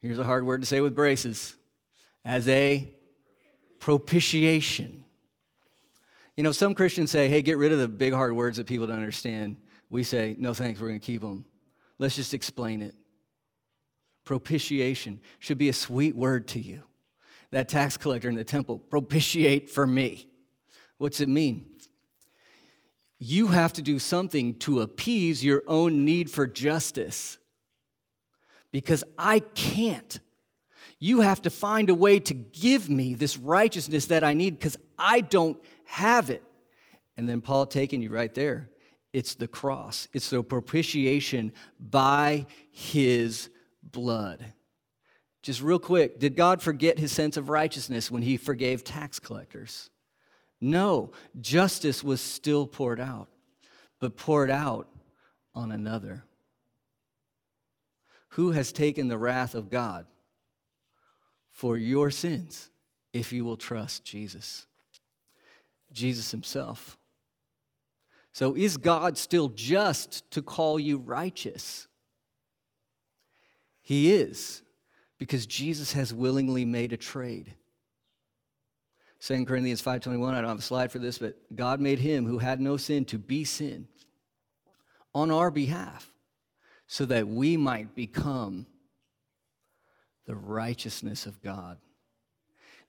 Here's 0.00 0.18
a 0.18 0.24
hard 0.24 0.46
word 0.46 0.62
to 0.62 0.66
say 0.66 0.80
with 0.80 0.94
braces 0.94 1.54
as 2.24 2.48
a 2.48 2.92
propitiation. 3.78 5.04
You 6.36 6.42
know, 6.42 6.52
some 6.52 6.74
Christians 6.74 7.10
say, 7.10 7.28
hey, 7.28 7.42
get 7.42 7.58
rid 7.58 7.72
of 7.72 7.78
the 7.78 7.88
big 7.88 8.12
hard 8.12 8.32
words 8.32 8.56
that 8.56 8.66
people 8.66 8.86
don't 8.86 8.96
understand. 8.96 9.56
We 9.90 10.02
say, 10.02 10.34
no 10.38 10.54
thanks, 10.54 10.80
we're 10.80 10.88
going 10.88 11.00
to 11.00 11.06
keep 11.06 11.20
them. 11.20 11.44
Let's 11.98 12.16
just 12.16 12.34
explain 12.34 12.82
it. 12.82 12.94
Propitiation 14.24 15.20
should 15.38 15.58
be 15.58 15.68
a 15.68 15.72
sweet 15.72 16.16
word 16.16 16.48
to 16.48 16.60
you. 16.60 16.82
That 17.50 17.68
tax 17.68 17.96
collector 17.96 18.28
in 18.28 18.34
the 18.34 18.44
temple, 18.44 18.78
propitiate 18.78 19.70
for 19.70 19.86
me. 19.86 20.26
What's 20.98 21.20
it 21.20 21.28
mean? 21.28 21.66
You 23.18 23.48
have 23.48 23.72
to 23.74 23.82
do 23.82 23.98
something 23.98 24.54
to 24.60 24.80
appease 24.80 25.44
your 25.44 25.62
own 25.66 26.04
need 26.04 26.30
for 26.30 26.46
justice 26.46 27.38
because 28.72 29.04
I 29.16 29.38
can't 29.38 30.18
you 30.98 31.20
have 31.20 31.42
to 31.42 31.50
find 31.50 31.90
a 31.90 31.94
way 31.94 32.20
to 32.20 32.34
give 32.34 32.88
me 32.88 33.14
this 33.14 33.36
righteousness 33.36 34.06
that 34.06 34.24
I 34.24 34.34
need 34.34 34.58
because 34.58 34.76
I 34.98 35.20
don't 35.20 35.62
have 35.84 36.30
it. 36.30 36.42
And 37.16 37.28
then 37.28 37.40
Paul 37.40 37.66
taking 37.66 38.02
you 38.02 38.10
right 38.10 38.32
there. 38.34 38.70
It's 39.12 39.34
the 39.34 39.46
cross, 39.46 40.08
it's 40.12 40.30
the 40.30 40.42
propitiation 40.42 41.52
by 41.78 42.46
his 42.70 43.48
blood. 43.82 44.44
Just 45.42 45.62
real 45.62 45.78
quick, 45.78 46.18
did 46.18 46.36
God 46.36 46.62
forget 46.62 46.98
his 46.98 47.12
sense 47.12 47.36
of 47.36 47.50
righteousness 47.50 48.10
when 48.10 48.22
he 48.22 48.36
forgave 48.36 48.82
tax 48.82 49.18
collectors? 49.20 49.90
No, 50.60 51.12
justice 51.40 52.02
was 52.02 52.20
still 52.20 52.66
poured 52.66 52.98
out, 52.98 53.28
but 54.00 54.16
poured 54.16 54.50
out 54.50 54.88
on 55.54 55.70
another. 55.70 56.24
Who 58.30 58.52
has 58.52 58.72
taken 58.72 59.08
the 59.08 59.18
wrath 59.18 59.54
of 59.54 59.70
God? 59.70 60.06
For 61.54 61.78
your 61.78 62.10
sins 62.10 62.68
if 63.12 63.32
you 63.32 63.44
will 63.44 63.56
trust 63.56 64.04
Jesus. 64.04 64.66
Jesus 65.92 66.32
Himself. 66.32 66.98
So, 68.32 68.56
is 68.56 68.76
God 68.76 69.16
still 69.16 69.48
just 69.48 70.28
to 70.32 70.42
call 70.42 70.80
you 70.80 70.98
righteous? 70.98 71.86
He 73.80 74.12
is, 74.12 74.62
because 75.18 75.46
Jesus 75.46 75.92
has 75.92 76.12
willingly 76.12 76.64
made 76.64 76.92
a 76.92 76.96
trade. 76.96 77.54
2 79.20 79.46
Corinthians 79.46 79.80
5:21, 79.80 80.34
I 80.34 80.40
don't 80.40 80.48
have 80.48 80.58
a 80.58 80.62
slide 80.62 80.90
for 80.90 80.98
this, 80.98 81.18
but 81.18 81.36
God 81.54 81.80
made 81.80 82.00
him 82.00 82.26
who 82.26 82.38
had 82.38 82.60
no 82.60 82.76
sin 82.76 83.04
to 83.06 83.18
be 83.18 83.44
sin 83.44 83.86
on 85.14 85.30
our 85.30 85.52
behalf 85.52 86.12
so 86.88 87.06
that 87.06 87.28
we 87.28 87.56
might 87.56 87.94
become 87.94 88.66
the 90.26 90.34
righteousness 90.34 91.26
of 91.26 91.42
God. 91.42 91.78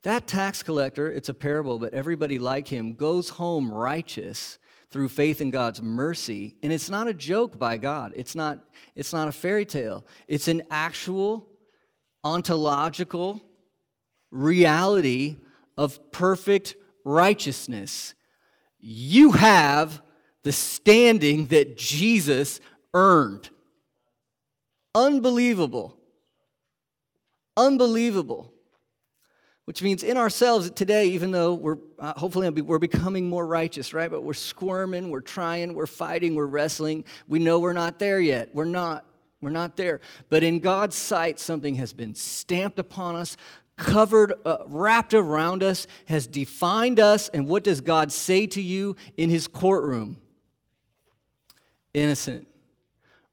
That 0.03 0.27
tax 0.27 0.61
collector, 0.61 1.11
it's 1.11 1.29
a 1.29 1.33
parable, 1.33 1.79
but 1.79 1.93
everybody 1.93 2.38
like 2.38 2.67
him 2.67 2.93
goes 2.93 3.29
home 3.29 3.71
righteous 3.71 4.59
through 4.91 5.09
faith 5.09 5.41
in 5.41 5.49
God's 5.49 5.81
mercy. 5.81 6.55
And 6.61 6.71
it's 6.71 6.89
not 6.89 7.07
a 7.07 7.13
joke 7.13 7.57
by 7.57 7.77
God. 7.77 8.13
It's 8.15 8.36
not, 8.36 8.63
it's 8.95 9.13
not 9.13 9.27
a 9.27 9.31
fairy 9.31 9.65
tale. 9.65 10.05
It's 10.27 10.47
an 10.47 10.63
actual 10.69 11.47
ontological 12.23 13.41
reality 14.31 15.38
of 15.77 16.11
perfect 16.11 16.75
righteousness. 17.03 18.13
You 18.79 19.31
have 19.31 20.01
the 20.43 20.51
standing 20.51 21.47
that 21.47 21.77
Jesus 21.77 22.59
earned. 22.93 23.49
Unbelievable. 24.93 25.97
Unbelievable. 27.58 28.51
Which 29.66 29.82
means 29.82 30.03
in 30.03 30.16
ourselves 30.16 30.70
today, 30.70 31.08
even 31.08 31.32
though 31.32 31.56
we're 31.56 31.78
uh, 31.97 32.14
hopefully 32.14 32.49
we're 32.49 32.78
becoming 32.78 33.28
more 33.28 33.47
righteous, 33.47 33.93
right? 33.93 34.12
But 34.12 34.24
we're 34.24 34.34
squirming, 34.34 35.10
we're 35.10 35.22
trying, 35.22 35.74
we're 35.74 35.88
fighting, 35.88 36.36
we're 36.36 36.45
wrestling. 36.45 37.03
We 37.28 37.39
know 37.39 37.60
we're 37.60 37.74
not 37.74 37.97
there 37.97 38.20
yet. 38.20 38.53
We're 38.53 38.66
not. 38.66 39.06
We're 39.41 39.49
not 39.51 39.76
there. 39.76 40.01
But 40.30 40.43
in 40.43 40.60
God's 40.60 40.95
sight, 40.95 41.39
something 41.39 41.76
has 41.76 41.93
been 41.93 42.16
stamped 42.16 42.80
upon 42.80 43.16
us, 43.16 43.38
covered, 43.76 44.34
uh, 44.43 44.60
wrapped 44.66 45.14
around 45.14 45.62
us, 45.62 45.86
has 46.06 46.26
defined 46.26 46.99
us. 46.99 47.30
And 47.30 47.47
what 47.47 47.64
does 47.64 47.82
God 47.82 48.12
say 48.12 48.47
to 48.47 48.62
you 48.62 48.95
in 49.18 49.30
his 49.30 49.47
courtroom? 49.47 50.18
Innocent, 51.93 52.47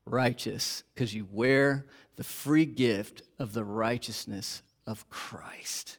righteous, 0.05 0.83
because 0.93 1.15
you 1.15 1.27
wear 1.31 1.87
the 2.23 2.29
free 2.29 2.65
gift 2.65 3.23
of 3.41 3.53
the 3.53 3.65
righteousness 3.65 4.63
of 4.87 5.11
Christ. 5.11 5.99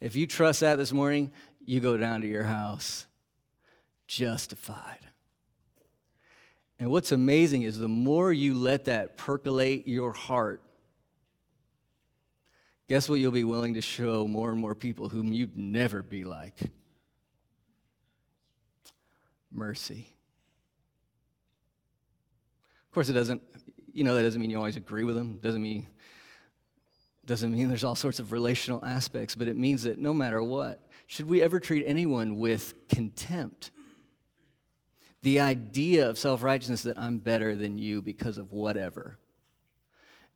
If 0.00 0.16
you 0.16 0.26
trust 0.26 0.58
that 0.58 0.74
this 0.74 0.92
morning, 0.92 1.30
you 1.64 1.78
go 1.78 1.96
down 1.96 2.22
to 2.22 2.26
your 2.26 2.42
house 2.42 3.06
justified. 4.08 4.98
And 6.80 6.90
what's 6.90 7.12
amazing 7.12 7.62
is 7.62 7.78
the 7.78 7.86
more 7.86 8.32
you 8.32 8.54
let 8.54 8.86
that 8.86 9.16
percolate 9.16 9.86
your 9.86 10.12
heart, 10.12 10.62
guess 12.88 13.08
what 13.08 13.20
you'll 13.20 13.30
be 13.30 13.44
willing 13.44 13.74
to 13.74 13.80
show 13.80 14.26
more 14.26 14.50
and 14.50 14.58
more 14.58 14.74
people 14.74 15.10
whom 15.10 15.32
you'd 15.32 15.56
never 15.56 16.02
be 16.02 16.24
like? 16.24 16.58
Mercy. 19.52 20.08
Of 22.88 22.94
course, 22.94 23.08
it 23.08 23.12
doesn't, 23.12 23.42
you 23.92 24.04
know, 24.04 24.14
that 24.14 24.22
doesn't 24.22 24.40
mean 24.40 24.50
you 24.50 24.56
always 24.56 24.76
agree 24.76 25.04
with 25.04 25.16
them. 25.16 25.38
Doesn't 25.42 25.62
mean 25.62 25.86
doesn't 27.26 27.52
mean 27.52 27.68
there's 27.68 27.84
all 27.84 27.94
sorts 27.94 28.18
of 28.18 28.32
relational 28.32 28.84
aspects, 28.84 29.36
but 29.36 29.46
it 29.46 29.56
means 29.56 29.84
that 29.84 29.98
no 29.98 30.12
matter 30.12 30.42
what, 30.42 30.88
should 31.06 31.28
we 31.28 31.42
ever 31.42 31.60
treat 31.60 31.84
anyone 31.86 32.38
with 32.38 32.74
contempt? 32.88 33.70
The 35.22 35.40
idea 35.40 36.08
of 36.08 36.18
self 36.18 36.42
righteousness 36.42 36.82
that 36.82 36.98
I'm 36.98 37.18
better 37.18 37.54
than 37.54 37.78
you 37.78 38.02
because 38.02 38.38
of 38.38 38.52
whatever. 38.52 39.18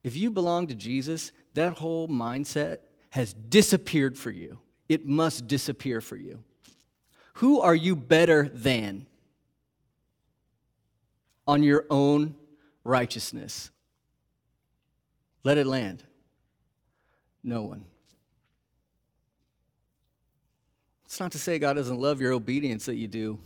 If 0.02 0.16
you 0.16 0.30
belong 0.30 0.66
to 0.66 0.74
Jesus, 0.74 1.32
that 1.54 1.78
whole 1.78 2.06
mindset 2.06 2.78
has 3.10 3.32
disappeared 3.32 4.18
for 4.18 4.30
you. 4.30 4.58
It 4.88 5.06
must 5.06 5.46
disappear 5.46 6.00
for 6.00 6.16
you. 6.16 6.44
Who 7.34 7.60
are 7.60 7.74
you 7.74 7.96
better 7.96 8.50
than 8.52 9.06
on 11.46 11.62
your 11.62 11.86
own 11.90 12.36
righteousness? 12.84 13.70
Let 15.42 15.58
it 15.58 15.66
land. 15.66 16.02
No 17.42 17.62
one. 17.62 17.84
It's 21.04 21.20
not 21.20 21.32
to 21.32 21.38
say 21.38 21.58
God 21.58 21.74
doesn't 21.74 22.00
love 22.00 22.20
your 22.20 22.32
obedience 22.32 22.86
that 22.86 22.96
you 22.96 23.06
do, 23.06 23.38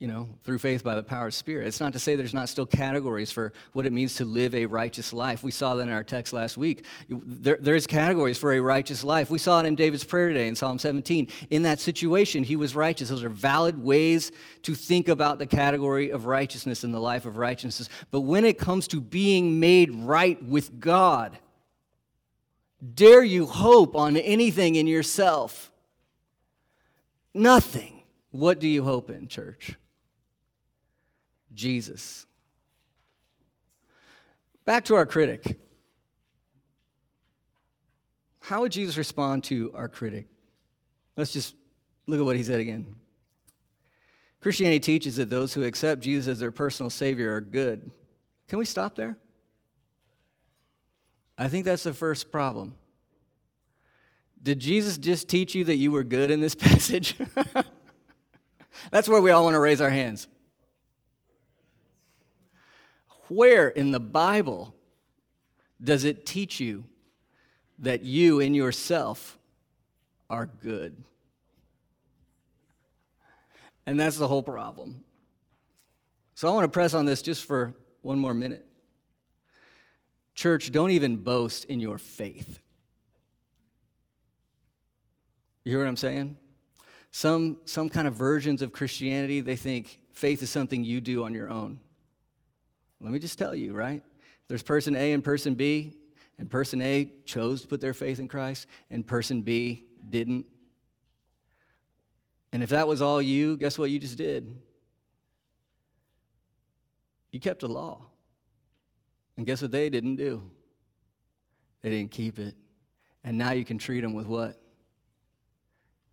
you 0.00 0.08
know, 0.08 0.28
through 0.42 0.58
faith 0.58 0.82
by 0.82 0.96
the 0.96 1.02
power 1.02 1.28
of 1.28 1.34
Spirit. 1.34 1.68
It's 1.68 1.78
not 1.78 1.92
to 1.92 2.00
say 2.00 2.16
there's 2.16 2.34
not 2.34 2.48
still 2.48 2.66
categories 2.66 3.30
for 3.30 3.52
what 3.72 3.86
it 3.86 3.92
means 3.92 4.16
to 4.16 4.24
live 4.24 4.54
a 4.54 4.66
righteous 4.66 5.12
life. 5.12 5.44
We 5.44 5.52
saw 5.52 5.76
that 5.76 5.82
in 5.82 5.92
our 5.92 6.02
text 6.02 6.32
last 6.32 6.56
week. 6.56 6.84
There, 7.08 7.58
there's 7.60 7.86
categories 7.86 8.38
for 8.38 8.54
a 8.54 8.60
righteous 8.60 9.04
life. 9.04 9.30
We 9.30 9.38
saw 9.38 9.60
it 9.60 9.66
in 9.66 9.76
David's 9.76 10.02
prayer 10.02 10.28
today 10.28 10.48
in 10.48 10.56
Psalm 10.56 10.78
17. 10.78 11.28
In 11.50 11.62
that 11.62 11.78
situation, 11.78 12.42
he 12.42 12.56
was 12.56 12.74
righteous. 12.74 13.10
Those 13.10 13.22
are 13.22 13.28
valid 13.28 13.80
ways 13.80 14.32
to 14.62 14.74
think 14.74 15.08
about 15.08 15.38
the 15.38 15.46
category 15.46 16.10
of 16.10 16.26
righteousness 16.26 16.82
in 16.82 16.90
the 16.90 17.00
life 17.00 17.26
of 17.26 17.36
righteousness. 17.36 17.88
But 18.10 18.22
when 18.22 18.44
it 18.44 18.58
comes 18.58 18.88
to 18.88 19.00
being 19.00 19.60
made 19.60 19.94
right 19.94 20.42
with 20.42 20.80
God, 20.80 21.38
Dare 22.82 23.22
you 23.22 23.46
hope 23.46 23.94
on 23.94 24.16
anything 24.16 24.76
in 24.76 24.86
yourself? 24.86 25.70
Nothing. 27.34 28.02
What 28.30 28.58
do 28.58 28.68
you 28.68 28.84
hope 28.84 29.10
in, 29.10 29.28
church? 29.28 29.76
Jesus. 31.54 32.26
Back 34.64 34.84
to 34.86 34.94
our 34.94 35.06
critic. 35.06 35.58
How 38.40 38.62
would 38.62 38.72
Jesus 38.72 38.96
respond 38.96 39.44
to 39.44 39.72
our 39.74 39.88
critic? 39.88 40.26
Let's 41.16 41.32
just 41.32 41.54
look 42.06 42.18
at 42.18 42.24
what 42.24 42.36
he 42.36 42.42
said 42.42 42.60
again. 42.60 42.96
Christianity 44.40 44.80
teaches 44.80 45.16
that 45.16 45.28
those 45.28 45.52
who 45.52 45.64
accept 45.64 46.02
Jesus 46.02 46.26
as 46.26 46.38
their 46.40 46.50
personal 46.50 46.88
Savior 46.90 47.34
are 47.34 47.40
good. 47.40 47.90
Can 48.48 48.58
we 48.58 48.64
stop 48.64 48.94
there? 48.94 49.18
I 51.36 51.48
think 51.48 51.64
that's 51.64 51.82
the 51.82 51.94
first 51.94 52.32
problem. 52.32 52.74
Did 54.42 54.58
Jesus 54.58 54.98
just 54.98 55.28
teach 55.28 55.54
you 55.54 55.64
that 55.64 55.76
you 55.76 55.92
were 55.92 56.04
good 56.04 56.30
in 56.30 56.40
this 56.40 56.54
passage? 56.56 57.16
that's 58.90 59.08
where 59.08 59.20
we 59.20 59.30
all 59.30 59.44
want 59.44 59.54
to 59.54 59.60
raise 59.60 59.80
our 59.80 59.90
hands. 59.90 60.26
Where 63.30 63.68
in 63.68 63.92
the 63.92 64.00
Bible 64.00 64.74
does 65.82 66.02
it 66.02 66.26
teach 66.26 66.58
you 66.58 66.84
that 67.78 68.02
you 68.02 68.40
in 68.40 68.54
yourself 68.54 69.38
are 70.28 70.46
good? 70.46 71.04
And 73.86 74.00
that's 74.00 74.16
the 74.16 74.26
whole 74.26 74.42
problem. 74.42 75.04
So 76.34 76.48
I 76.48 76.52
want 76.52 76.64
to 76.64 76.68
press 76.68 76.92
on 76.92 77.04
this 77.04 77.22
just 77.22 77.44
for 77.44 77.72
one 78.02 78.18
more 78.18 78.34
minute. 78.34 78.66
Church, 80.34 80.72
don't 80.72 80.90
even 80.90 81.16
boast 81.16 81.66
in 81.66 81.78
your 81.78 81.98
faith. 81.98 82.58
You 85.62 85.70
hear 85.70 85.78
what 85.78 85.88
I'm 85.88 85.96
saying? 85.96 86.36
Some, 87.12 87.58
some 87.64 87.88
kind 87.88 88.08
of 88.08 88.14
versions 88.14 88.60
of 88.60 88.72
Christianity, 88.72 89.40
they 89.40 89.54
think 89.54 90.00
faith 90.12 90.42
is 90.42 90.50
something 90.50 90.82
you 90.82 91.00
do 91.00 91.22
on 91.22 91.32
your 91.32 91.48
own. 91.48 91.78
Let 93.00 93.12
me 93.12 93.18
just 93.18 93.38
tell 93.38 93.54
you, 93.54 93.72
right? 93.72 94.02
There's 94.48 94.62
person 94.62 94.94
A 94.96 95.12
and 95.12 95.24
person 95.24 95.54
B, 95.54 95.94
and 96.38 96.50
person 96.50 96.82
A 96.82 97.12
chose 97.24 97.62
to 97.62 97.68
put 97.68 97.80
their 97.80 97.94
faith 97.94 98.18
in 98.18 98.28
Christ, 98.28 98.66
and 98.90 99.06
person 99.06 99.42
B 99.42 99.84
didn't. 100.08 100.46
And 102.52 102.62
if 102.62 102.70
that 102.70 102.88
was 102.88 103.00
all 103.00 103.22
you, 103.22 103.56
guess 103.56 103.78
what 103.78 103.90
you 103.90 103.98
just 103.98 104.18
did? 104.18 104.54
You 107.30 107.40
kept 107.40 107.60
the 107.60 107.68
law. 107.68 108.06
And 109.36 109.46
guess 109.46 109.62
what 109.62 109.70
they 109.70 109.88
didn't 109.88 110.16
do? 110.16 110.42
They 111.82 111.90
didn't 111.90 112.10
keep 112.10 112.38
it. 112.38 112.54
And 113.24 113.38
now 113.38 113.52
you 113.52 113.64
can 113.64 113.78
treat 113.78 114.00
them 114.00 114.12
with 114.12 114.26
what? 114.26 114.60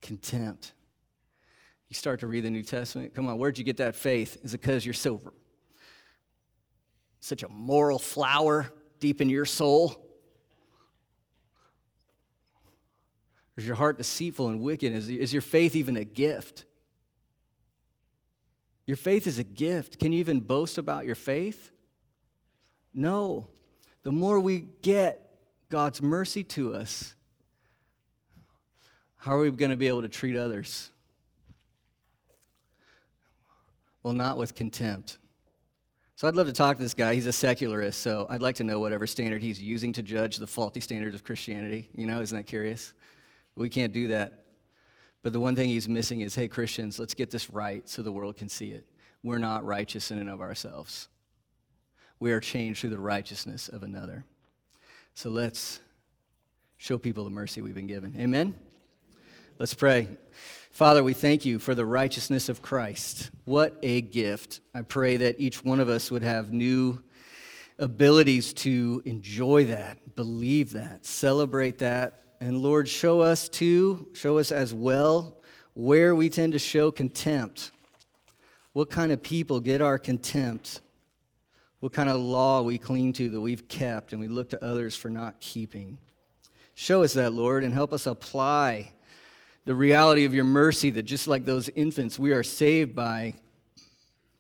Contempt. 0.01 0.73
You 1.89 1.95
start 1.95 2.19
to 2.19 2.27
read 2.27 2.43
the 2.43 2.49
New 2.49 2.63
Testament. 2.63 3.15
Come 3.15 3.27
on, 3.27 3.37
where'd 3.37 3.57
you 3.57 3.63
get 3.63 3.77
that 3.77 3.95
faith? 3.95 4.37
Is 4.43 4.53
it 4.53 4.61
because 4.61 4.85
you're 4.85 4.93
so 4.93 5.21
such 7.19 7.43
a 7.43 7.49
moral 7.49 7.99
flower 7.99 8.71
deep 8.99 9.21
in 9.21 9.29
your 9.29 9.45
soul? 9.45 10.03
Is 13.57 13.65
your 13.65 13.75
heart 13.75 13.97
deceitful 13.97 14.49
and 14.49 14.61
wicked? 14.61 14.93
Is, 14.93 15.09
is 15.09 15.33
your 15.33 15.41
faith 15.41 15.75
even 15.75 15.97
a 15.97 16.03
gift? 16.03 16.65
Your 18.85 18.97
faith 18.97 19.27
is 19.27 19.39
a 19.39 19.43
gift. 19.43 19.99
Can 19.99 20.13
you 20.13 20.19
even 20.19 20.39
boast 20.39 20.77
about 20.77 21.05
your 21.05 21.15
faith? 21.15 21.71
No. 22.93 23.47
The 24.03 24.11
more 24.11 24.39
we 24.39 24.67
get 24.81 25.29
God's 25.69 26.01
mercy 26.01 26.43
to 26.45 26.73
us, 26.73 27.15
how 29.17 29.33
are 29.33 29.39
we 29.39 29.51
going 29.51 29.71
to 29.71 29.77
be 29.77 29.87
able 29.87 30.03
to 30.03 30.07
treat 30.07 30.37
others? 30.37 30.91
Well, 34.03 34.13
not 34.13 34.37
with 34.37 34.55
contempt. 34.55 35.17
So 36.17 36.27
I'd 36.27 36.35
love 36.35 36.47
to 36.47 36.53
talk 36.53 36.75
to 36.75 36.83
this 36.83 36.93
guy. 36.93 37.13
He's 37.13 37.27
a 37.27 37.31
secularist, 37.31 38.01
so 38.01 38.27
I'd 38.29 38.41
like 38.41 38.55
to 38.55 38.65
know 38.65 38.81
whatever 38.81 39.07
standard 39.07 39.41
he's 39.41 39.61
using 39.61 39.93
to 39.93 40.03
judge 40.03 40.35
the 40.35 40.47
faulty 40.47 40.81
standards 40.81 41.15
of 41.15 41.23
Christianity. 41.23 41.89
You 41.95 42.07
know, 42.07 42.19
isn't 42.19 42.35
that 42.35 42.47
curious? 42.47 42.91
We 43.55 43.69
can't 43.69 43.93
do 43.93 44.09
that. 44.09 44.43
But 45.23 45.31
the 45.31 45.39
one 45.39 45.55
thing 45.55 45.69
he's 45.69 45.87
missing 45.87 46.19
is 46.19 46.35
hey, 46.35 46.49
Christians, 46.49 46.99
let's 46.99 47.13
get 47.13 47.31
this 47.31 47.49
right 47.49 47.87
so 47.87 48.01
the 48.01 48.11
world 48.11 48.35
can 48.35 48.49
see 48.49 48.71
it. 48.71 48.85
We're 49.23 49.37
not 49.37 49.63
righteous 49.63 50.11
in 50.11 50.19
and 50.19 50.29
of 50.29 50.41
ourselves 50.41 51.07
we 52.19 52.31
are 52.31 52.39
changed 52.39 52.81
through 52.81 52.89
the 52.91 52.99
righteousness 52.99 53.69
of 53.69 53.83
another. 53.83 54.25
So 55.13 55.29
let's 55.29 55.79
show 56.77 56.97
people 56.97 57.23
the 57.23 57.29
mercy 57.29 57.61
we've 57.61 57.75
been 57.75 57.87
given. 57.87 58.15
Amen? 58.19 58.55
Let's 59.59 59.73
pray. 59.73 60.07
Father, 60.77 61.03
we 61.03 61.13
thank 61.13 61.43
you 61.43 61.57
for 61.57 61.73
the 61.73 61.87
righteousness 61.87 62.49
of 62.49 62.61
Christ. 62.61 63.31
What 63.45 63.79
a 63.81 63.99
gift. 63.99 64.59
I 64.75 64.83
pray 64.83 65.17
that 65.17 65.39
each 65.39 65.65
one 65.65 65.79
of 65.79 65.89
us 65.89 66.11
would 66.11 66.21
have 66.21 66.53
new 66.53 67.01
abilities 67.79 68.53
to 68.53 69.01
enjoy 69.03 69.65
that, 69.65 70.15
believe 70.15 70.73
that, 70.73 71.03
celebrate 71.03 71.79
that. 71.79 72.21
And 72.39 72.59
Lord, 72.59 72.87
show 72.87 73.21
us 73.21 73.49
too, 73.49 74.07
show 74.13 74.37
us 74.37 74.51
as 74.51 74.71
well 74.71 75.41
where 75.73 76.13
we 76.13 76.29
tend 76.29 76.53
to 76.53 76.59
show 76.59 76.91
contempt. 76.91 77.71
What 78.73 78.91
kind 78.91 79.11
of 79.11 79.23
people 79.23 79.59
get 79.59 79.81
our 79.81 79.97
contempt? 79.97 80.81
What 81.79 81.91
kind 81.91 82.07
of 82.07 82.17
law 82.17 82.61
we 82.61 82.77
cling 82.77 83.13
to 83.13 83.29
that 83.29 83.41
we've 83.41 83.67
kept 83.67 84.11
and 84.11 84.21
we 84.21 84.27
look 84.27 84.51
to 84.51 84.63
others 84.63 84.95
for 84.95 85.09
not 85.09 85.39
keeping. 85.39 85.97
Show 86.75 87.01
us 87.01 87.13
that, 87.13 87.33
Lord, 87.33 87.63
and 87.63 87.73
help 87.73 87.93
us 87.93 88.05
apply 88.05 88.91
the 89.67 89.75
reality 89.75 90.23
of 90.23 90.33
your 90.33 90.45
mercy 90.45 90.89
that 90.91 91.03
just 91.03 91.27
like 91.27 91.43
those 91.43 91.67
infants, 91.67 92.17
we 92.17 92.31
are 92.31 92.41
saved 92.41 92.95
by 92.95 93.33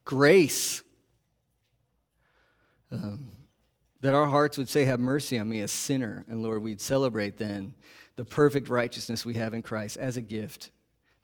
grace. 0.05 0.81
Um, 2.93 3.31
that 3.99 4.13
our 4.13 4.27
hearts 4.27 4.57
would 4.57 4.69
say, 4.69 4.85
Have 4.85 5.01
mercy 5.01 5.37
on 5.37 5.49
me, 5.49 5.59
a 5.59 5.67
sinner. 5.67 6.23
And 6.29 6.41
Lord, 6.41 6.63
we'd 6.63 6.79
celebrate 6.79 7.37
then 7.37 7.73
the 8.15 8.23
perfect 8.23 8.69
righteousness 8.69 9.25
we 9.25 9.33
have 9.33 9.53
in 9.53 9.61
Christ 9.61 9.97
as 9.97 10.15
a 10.15 10.21
gift 10.21 10.71